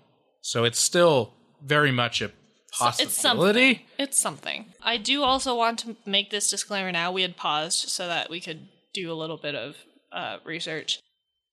So 0.41 0.65
it's 0.65 0.79
still 0.79 1.33
very 1.63 1.91
much 1.91 2.21
a 2.23 2.31
possibility. 2.79 3.71
It's 3.71 3.81
something. 3.81 3.87
It's 3.99 4.21
something. 4.21 4.67
I 4.83 4.97
do 4.99 5.23
also 5.23 5.57
want 5.57 5.81
to 5.81 5.97
make 6.07 6.31
this 6.31 6.51
disclaimer 6.51 6.93
now. 6.93 7.11
We 7.13 7.23
had 7.23 7.37
paused 7.37 7.89
so 7.89 8.07
that 8.07 8.31
we 8.31 8.41
could 8.41 8.69
do 8.93 9.11
a 9.11 9.15
little 9.15 9.37
bit 9.37 9.55
of 9.55 9.77
uh, 10.13 10.39
research. 10.45 11.01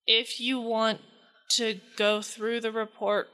If 0.05 0.39
you 0.39 0.59
want 0.59 0.99
to 1.51 1.79
go 1.97 2.21
through 2.21 2.61
the 2.61 2.71
report, 2.71 3.29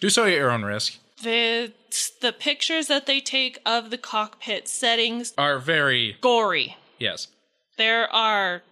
Do 0.00 0.08
so 0.10 0.24
at 0.24 0.32
your 0.32 0.50
own 0.50 0.62
risk. 0.64 0.98
the 1.22 1.72
the 2.20 2.32
pictures 2.32 2.86
that 2.86 3.06
they 3.06 3.20
take 3.20 3.58
of 3.66 3.90
the 3.90 3.98
cockpit 3.98 4.68
settings 4.68 5.32
Are 5.36 5.58
very, 5.58 6.16
gory. 6.20 6.76
yes. 6.98 7.26
There 7.76 8.12
are 8.14 8.62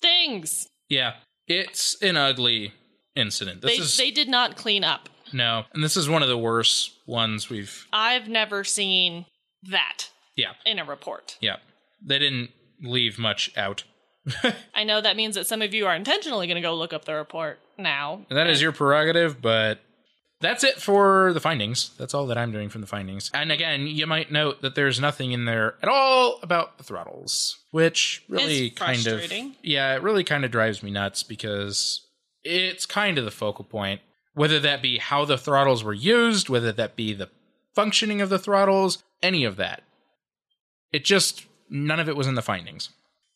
things 0.00 0.68
Yeah, 0.88 1.14
it's 1.46 2.00
an 2.02 2.16
ugly 2.16 2.72
incident. 3.14 3.60
This 3.62 3.76
they 3.76 3.82
is 3.82 3.96
they 3.96 4.10
did 4.10 4.28
not 4.28 4.56
clean 4.56 4.84
up. 4.84 5.08
no, 5.32 5.64
and 5.72 5.82
this 5.84 5.96
is 5.96 6.08
one 6.08 6.22
of 6.22 6.28
the 6.28 6.38
worst 6.38 6.92
ones 7.06 7.48
we've. 7.50 7.86
I've 7.92 8.28
never 8.28 8.64
seen 8.64 9.26
that 9.70 10.08
Yeah, 10.36 10.52
in 10.66 10.78
a 10.78 10.84
report. 10.84 11.36
yeah, 11.40 11.56
they 12.04 12.18
didn't 12.18 12.50
leave 12.82 13.18
much 13.18 13.50
out. 13.56 13.84
I 14.74 14.84
know 14.84 15.00
that 15.00 15.16
means 15.16 15.34
that 15.36 15.46
some 15.46 15.62
of 15.62 15.72
you 15.74 15.86
are 15.86 15.94
intentionally 15.94 16.46
going 16.46 16.56
to 16.56 16.60
go 16.62 16.74
look 16.74 16.92
up 16.92 17.04
the 17.04 17.14
report 17.14 17.60
now. 17.78 18.22
And 18.30 18.38
that 18.38 18.46
is 18.48 18.60
your 18.62 18.72
prerogative, 18.72 19.40
but 19.42 19.80
that's 20.44 20.64
it 20.64 20.80
for 20.80 21.32
the 21.32 21.40
findings. 21.40 21.90
That's 21.98 22.14
all 22.14 22.26
that 22.26 22.38
I'm 22.38 22.52
doing 22.52 22.68
from 22.68 22.80
the 22.80 22.86
findings. 22.86 23.30
And 23.32 23.50
again, 23.50 23.86
you 23.86 24.06
might 24.06 24.30
note 24.30 24.62
that 24.62 24.74
there's 24.74 25.00
nothing 25.00 25.32
in 25.32 25.44
there 25.44 25.76
at 25.82 25.88
all 25.88 26.38
about 26.42 26.78
the 26.78 26.84
throttles, 26.84 27.58
which 27.70 28.22
really 28.28 28.66
It's 28.66 28.78
kind 28.78 29.06
of 29.06 29.22
yeah, 29.62 29.94
it 29.94 30.02
really 30.02 30.24
kind 30.24 30.44
of 30.44 30.50
drives 30.50 30.82
me 30.82 30.90
nuts 30.90 31.22
because 31.22 32.06
it's 32.42 32.86
kind 32.86 33.18
of 33.18 33.24
the 33.24 33.30
focal 33.30 33.64
point. 33.64 34.00
Whether 34.34 34.58
that 34.60 34.82
be 34.82 34.98
how 34.98 35.24
the 35.24 35.38
throttles 35.38 35.84
were 35.84 35.94
used, 35.94 36.48
whether 36.48 36.72
that 36.72 36.96
be 36.96 37.14
the 37.14 37.30
functioning 37.72 38.20
of 38.20 38.28
the 38.28 38.38
throttles, 38.38 39.02
any 39.22 39.44
of 39.44 39.56
that. 39.56 39.82
It 40.92 41.04
just 41.04 41.46
none 41.70 42.00
of 42.00 42.08
it 42.08 42.16
was 42.16 42.26
in 42.26 42.34
the 42.34 42.42
findings. 42.42 42.90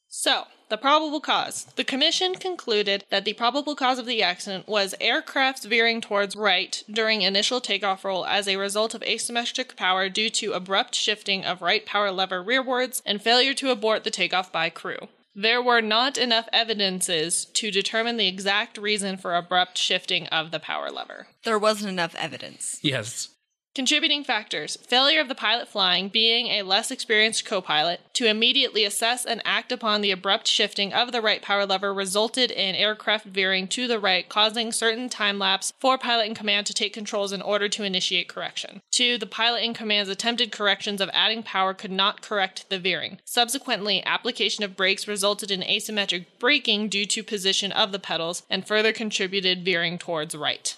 So, 0.09 0.45
the 0.69 0.77
probable 0.77 1.21
cause. 1.21 1.64
The 1.77 1.85
commission 1.85 2.35
concluded 2.35 3.05
that 3.11 3.25
the 3.25 3.33
probable 3.33 3.75
cause 3.75 3.99
of 3.99 4.07
the 4.07 4.23
accident 4.23 4.69
was 4.69 4.95
aircraft 5.01 5.64
veering 5.64 6.01
towards 6.01 6.37
right 6.37 6.83
during 6.91 7.23
initial 7.23 7.61
takeoff 7.61 8.05
roll 8.05 8.27
as 8.27 8.47
a 8.47 8.57
result 8.57 8.95
of 8.95 9.03
asymmetric 9.03 9.77
power 9.77 10.09
due 10.09 10.31
to 10.31 10.53
abrupt 10.53 10.95
shifting 10.95 11.45
of 11.45 11.62
right 11.62 11.87
power 11.87 12.11
lever 12.11 12.43
rearwards 12.43 13.03
and 13.07 13.23
failure 13.23 13.55
to 13.55 13.71
abort 13.71 14.05
the 14.05 14.11
takeoff 14.11 14.53
by 14.53 14.71
crew. 14.71 15.09
There 15.35 15.62
were 15.62 15.81
not 15.81 16.19
enough 16.19 16.49
evidences 16.53 17.45
to 17.55 17.71
determine 17.71 18.16
the 18.16 18.27
exact 18.27 18.77
reason 18.77 19.16
for 19.16 19.37
abrupt 19.37 19.79
shifting 19.79 20.27
of 20.29 20.51
the 20.51 20.59
power 20.59 20.91
lever. 20.91 21.29
There 21.45 21.59
wasn't 21.59 21.91
enough 21.91 22.14
evidence. 22.16 22.81
Yes. 22.83 23.29
Contributing 23.75 24.25
factors 24.25 24.77
failure 24.77 25.21
of 25.21 25.29
the 25.29 25.35
pilot 25.35 25.69
flying, 25.69 26.09
being 26.09 26.49
a 26.49 26.62
less 26.62 26.91
experienced 26.91 27.45
co 27.45 27.61
pilot, 27.61 28.01
to 28.14 28.27
immediately 28.27 28.85
assess 28.85 29.25
and 29.25 29.41
act 29.45 29.71
upon 29.71 30.01
the 30.01 30.11
abrupt 30.11 30.49
shifting 30.49 30.93
of 30.93 31.12
the 31.12 31.21
right 31.21 31.43
power 31.43 31.64
lever 31.64 31.95
resulted 31.95 32.51
in 32.51 32.75
aircraft 32.75 33.27
veering 33.27 33.69
to 33.69 33.87
the 33.87 34.01
right, 34.01 34.29
causing 34.29 34.73
certain 34.73 35.09
time 35.09 35.39
lapse 35.39 35.73
for 35.79 35.97
pilot 35.97 36.27
in 36.27 36.35
command 36.35 36.66
to 36.66 36.75
take 36.75 36.93
controls 36.93 37.31
in 37.31 37.41
order 37.41 37.69
to 37.69 37.85
initiate 37.85 38.29
correction. 38.29 38.83
Two, 38.91 39.16
the 39.16 39.27
pilot 39.27 39.62
in 39.62 39.75
command's 39.75 40.11
attempted 40.11 40.51
corrections 40.51 41.01
of 41.01 41.11
adding 41.12 41.45
power 41.45 41.73
could 41.73 41.93
not 41.93 42.23
correct 42.23 42.69
the 42.71 42.81
veering. 42.81 43.21
Subsequently, 43.25 44.05
application 44.05 44.64
of 44.64 44.77
brakes 44.77 45.07
resulted 45.07 45.53
in 45.53 45.61
asymmetric 45.61 46.27
braking 46.41 46.89
due 46.89 47.07
to 47.07 47.23
position 47.23 47.71
of 47.71 47.93
the 47.93 48.01
pedals 48.01 48.43
and 48.51 48.66
further 48.66 48.93
contributed 48.93 49.64
veering 49.64 49.99
towards 49.99 50.35
right. 50.35 50.77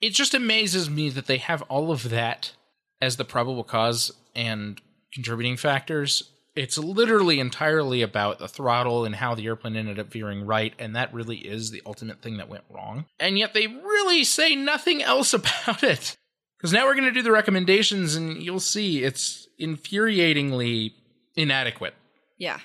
It 0.00 0.10
just 0.10 0.34
amazes 0.34 0.88
me 0.88 1.10
that 1.10 1.26
they 1.26 1.38
have 1.38 1.62
all 1.62 1.90
of 1.90 2.10
that 2.10 2.52
as 3.00 3.16
the 3.16 3.24
probable 3.24 3.64
cause 3.64 4.12
and 4.34 4.80
contributing 5.12 5.56
factors. 5.56 6.30
It's 6.54 6.76
literally 6.76 7.38
entirely 7.38 8.02
about 8.02 8.38
the 8.38 8.48
throttle 8.48 9.04
and 9.04 9.14
how 9.14 9.34
the 9.34 9.46
airplane 9.46 9.76
ended 9.76 9.98
up 9.98 10.10
veering 10.10 10.44
right, 10.44 10.74
and 10.78 10.96
that 10.96 11.14
really 11.14 11.36
is 11.36 11.70
the 11.70 11.82
ultimate 11.86 12.20
thing 12.20 12.38
that 12.38 12.48
went 12.48 12.64
wrong. 12.68 13.06
And 13.20 13.38
yet 13.38 13.54
they 13.54 13.68
really 13.68 14.24
say 14.24 14.56
nothing 14.56 15.02
else 15.02 15.32
about 15.34 15.82
it. 15.82 16.16
Because 16.56 16.72
now 16.72 16.86
we're 16.86 16.94
going 16.94 17.04
to 17.04 17.12
do 17.12 17.22
the 17.22 17.30
recommendations, 17.30 18.16
and 18.16 18.42
you'll 18.42 18.58
see 18.58 19.04
it's 19.04 19.46
infuriatingly 19.60 20.92
inadequate. 21.36 21.94
Yeah. 22.36 22.58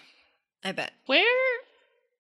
I 0.63 0.71
bet. 0.71 0.93
Where 1.05 1.23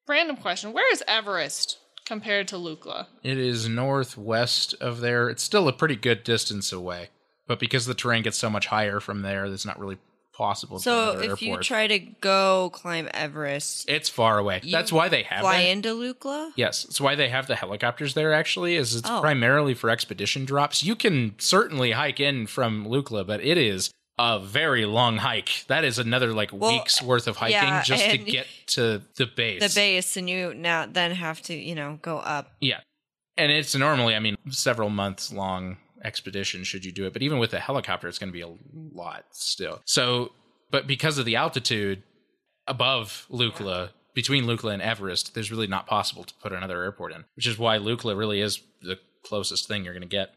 Random 0.07 0.35
question: 0.35 0.73
Where 0.73 0.91
is 0.91 1.03
Everest 1.07 1.79
compared 2.05 2.47
to 2.49 2.55
Lukla? 2.55 3.07
It 3.23 3.37
is 3.37 3.67
northwest 3.67 4.73
of 4.81 5.01
there. 5.01 5.29
It's 5.29 5.43
still 5.43 5.67
a 5.67 5.73
pretty 5.73 5.95
good 5.95 6.23
distance 6.23 6.71
away, 6.71 7.09
but 7.47 7.59
because 7.59 7.85
the 7.85 7.93
terrain 7.93 8.23
gets 8.23 8.37
so 8.37 8.49
much 8.49 8.67
higher 8.67 8.99
from 8.99 9.21
there, 9.21 9.45
it's 9.45 9.65
not 9.65 9.79
really 9.79 9.97
possible. 10.33 10.77
to 10.77 10.83
So 10.83 11.11
another 11.11 11.33
if 11.33 11.41
you 11.43 11.57
try 11.59 11.85
to 11.85 11.99
go 11.99 12.71
climb 12.73 13.07
Everest, 13.13 13.87
it's 13.87 14.09
far 14.09 14.39
away. 14.39 14.61
you 14.63 14.71
That's 14.71 14.91
why 14.91 15.07
they 15.07 15.21
have 15.23 15.41
fly 15.41 15.57
that. 15.63 15.69
into 15.69 15.89
Lukla. 15.89 16.51
Yes, 16.55 16.85
it's 16.85 16.99
why 16.99 17.13
they 17.15 17.29
have 17.29 17.45
the 17.47 17.55
helicopters 17.55 18.15
there. 18.15 18.33
Actually, 18.33 18.75
is 18.75 18.95
it's 18.95 19.07
Oh. 19.09 19.21
primarily 19.21 19.73
for 19.75 19.89
expedition 19.91 20.43
drops. 20.45 20.81
You 20.83 20.95
can 20.95 21.35
certainly 21.37 21.91
hike 21.91 22.19
in 22.19 22.47
from 22.47 22.85
Lukla, 22.87 23.25
but 23.27 23.41
it 23.41 23.59
is 23.59 23.91
a 24.19 24.39
very 24.39 24.85
long 24.85 25.17
hike. 25.17 25.65
That 25.67 25.83
is 25.83 25.99
another 25.99 26.33
like 26.33 26.51
Well, 26.53 26.71
weeks 26.71 27.01
worth 27.01 27.27
of 27.27 27.37
hiking 27.37 27.55
yeah, 27.55 27.83
just 27.83 28.09
to 28.09 28.17
get 28.17 28.47
to 28.67 29.01
the 29.15 29.25
base. 29.25 29.61
The 29.61 29.79
base, 29.79 30.17
and 30.17 30.29
you 30.29 30.53
now 30.53 30.85
then 30.85 31.11
have 31.11 31.41
to 31.43 31.53
you 31.53 31.75
know 31.75 31.99
go 32.01 32.17
up. 32.17 32.51
Yeah, 32.59 32.81
and 33.37 33.51
it's 33.51 33.75
normally, 33.75 34.15
I 34.15 34.19
mean, 34.19 34.37
several 34.49 34.89
months 34.89 35.31
long 35.31 35.77
expedition 36.03 36.63
should 36.63 36.85
you 36.85 36.91
do 36.91 37.05
it. 37.05 37.13
But 37.13 37.21
even 37.21 37.39
with 37.39 37.53
a 37.53 37.59
helicopter, 37.59 38.07
it's 38.07 38.19
going 38.19 38.29
to 38.29 38.33
be 38.33 38.41
a 38.41 38.53
lot 38.73 39.25
still. 39.31 39.81
So, 39.85 40.31
but 40.69 40.85
because 40.87 41.17
of 41.17 41.25
the 41.25 41.35
altitude 41.35 42.03
above 42.67 43.25
Lukla, 43.31 43.89
between 44.13 44.45
Lukla 44.45 44.73
and 44.73 44.81
Everest, 44.81 45.33
there's 45.33 45.51
really 45.51 45.67
not 45.67 45.87
possible 45.87 46.23
to 46.23 46.33
put 46.35 46.51
another 46.51 46.83
airport 46.83 47.13
in, 47.13 47.25
which 47.35 47.47
is 47.47 47.57
why 47.57 47.77
Lukla 47.77 48.15
really 48.17 48.41
is 48.41 48.61
the 48.81 48.99
closest 49.25 49.67
thing 49.67 49.83
you're 49.83 49.93
going 49.93 50.01
to 50.01 50.07
get. 50.07 50.33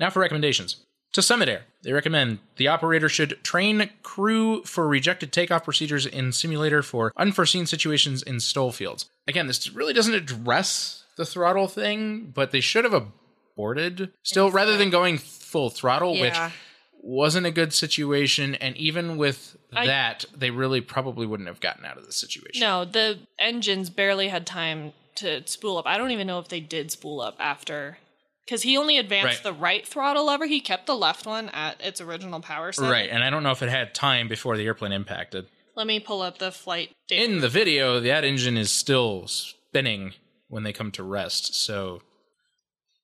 Now 0.00 0.10
for 0.10 0.20
recommendations. 0.20 0.84
To 1.12 1.20
Summit 1.22 1.48
Air, 1.48 1.64
they 1.82 1.92
recommend 1.92 2.38
the 2.56 2.68
operator 2.68 3.08
should 3.08 3.42
train 3.44 3.90
crew 4.02 4.62
for 4.64 4.88
rejected 4.88 5.30
takeoff 5.30 5.64
procedures 5.64 6.06
in 6.06 6.32
simulator 6.32 6.82
for 6.82 7.12
unforeseen 7.18 7.66
situations 7.66 8.22
in 8.22 8.40
STOL 8.40 8.72
fields. 8.72 9.10
Again, 9.28 9.46
this 9.46 9.70
really 9.70 9.92
doesn't 9.92 10.14
address 10.14 11.04
the 11.16 11.26
throttle 11.26 11.68
thing, 11.68 12.32
but 12.34 12.50
they 12.50 12.60
should 12.60 12.84
have 12.84 12.94
aborted 12.94 14.12
still 14.22 14.50
rather 14.50 14.78
than 14.78 14.88
going 14.88 15.18
full 15.18 15.68
throttle, 15.68 16.16
Yeah. 16.16 16.46
which 16.46 16.54
wasn't 17.02 17.44
a 17.46 17.50
good 17.50 17.74
situation. 17.74 18.54
And 18.54 18.74
even 18.78 19.18
with 19.18 19.56
I- 19.70 19.86
that, 19.86 20.24
they 20.34 20.50
really 20.50 20.80
probably 20.80 21.26
wouldn't 21.26 21.48
have 21.48 21.60
gotten 21.60 21.84
out 21.84 21.98
of 21.98 22.06
the 22.06 22.12
situation. 22.12 22.60
No, 22.60 22.86
the 22.86 23.18
engines 23.38 23.90
barely 23.90 24.28
had 24.28 24.46
time 24.46 24.94
to 25.16 25.46
spool 25.46 25.76
up. 25.76 25.86
I 25.86 25.98
don't 25.98 26.10
even 26.10 26.26
know 26.26 26.38
if 26.38 26.48
they 26.48 26.60
did 26.60 26.90
spool 26.90 27.20
up 27.20 27.36
after. 27.38 27.98
Because 28.44 28.62
he 28.62 28.76
only 28.76 28.98
advanced 28.98 29.36
Right. 29.36 29.42
the 29.44 29.52
right 29.52 29.86
throttle 29.86 30.26
lever. 30.26 30.46
He 30.46 30.60
kept 30.60 30.86
the 30.86 30.96
left 30.96 31.26
one 31.26 31.48
at 31.50 31.80
its 31.80 32.00
original 32.00 32.40
power 32.40 32.72
setting. 32.72 32.90
Right, 32.90 33.08
and 33.08 33.22
I 33.22 33.30
don't 33.30 33.42
know 33.42 33.52
if 33.52 33.62
it 33.62 33.68
had 33.68 33.94
time 33.94 34.26
before 34.28 34.56
the 34.56 34.64
airplane 34.66 34.92
impacted. 34.92 35.46
Let 35.76 35.86
me 35.86 36.00
pull 36.00 36.20
up 36.22 36.38
the 36.38 36.50
flight 36.52 36.90
data. 37.08 37.22
In 37.24 37.40
the 37.40 37.48
video, 37.48 38.00
that 38.00 38.24
engine 38.24 38.56
is 38.56 38.70
still 38.70 39.26
spinning 39.28 40.12
when 40.48 40.64
they 40.64 40.72
come 40.72 40.90
to 40.92 41.02
rest. 41.02 41.54
So, 41.54 42.02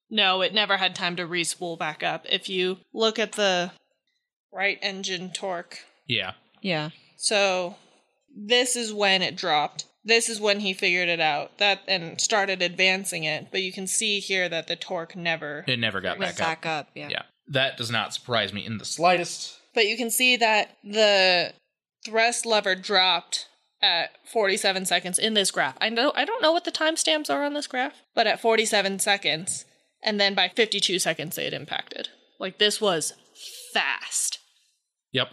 no, 0.09 0.41
it 0.41 0.53
never 0.53 0.77
had 0.77 0.93
time 0.93 1.15
to 1.15 1.25
respool 1.27 1.79
back 1.79 2.03
up. 2.03 2.25
If 2.29 2.49
you 2.49 2.77
look 2.93 3.17
at 3.17 3.31
the 3.33 3.71
right 4.51 4.77
engine 4.81 5.31
torque, 5.31 5.79
yeah. 6.05 6.33
Yeah. 6.61 6.89
so 7.17 7.75
this 8.35 8.75
is 8.75 8.93
when 8.93 9.21
it 9.21 9.35
dropped. 9.35 9.85
This 10.09 10.27
is 10.27 10.41
when 10.41 10.59
he 10.59 10.73
figured 10.73 11.07
it 11.07 11.19
out 11.19 11.57
that 11.59 11.81
and 11.87 12.19
started 12.19 12.61
advancing 12.61 13.23
it. 13.23 13.47
But 13.51 13.61
you 13.61 13.71
can 13.71 13.87
see 13.87 14.19
here 14.19 14.49
that 14.49 14.67
the 14.67 14.75
torque 14.75 15.15
never. 15.15 15.63
It 15.67 15.79
never 15.79 16.01
got 16.01 16.19
Went 16.19 16.37
back 16.37 16.65
up. 16.65 16.87
up. 16.87 16.89
Yeah. 16.95 17.09
Yeah. 17.09 17.21
That 17.47 17.77
does 17.77 17.89
not 17.89 18.13
surprise 18.13 18.51
me 18.51 18.65
in 18.65 18.77
the 18.77 18.85
slightest. 18.85 19.57
But 19.73 19.87
you 19.87 19.95
can 19.97 20.09
see 20.09 20.35
that 20.37 20.77
the 20.83 21.53
thrust 22.05 22.45
lever 22.45 22.75
dropped 22.75 23.47
at 23.81 24.11
47 24.27 24.85
seconds 24.85 25.19
in 25.19 25.35
this 25.35 25.51
graph. 25.51 25.77
I 25.79 25.89
know 25.89 26.11
I 26.15 26.25
don't 26.25 26.41
know 26.41 26.51
what 26.51 26.65
the 26.65 26.71
timestamps 26.71 27.29
are 27.29 27.43
on 27.43 27.53
this 27.53 27.67
graph, 27.67 28.01
but 28.13 28.27
at 28.27 28.41
47 28.41 28.99
seconds, 28.99 29.65
and 30.03 30.19
then 30.19 30.35
by 30.35 30.49
52 30.49 30.99
seconds 30.99 31.37
had 31.37 31.53
impacted. 31.53 32.09
Like 32.39 32.57
this 32.57 32.81
was 32.81 33.13
fast. 33.73 34.39
Yep. 35.11 35.29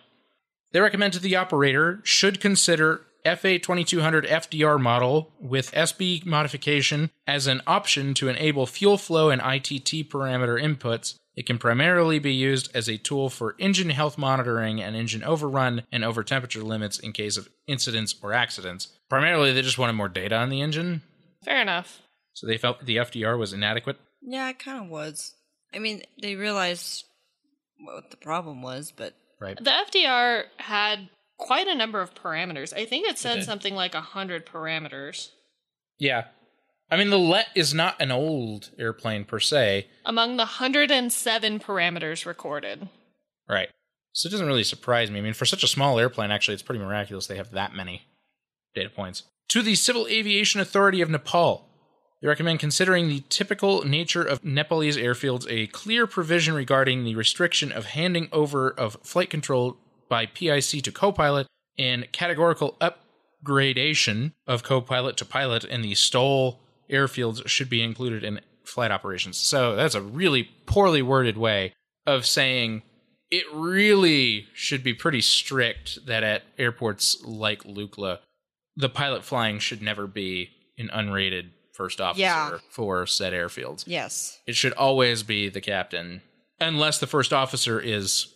They 0.73 0.81
recommend 0.81 1.15
to 1.15 1.19
the 1.19 1.37
operator 1.37 2.01
should 2.05 2.41
consider 2.41 3.06
FA 3.35 3.59
2200 3.59 4.27
FDR 4.27 4.81
model 4.81 5.33
with 5.41 5.73
SB 5.73 6.25
modification 6.27 7.11
as 7.27 7.47
an 7.47 7.63
option 7.67 8.15
to 8.15 8.29
enable 8.29 8.67
fuel 8.67 8.97
flow 8.99 9.31
and 9.31 9.41
ITT 9.43 10.09
parameter 10.11 10.61
inputs. 10.63 11.15
It 11.35 11.47
can 11.47 11.59
primarily 11.59 12.19
be 12.19 12.33
used 12.33 12.75
as 12.75 12.89
a 12.89 12.97
tool 12.97 13.29
for 13.29 13.57
engine 13.59 13.91
health 13.91 14.17
monitoring 14.17 14.81
and 14.81 14.97
engine 14.97 15.23
overrun 15.23 15.83
and 15.93 16.05
over 16.05 16.23
temperature 16.23 16.63
limits 16.63 16.99
in 16.99 17.13
case 17.13 17.37
of 17.37 17.49
incidents 17.67 18.15
or 18.23 18.33
accidents. 18.33 18.89
Primarily, 19.11 19.53
they 19.53 19.63
just 19.63 19.79
wanted 19.79 19.93
more 19.95 20.09
data 20.09 20.37
on 20.37 20.49
the 20.49 20.63
engine, 20.63 21.03
Fair 21.45 21.61
enough. 21.61 22.01
so 22.33 22.47
they 22.47 22.57
felt 22.57 22.85
the 22.87 22.97
FDR 22.97 23.39
was 23.39 23.53
inadequate. 23.53 23.99
Yeah, 24.23 24.49
it 24.49 24.59
kind 24.59 24.83
of 24.83 24.89
was. 24.91 25.35
I 25.75 25.79
mean, 25.79 26.03
they 26.23 26.37
realized 26.37 27.05
what 27.79 28.11
the 28.11 28.17
problem 28.17 28.63
was, 28.63 28.93
but 28.97 29.15
Right. 29.39 29.59
The 29.63 29.71
FDR 29.71 30.45
had 30.57 31.11
quite 31.37 31.67
a 31.67 31.75
number 31.75 32.01
of 32.01 32.15
parameters. 32.15 32.73
I 32.73 32.85
think 32.85 33.09
it 33.09 33.19
said 33.19 33.37
did. 33.37 33.45
something 33.45 33.75
like 33.75 33.95
a 33.95 33.99
100 33.99 34.47
parameters. 34.47 35.31
Yeah. 35.99 36.25
I 36.91 36.97
mean, 36.97 37.11
the 37.11 37.19
LET 37.19 37.49
is 37.55 37.75
not 37.75 38.01
an 38.01 38.13
old 38.13 38.71
airplane 38.79 39.25
per 39.25 39.41
se. 39.41 39.89
Among 40.05 40.37
the 40.37 40.45
107 40.45 41.59
parameters 41.59 42.25
recorded. 42.25 42.89
Right. 43.49 43.69
So 44.13 44.29
it 44.29 44.31
doesn't 44.31 44.47
really 44.47 44.65
surprise 44.65 45.11
me. 45.11 45.19
I 45.19 45.23
mean, 45.23 45.35
for 45.35 45.45
such 45.45 45.63
a 45.63 45.69
small 45.69 45.99
airplane, 45.99 46.31
actually, 46.31 46.55
it's 46.55 46.63
pretty 46.63 46.83
miraculous 46.83 47.27
they 47.27 47.37
have 47.37 47.51
that 47.51 47.75
many 47.75 48.03
data 48.75 48.89
points. 48.89 49.25
To 49.49 49.63
the 49.63 49.75
Civil 49.75 50.07
Aviation 50.07 50.61
Authority 50.61 51.01
of 51.01 51.11
Nepal, 51.11 51.69
they 52.21 52.29
recommend 52.29 52.61
considering 52.61 53.09
the 53.09 53.25
typical 53.29 53.85
nature 53.85 54.23
of 54.23 54.45
Nepalese 54.45 54.97
airfields 54.97 55.47
a 55.51 55.67
clear 55.69 56.07
provision 56.07 56.55
regarding 56.55 57.05
the 57.05 57.15
restriction 57.15 57.71
of 57.71 57.87
handing 57.87 58.29
over 58.33 58.71
of 58.71 58.97
flight 59.03 59.29
control 59.29 59.77
by 60.09 60.27
PIC 60.27 60.83
to 60.83 60.93
co-pilot 60.93 61.47
and 61.79 62.11
categorical 62.13 62.77
upgradation 62.81 64.33
of 64.47 64.63
co-pilot 64.63 65.17
to 65.19 65.25
pilot 65.25 65.65
in 65.65 65.83
the 65.83 65.95
STOL 65.95 66.59
airfields 66.91 67.47
should 67.49 67.69
be 67.69 67.83
included 67.83 68.25
in 68.25 68.41
flight 68.65 68.91
operations. 68.91 69.37
So 69.37 69.77
that's 69.77 69.95
a 69.95 70.01
really 70.01 70.45
poorly 70.67 71.03
worded 71.03 71.37
way 71.37 71.73
of 72.07 72.27
saying 72.27 72.83
it 73.31 73.45
really 73.53 74.47
should 74.55 74.83
be 74.85 74.95
pretty 74.95 75.21
strict 75.21 76.07
that 76.07 76.23
at 76.23 76.43
airports 76.59 77.23
like 77.25 77.65
Lukla, 77.65 78.19
the 78.77 78.89
pilot 78.89 79.25
flying 79.25 79.59
should 79.59 79.83
never 79.83 80.07
be 80.07 80.51
an 80.79 80.89
unrated 80.95 81.51
first 81.73 82.01
officer 82.01 82.23
Yeah. 82.23 82.59
for 82.71 83.07
said 83.07 83.33
airfields. 83.33 83.85
yes. 83.87 84.39
It 84.47 84.55
should 84.57 84.73
always 84.75 85.23
be 85.23 85.49
the 85.49 85.61
captain, 85.61 86.23
unless 86.61 86.99
the 86.99 87.07
first 87.07 87.33
officer 87.33 87.79
is 87.81 88.33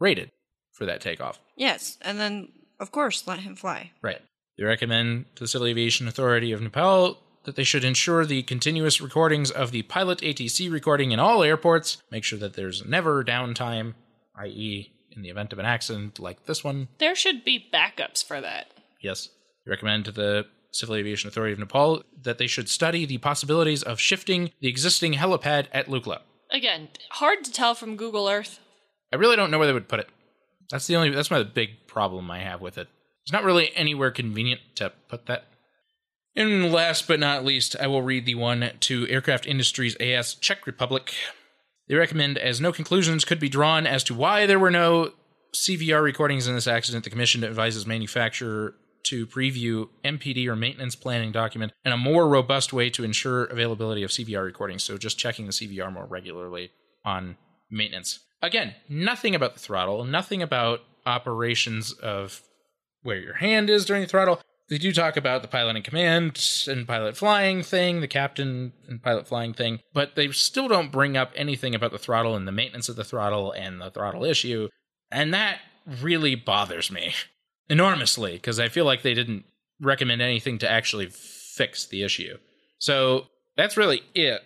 rated 0.00 0.30
for 0.72 0.86
that 0.86 1.00
takeoff. 1.00 1.40
Yes. 1.56 1.98
And 2.02 2.18
then, 2.18 2.48
of 2.80 2.90
course, 2.90 3.26
let 3.26 3.40
him 3.40 3.56
fly. 3.56 3.92
Right. 4.02 4.20
They 4.58 4.64
recommend 4.64 5.26
to 5.36 5.44
the 5.44 5.48
Civil 5.48 5.66
Aviation 5.68 6.08
Authority 6.08 6.52
of 6.52 6.60
Nepal 6.60 7.18
that 7.44 7.56
they 7.56 7.64
should 7.64 7.84
ensure 7.84 8.24
the 8.24 8.42
continuous 8.42 9.00
recordings 9.00 9.50
of 9.50 9.72
the 9.72 9.82
pilot 9.82 10.20
ATC 10.20 10.70
recording 10.70 11.10
in 11.10 11.18
all 11.18 11.42
airports, 11.42 12.02
make 12.10 12.24
sure 12.24 12.38
that 12.38 12.54
there's 12.54 12.84
never 12.84 13.24
downtime, 13.24 13.94
i.e., 14.36 14.92
in 15.14 15.22
the 15.22 15.28
event 15.28 15.52
of 15.52 15.58
an 15.58 15.66
accident 15.66 16.18
like 16.18 16.46
this 16.46 16.64
one. 16.64 16.88
There 16.98 17.14
should 17.14 17.44
be 17.44 17.66
backups 17.72 18.24
for 18.24 18.40
that. 18.40 18.68
Yes. 19.00 19.28
They 19.64 19.70
recommend 19.70 20.04
to 20.06 20.12
the 20.12 20.46
Civil 20.70 20.94
Aviation 20.94 21.28
Authority 21.28 21.52
of 21.52 21.58
Nepal 21.58 22.02
that 22.22 22.38
they 22.38 22.46
should 22.46 22.68
study 22.68 23.04
the 23.04 23.18
possibilities 23.18 23.82
of 23.82 24.00
shifting 24.00 24.52
the 24.60 24.68
existing 24.68 25.14
helipad 25.14 25.66
at 25.72 25.86
Lukla. 25.86 26.20
Again, 26.50 26.88
hard 27.10 27.44
to 27.44 27.52
tell 27.52 27.74
from 27.74 27.96
Google 27.96 28.28
Earth. 28.28 28.58
I 29.12 29.16
really 29.16 29.36
don't 29.36 29.50
know 29.50 29.58
where 29.58 29.66
they 29.66 29.72
would 29.72 29.88
put 29.88 30.00
it. 30.00 30.08
That's 30.72 30.86
the 30.86 30.96
only 30.96 31.10
that's 31.10 31.30
my 31.30 31.42
big 31.42 31.86
problem 31.86 32.30
I 32.30 32.40
have 32.40 32.62
with 32.62 32.78
it. 32.78 32.88
It's 33.22 33.32
not 33.32 33.44
really 33.44 33.70
anywhere 33.76 34.10
convenient 34.10 34.62
to 34.76 34.92
put 35.08 35.26
that. 35.26 35.44
And 36.34 36.72
last 36.72 37.06
but 37.06 37.20
not 37.20 37.44
least, 37.44 37.76
I 37.78 37.86
will 37.86 38.00
read 38.00 38.24
the 38.24 38.34
one 38.36 38.70
to 38.80 39.06
Aircraft 39.08 39.46
Industries 39.46 39.96
AS 40.00 40.34
Czech 40.34 40.66
Republic. 40.66 41.12
They 41.88 41.94
recommend 41.94 42.38
as 42.38 42.58
no 42.58 42.72
conclusions 42.72 43.26
could 43.26 43.38
be 43.38 43.50
drawn 43.50 43.86
as 43.86 44.02
to 44.04 44.14
why 44.14 44.46
there 44.46 44.58
were 44.58 44.70
no 44.70 45.12
CVR 45.54 46.02
recordings 46.02 46.48
in 46.48 46.54
this 46.54 46.66
accident, 46.66 47.04
the 47.04 47.10
commission 47.10 47.44
advises 47.44 47.86
manufacturer 47.86 48.74
to 49.04 49.26
preview 49.26 49.88
MPD 50.04 50.46
or 50.46 50.56
maintenance 50.56 50.96
planning 50.96 51.32
document 51.32 51.72
and 51.84 51.92
a 51.92 51.98
more 51.98 52.26
robust 52.26 52.72
way 52.72 52.88
to 52.88 53.04
ensure 53.04 53.44
availability 53.44 54.02
of 54.02 54.10
CVR 54.10 54.44
recordings. 54.44 54.84
So 54.84 54.96
just 54.96 55.18
checking 55.18 55.44
the 55.44 55.52
CVR 55.52 55.92
more 55.92 56.06
regularly 56.06 56.70
on 57.04 57.36
maintenance. 57.70 58.20
Again, 58.42 58.74
nothing 58.88 59.34
about 59.34 59.54
the 59.54 59.60
throttle, 59.60 60.04
nothing 60.04 60.42
about 60.42 60.80
operations 61.06 61.92
of 61.92 62.42
where 63.02 63.18
your 63.18 63.34
hand 63.34 63.70
is 63.70 63.84
during 63.84 64.02
the 64.02 64.08
throttle. 64.08 64.40
They 64.68 64.78
do 64.78 64.92
talk 64.92 65.16
about 65.16 65.42
the 65.42 65.48
pilot 65.48 65.76
in 65.76 65.82
command 65.82 66.64
and 66.66 66.86
pilot 66.86 67.16
flying 67.16 67.62
thing, 67.62 68.00
the 68.00 68.08
captain 68.08 68.72
and 68.88 69.02
pilot 69.02 69.28
flying 69.28 69.52
thing, 69.52 69.80
but 69.92 70.16
they 70.16 70.28
still 70.30 70.66
don't 70.66 70.90
bring 70.92 71.16
up 71.16 71.32
anything 71.36 71.74
about 71.74 71.92
the 71.92 71.98
throttle 71.98 72.34
and 72.34 72.48
the 72.48 72.52
maintenance 72.52 72.88
of 72.88 72.96
the 72.96 73.04
throttle 73.04 73.52
and 73.52 73.80
the 73.80 73.90
throttle 73.90 74.24
issue. 74.24 74.68
And 75.10 75.34
that 75.34 75.58
really 76.00 76.34
bothers 76.34 76.90
me 76.90 77.12
enormously 77.68 78.32
because 78.32 78.58
I 78.58 78.68
feel 78.68 78.84
like 78.84 79.02
they 79.02 79.14
didn't 79.14 79.44
recommend 79.80 80.22
anything 80.22 80.58
to 80.58 80.70
actually 80.70 81.06
fix 81.06 81.86
the 81.86 82.02
issue. 82.02 82.38
So 82.78 83.26
that's 83.56 83.76
really 83.76 84.02
it 84.14 84.40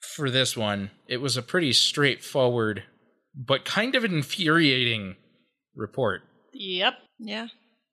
for 0.00 0.30
this 0.30 0.56
one. 0.56 0.90
It 1.06 1.18
was 1.18 1.36
a 1.36 1.42
pretty 1.42 1.72
straightforward, 1.72 2.82
but 3.34 3.64
kind 3.64 3.94
of 3.94 4.04
an 4.04 4.12
infuriating 4.14 5.16
report. 5.74 6.22
Yep. 6.52 6.94
Yeah. 7.18 7.48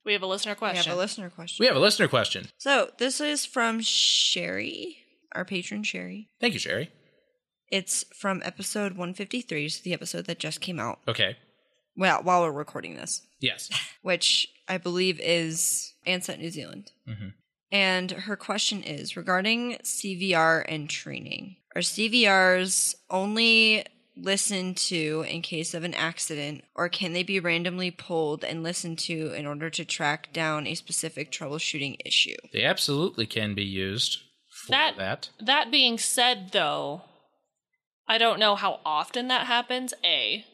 We 0.06 0.14
have 0.14 0.22
a 0.24 0.28
listener 0.28 0.56
question. 0.56 0.80
We 0.86 0.90
have 0.90 0.98
a 0.98 1.00
listener 1.02 1.30
question. 1.30 1.64
We 1.64 1.68
have 1.68 1.76
a 1.76 1.80
listener 1.80 2.08
question. 2.08 2.48
So 2.58 2.90
this 2.98 3.20
is 3.22 3.46
from 3.46 3.82
Sherry, 3.82 4.98
our 5.34 5.46
patron 5.46 5.84
Sherry. 5.84 6.30
Thank 6.40 6.54
you, 6.54 6.60
Sherry. 6.60 6.92
It's 7.72 8.04
from 8.20 8.42
episode 8.44 8.94
153, 8.94 9.70
so 9.70 9.82
the 9.84 9.94
episode 9.94 10.26
that 10.26 10.40
just 10.40 10.62
came 10.62 10.80
out. 10.80 11.00
Okay. 11.08 11.38
Well, 11.96 12.22
while 12.24 12.42
we're 12.44 12.52
recording 12.52 12.96
this, 12.96 13.22
Yes. 13.40 13.70
which 14.02 14.48
I 14.68 14.78
believe 14.78 15.20
is 15.20 15.94
Ansett, 16.08 16.40
New 16.40 16.50
Zealand. 16.50 16.92
Mhm. 17.08 17.34
And 17.72 18.12
her 18.12 18.36
question 18.36 18.82
is 18.82 19.16
regarding 19.16 19.78
CVR 19.84 20.66
and 20.68 20.90
training. 20.90 21.58
Are 21.76 21.82
CVRs 21.84 22.96
only 23.12 23.86
listened 24.22 24.78
to 24.78 25.26
in 25.28 25.42
case 25.42 25.74
of 25.74 25.84
an 25.84 25.94
accident, 25.94 26.64
or 26.76 26.90
can 26.90 27.14
they 27.14 27.24
be 27.24 27.40
randomly 27.40 27.92
pulled 27.92 28.44
and 28.44 28.64
listened 28.64 29.00
to 29.00 29.34
in 29.34 29.46
order 29.46 29.70
to 29.70 29.86
track 29.86 30.34
down 30.34 30.68
a 30.68 30.76
specific 30.76 31.32
troubleshooting 31.32 31.98
issue? 32.06 32.36
They 32.54 32.64
absolutely 32.64 33.26
can 33.26 33.56
be 33.56 33.64
used 33.64 34.20
for 34.66 34.72
That- 34.72 34.98
that. 34.98 35.30
That 35.40 35.72
being 35.72 35.98
said, 35.98 36.52
though, 36.52 37.04
I 38.08 38.18
don't 38.18 38.40
know 38.40 38.56
how 38.56 38.80
often 38.86 39.28
that 39.28 39.48
happens. 39.48 39.94
A. 40.04 40.46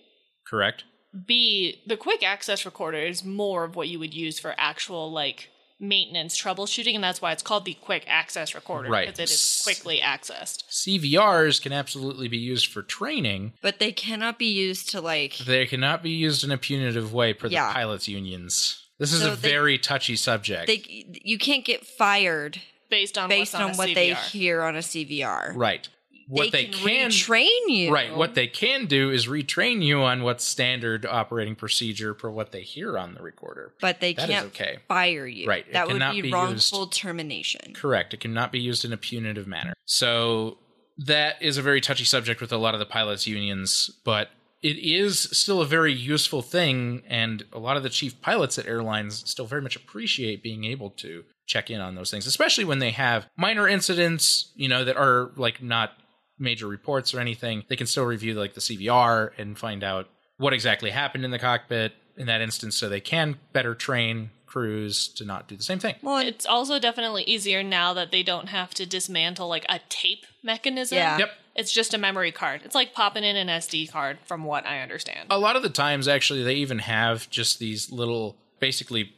Correct? 0.48 0.84
B. 1.26 1.82
The 1.88 1.98
quick 1.98 2.22
access 2.24 2.66
recorder 2.66 3.00
is 3.00 3.24
more 3.24 3.64
of 3.64 3.76
what 3.76 3.88
you 3.88 4.00
would 4.00 4.14
use 4.14 4.40
for 4.40 4.54
actual, 4.58 5.12
like, 5.12 5.50
maintenance 5.80 6.40
troubleshooting, 6.42 6.96
and 6.96 7.04
that's 7.04 7.22
why 7.22 7.32
it's 7.32 7.44
called 7.44 7.66
the 7.66 7.74
quick 7.76 8.04
access 8.08 8.56
recorder. 8.56 8.90
Right. 8.90 9.08
Because 9.08 9.20
it 9.20 9.34
is 9.34 9.62
quickly 9.64 10.00
accessed. 10.00 10.64
CVRs 10.70 11.62
can 11.62 11.74
absolutely 11.74 12.28
be 12.28 12.38
used 12.38 12.68
for 12.68 12.82
training. 12.82 13.54
But 13.62 13.80
they 13.80 13.92
cannot 13.92 14.40
be 14.40 14.46
used 14.48 14.90
to 14.92 15.02
like 15.02 15.38
They 15.38 15.66
cannot 15.66 16.02
be 16.04 16.12
used 16.12 16.44
in 16.44 16.52
a 16.52 16.58
punitive 16.58 17.14
way 17.14 17.34
per 17.34 17.48
Yeah. 17.48 17.68
the 17.68 17.74
pilots' 17.74 18.08
unions. 18.08 18.82
This 19.00 19.12
is 19.12 19.22
So 19.22 19.34
a 19.34 19.36
they- 19.36 19.50
very 19.50 19.78
touchy 19.78 20.16
subject. 20.16 20.68
they 20.68 21.06
you 21.24 21.38
can't 21.38 21.66
get 21.66 21.86
fired 21.86 22.62
Based 22.90 23.18
on 23.18 23.28
based 23.30 23.54
on, 23.56 23.62
on 23.64 23.72
a 23.72 23.76
what 23.76 23.94
they 23.94 24.14
hear 24.14 24.62
on 24.62 24.76
a 24.76 24.82
CVR. 24.82 25.52
right. 25.56 25.90
What 26.28 26.52
they, 26.52 26.66
they 26.66 26.72
can 26.72 27.10
retrain 27.12 27.50
you. 27.68 27.94
Right. 27.94 28.16
What 28.16 28.36
they 28.36 28.48
can 28.48 28.88
do 28.88 29.12
is 29.12 29.28
retrain 29.28 29.84
you 29.84 30.02
on 30.02 30.24
what's 30.24 30.44
standard 30.44 31.06
operating 31.06 31.56
procedure 31.56 32.14
for 32.14 32.32
what 32.32 32.52
they 32.52 32.62
hear 32.62 32.98
on 32.98 33.14
the 33.14 33.22
recorder. 33.22 33.74
but 33.80 34.00
they 34.00 34.14
That 34.14 34.30
can't 34.30 34.48
okay. 34.48 34.78
fire 34.88 35.28
you. 35.28 35.48
Right, 35.48 35.72
That 35.72 35.88
would 35.88 36.02
be, 36.12 36.22
be 36.22 36.32
wrongful 36.32 36.88
termination. 36.88 37.74
Correct. 37.74 38.14
It 38.14 38.20
cannot 38.20 38.52
be 38.52 38.60
used 38.60 38.86
in 38.86 38.94
a 38.94 38.98
punitive 38.98 39.48
manner. 39.48 39.74
So 39.86 40.58
that 40.98 41.42
is 41.42 41.58
a 41.58 41.62
very 41.62 41.82
touchy 41.82 42.06
subject 42.06 42.42
with 42.42 42.52
a 42.52 42.58
lot 42.58 42.74
of 42.74 42.80
the 42.80 42.86
pilots' 42.86 43.28
unions, 43.28 43.92
but 44.04 44.30
it 44.62 44.78
is 44.78 45.20
still 45.32 45.62
a 45.62 45.66
very 45.66 45.94
useful 45.94 46.42
thing, 46.42 47.04
and 47.08 47.44
a 47.54 47.60
lot 47.60 47.78
of 47.78 47.84
the 47.84 47.90
chief 47.90 48.20
pilots 48.22 48.58
at 48.58 48.66
airlines 48.66 49.30
still 49.30 49.46
very 49.46 49.62
much 49.62 49.76
appreciate 49.76 50.42
being 50.42 50.64
able 50.64 50.90
to 50.92 51.24
check 51.46 51.70
in 51.70 51.80
on 51.80 51.94
those 51.94 52.10
things, 52.10 52.26
especially 52.26 52.66
when 52.66 52.80
they 52.80 52.90
have 52.92 53.28
minor 53.38 53.68
incidents, 53.68 54.52
you 54.56 54.68
know, 54.68 54.84
that 54.84 54.98
are 54.98 55.32
like 55.36 55.62
not 55.62 55.92
major 56.38 56.68
reports 56.68 57.14
or 57.14 57.20
anything. 57.20 57.64
They 57.68 57.76
can 57.76 57.88
still 57.88 58.06
review 58.06 58.34
like 58.34 58.54
the 58.54 58.62
CVR 58.62 59.32
and 59.38 59.58
find 59.58 59.84
out 59.84 60.10
what 60.38 60.54
exactly 60.54 60.92
happened 60.92 61.24
in 61.26 61.32
the 61.32 61.40
cockpit 61.40 61.94
in 62.18 62.28
that 62.28 62.42
instance 62.42 62.76
so 62.76 62.90
they 62.90 63.02
can 63.02 63.38
better 63.54 63.76
train 63.76 64.32
crews 64.46 65.08
to 65.10 65.26
not 65.26 65.48
do 65.48 65.58
the 65.58 65.64
same 65.64 65.80
thing. 65.80 65.96
Well, 66.02 66.18
It's 66.26 66.46
also 66.46 66.80
definitely 66.80 67.24
easier 67.24 67.62
now 67.64 67.94
that 67.94 68.12
they 68.12 68.24
don't 68.24 68.48
have 68.50 68.74
to 68.76 68.86
dismantle 68.86 69.48
like 69.50 69.66
a 69.68 69.80
tape 69.90 70.26
mechanism. 70.44 70.98
Yeah. 70.98 71.18
Yep. 71.18 71.32
It's 71.56 71.72
just 71.74 71.94
a 71.94 71.98
memory 71.98 72.32
card. 72.32 72.62
It's 72.64 72.76
like 72.76 72.94
popping 72.94 73.24
in 73.24 73.36
an 73.38 73.48
SD 73.48 73.90
card, 73.92 74.18
from 74.26 74.44
what 74.44 74.66
I 74.66 74.82
understand. 74.82 75.28
a 75.30 75.40
lot 75.40 75.56
of 75.56 75.64
the 75.64 75.70
times 75.70 76.08
actually 76.08 76.44
they 76.44 76.56
even 76.56 76.80
have 76.80 77.30
just 77.30 77.60
these 77.60 77.92
little 77.92 78.36
basically 78.60 79.14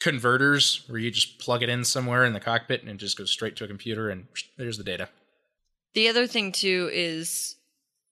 converters 0.00 0.84
where 0.88 1.00
you 1.00 1.10
just 1.10 1.38
plug 1.38 1.62
it 1.62 1.68
in 1.68 1.84
somewhere 1.84 2.24
in 2.24 2.32
the 2.32 2.40
cockpit 2.40 2.82
and 2.82 2.90
it 2.90 2.96
just 2.98 3.18
goes 3.18 3.30
straight 3.30 3.56
to 3.56 3.64
a 3.64 3.68
computer 3.68 4.08
and 4.10 4.26
there's 4.56 4.78
the 4.78 4.84
data 4.84 5.08
the 5.98 6.08
other 6.08 6.26
thing 6.28 6.52
too 6.52 6.88
is 6.92 7.56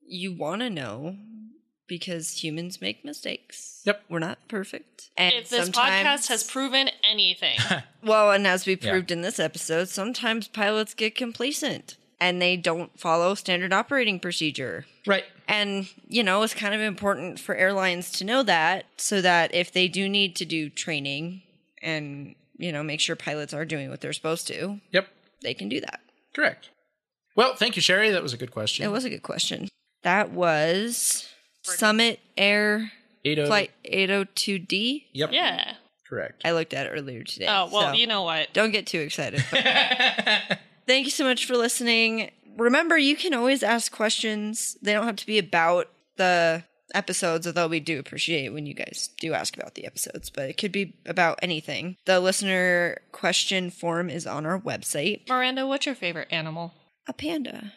you 0.07 0.33
want 0.33 0.61
to 0.63 0.69
know 0.71 1.17
because 1.87 2.43
humans 2.43 2.81
make 2.81 3.05
mistakes. 3.05 3.83
Yep. 3.85 4.03
We're 4.09 4.19
not 4.19 4.39
perfect. 4.49 5.11
And 5.17 5.33
if 5.37 5.49
this 5.51 5.71
podcast 5.71 6.27
has 6.29 6.43
proven 6.43 6.91
anything, 7.09 7.59
Well, 8.03 8.33
and 8.33 8.45
as 8.47 8.67
we 8.67 8.77
Yeah. 8.81 8.91
proved 8.91 9.13
in 9.13 9.23
this 9.23 9.39
episode, 9.39 9.89
sometimes 9.89 10.49
pilots 10.49 10.95
get 10.95 11.15
complacent 11.15 11.97
and 12.21 12.43
they 12.43 12.57
don't 12.57 12.99
follow 12.99 13.35
standard 13.37 13.73
operating 13.73 14.19
procedure. 14.19 14.85
right 15.07 15.25
And, 15.47 15.89
you 16.09 16.25
know, 16.25 16.43
it's 16.43 16.55
kind 16.55 16.75
of 16.75 16.81
important 16.81 17.39
for 17.39 17.55
airlines 17.55 18.11
to 18.19 18.25
know 18.25 18.43
that 18.43 18.87
so 18.97 19.21
that 19.21 19.55
if 19.55 19.71
they 19.71 19.87
do 19.87 20.09
need 20.09 20.35
to 20.37 20.45
do 20.45 20.69
training 20.71 21.43
and, 21.81 22.35
you 22.59 22.73
know, 22.73 22.83
make 22.83 22.99
sure 23.01 23.15
pilots 23.15 23.55
are 23.55 23.65
doing 23.65 23.91
what 23.91 24.01
they're 24.01 24.13
supposed 24.13 24.49
to, 24.49 24.81
yep 24.91 25.07
they 25.43 25.55
can 25.55 25.69
do 25.69 25.81
that. 25.81 26.01
correct 26.35 26.71
well 27.37 27.55
thank 27.55 27.77
you 27.77 27.83
sherry 27.83 28.11
that 28.11 28.23
was 28.23 28.33
a 28.33 28.37
good 28.37 28.51
question 28.51 28.85
It 28.85 28.91
was 28.91 29.05
a 29.05 29.11
good 29.11 29.23
question. 29.23 29.69
That 30.03 30.31
was 30.31 31.29
Summit 31.63 32.21
Air 32.37 32.91
80 33.25 33.47
Flight 33.47 33.71
802D. 33.85 35.05
yep 35.13 35.31
yeah. 35.33 35.75
correct 36.09 36.43
I 36.45 36.53
looked 36.53 36.75
at 36.75 36.87
it 36.87 36.91
earlier 36.91 37.23
today. 37.25 37.47
Oh, 37.49 37.69
well, 37.73 37.93
so 37.93 37.93
you 37.93 38.07
know 38.07 38.23
what? 38.23 38.53
Don't 38.53 38.71
get 38.71 38.87
too 38.87 39.01
excited. 39.01 39.41
Thank 40.87 41.07
you 41.07 41.11
so 41.11 41.25
much 41.25 41.47
for 41.47 41.57
listening. 41.57 42.31
Remember, 42.57 42.97
you 42.97 43.17
can 43.17 43.35
always 43.35 43.63
ask 43.65 43.91
questions. 43.93 44.77
They 44.81 44.93
don't 44.93 45.05
have 45.07 45.17
to 45.17 45.27
be 45.27 45.39
about 45.39 45.89
the 46.17 46.63
episodes, 46.95 47.47
although 47.47 47.67
we 47.67 47.81
do 47.81 47.99
appreciate 47.99 48.51
when 48.53 48.67
you 48.67 48.75
guys 48.75 49.11
do 49.21 49.35
ask 49.35 49.57
about 49.57 49.75
the 49.75 49.85
episodes, 49.85 50.31
but 50.31 50.49
it 50.49 50.57
could 50.57 50.71
be 50.73 50.95
about 51.05 51.39
anything. 51.43 51.97
The 52.07 52.21
listener 52.21 52.99
question 53.11 53.71
form 53.71 54.09
is 54.09 54.27
on 54.27 54.47
our 54.47 54.61
website. 54.61 55.29
Miranda, 55.29 55.67
what's 55.67 55.87
your 55.87 55.97
favorite 55.97 56.29
animal? 56.31 56.73
A 57.07 57.13
panda. 57.13 57.73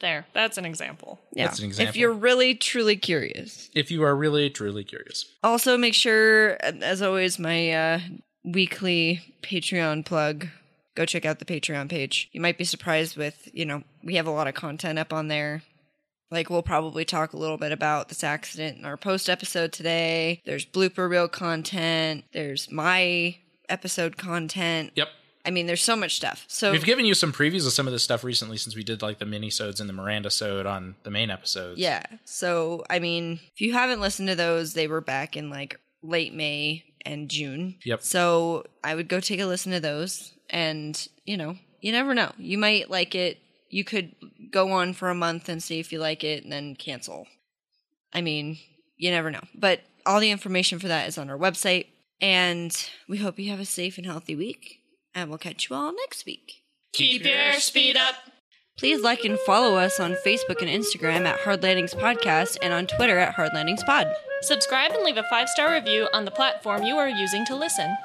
There, 0.00 0.26
that's 0.32 0.56
an 0.58 0.64
example. 0.64 1.18
Yeah. 1.32 1.46
That's 1.46 1.58
an 1.58 1.66
example. 1.66 1.88
If 1.90 1.96
you're 1.96 2.12
really, 2.12 2.54
truly 2.54 2.96
curious. 2.96 3.68
if 3.74 3.90
you 3.90 4.04
are 4.04 4.14
really 4.14 4.48
truly 4.48 4.84
curious 4.84 5.24
Also, 5.42 5.76
make 5.76 5.94
sure, 5.94 6.56
as 6.62 7.02
always, 7.02 7.38
my 7.38 7.72
uh, 7.72 8.00
weekly 8.44 9.20
Patreon 9.42 10.04
plug. 10.04 10.46
Go 10.94 11.04
check 11.04 11.24
out 11.24 11.38
the 11.40 11.44
Patreon 11.44 11.88
page. 11.88 12.28
You 12.32 12.40
might 12.40 12.58
be 12.58 12.64
surprised 12.64 13.16
with, 13.16 13.48
you 13.52 13.64
know, 13.64 13.82
we 14.04 14.14
have 14.16 14.26
a 14.26 14.32
lot 14.32 14.46
of 14.48 14.54
content 14.54 14.98
up 14.98 15.12
on 15.12 15.28
there. 15.28 15.62
Like, 16.30 16.50
we'll 16.50 16.62
probably 16.62 17.04
talk 17.04 17.32
a 17.32 17.36
little 17.38 17.56
bit 17.56 17.72
about 17.72 18.08
this 18.08 18.22
accident 18.22 18.78
in 18.78 18.84
our 18.84 18.96
post 18.96 19.28
episode 19.28 19.72
today. 19.72 20.42
There's 20.44 20.66
blooper 20.66 21.08
reel 21.08 21.26
content. 21.28 22.24
There's 22.32 22.70
my 22.70 23.36
episode 23.68 24.16
content. 24.16 24.92
yep 24.94 25.08
I 25.48 25.50
mean, 25.50 25.66
there's 25.66 25.82
so 25.82 25.96
much 25.96 26.14
stuff. 26.14 26.44
So, 26.46 26.72
we've 26.72 26.84
given 26.84 27.06
you 27.06 27.14
some 27.14 27.32
previews 27.32 27.66
of 27.66 27.72
some 27.72 27.86
of 27.86 27.92
this 27.94 28.02
stuff 28.02 28.22
recently 28.22 28.58
since 28.58 28.76
we 28.76 28.84
did 28.84 29.00
like 29.00 29.18
the 29.18 29.24
mini-sodes 29.24 29.80
and 29.80 29.88
the 29.88 29.94
miranda 29.94 30.28
sode 30.28 30.66
on 30.66 30.96
the 31.04 31.10
main 31.10 31.30
episodes 31.30 31.80
yeah. 31.80 32.02
So, 32.26 32.84
I 32.90 32.98
mean, 32.98 33.40
if 33.54 33.62
you 33.62 33.72
haven't 33.72 34.02
listened 34.02 34.28
to 34.28 34.34
those, 34.34 34.74
they 34.74 34.86
were 34.86 35.00
back 35.00 35.38
in 35.38 35.48
like 35.48 35.80
late 36.02 36.34
May 36.34 36.84
and 37.04 37.30
June. 37.30 37.76
Yep. 37.84 38.02
So 38.02 38.64
I 38.84 38.94
would 38.94 39.08
go 39.08 39.20
take 39.20 39.40
a 39.40 39.46
listen 39.46 39.72
to 39.72 39.80
those. 39.80 40.32
And, 40.50 41.08
you 41.24 41.36
know, 41.36 41.56
you 41.80 41.92
never 41.92 42.14
know. 42.14 42.32
You 42.38 42.58
might 42.58 42.90
like 42.90 43.14
it. 43.14 43.38
You 43.70 43.84
could 43.84 44.14
go 44.50 44.72
on 44.72 44.92
for 44.92 45.08
a 45.08 45.14
month 45.14 45.48
and 45.48 45.62
see 45.62 45.78
if 45.78 45.92
you 45.92 45.98
like 45.98 46.24
it 46.24 46.42
and 46.42 46.52
then 46.52 46.74
cancel. 46.74 47.26
I 48.12 48.20
mean, 48.20 48.58
you 48.96 49.10
never 49.10 49.30
know. 49.30 49.42
But 49.54 49.80
all 50.06 50.20
the 50.20 50.30
information 50.30 50.78
for 50.78 50.88
that 50.88 51.08
is 51.08 51.18
on 51.18 51.30
our 51.30 51.38
website. 51.38 51.86
And 52.20 52.74
we 53.08 53.18
hope 53.18 53.38
you 53.38 53.50
have 53.50 53.60
a 53.60 53.64
safe 53.64 53.96
and 53.96 54.06
healthy 54.06 54.34
week. 54.34 54.77
And 55.18 55.30
we'll 55.30 55.38
catch 55.38 55.68
you 55.68 55.74
all 55.74 55.92
next 55.92 56.24
week. 56.26 56.62
Keep 56.92 57.24
your 57.24 57.54
speed 57.54 57.96
up. 57.96 58.14
Please 58.78 59.02
like 59.02 59.24
and 59.24 59.36
follow 59.40 59.76
us 59.76 59.98
on 59.98 60.16
Facebook 60.24 60.62
and 60.62 60.68
Instagram 60.68 61.26
at 61.26 61.40
Hard 61.40 61.60
Landings 61.64 61.92
Podcast 61.92 62.56
and 62.62 62.72
on 62.72 62.86
Twitter 62.86 63.18
at 63.18 63.34
Hard 63.34 63.50
Landings 63.52 63.82
Pod. 63.82 64.06
Subscribe 64.42 64.92
and 64.92 65.02
leave 65.02 65.16
a 65.16 65.24
five 65.24 65.48
star 65.48 65.72
review 65.72 66.06
on 66.14 66.24
the 66.24 66.30
platform 66.30 66.84
you 66.84 66.96
are 66.96 67.08
using 67.08 67.44
to 67.46 67.56
listen. 67.56 67.96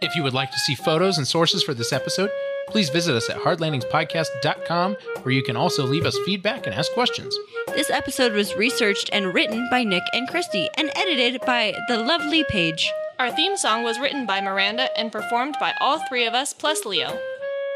If 0.00 0.14
you 0.14 0.22
would 0.22 0.32
like 0.32 0.52
to 0.52 0.58
see 0.58 0.76
photos 0.76 1.18
and 1.18 1.26
sources 1.26 1.64
for 1.64 1.74
this 1.74 1.92
episode, 1.92 2.30
please 2.68 2.88
visit 2.88 3.16
us 3.16 3.28
at 3.28 3.38
hardlandingspodcast.com, 3.38 4.96
where 5.22 5.34
you 5.34 5.42
can 5.42 5.56
also 5.56 5.84
leave 5.84 6.06
us 6.06 6.16
feedback 6.24 6.66
and 6.66 6.74
ask 6.76 6.92
questions. 6.92 7.36
This 7.66 7.90
episode 7.90 8.32
was 8.32 8.54
researched 8.54 9.10
and 9.12 9.34
written 9.34 9.66
by 9.72 9.82
Nick 9.82 10.04
and 10.12 10.28
Christy 10.28 10.68
and 10.78 10.92
edited 10.94 11.40
by 11.40 11.74
the 11.88 11.98
lovely 11.98 12.44
Paige. 12.44 12.92
Our 13.24 13.32
theme 13.32 13.56
song 13.56 13.84
was 13.84 13.98
written 13.98 14.26
by 14.26 14.42
Miranda 14.42 14.86
and 14.98 15.10
performed 15.10 15.56
by 15.58 15.72
all 15.80 15.98
three 16.10 16.26
of 16.26 16.34
us 16.34 16.52
plus 16.52 16.84
Leo. 16.84 17.18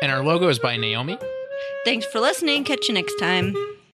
And 0.03 0.12
our 0.12 0.22
logo 0.22 0.49
is 0.49 0.59
by 0.59 0.76
Naomi. 0.76 1.16
Thanks 1.86 2.05
for 2.05 2.20
listening. 2.20 2.64
Catch 2.64 2.86
you 2.86 2.92
next 2.92 3.14
time. 3.18 3.55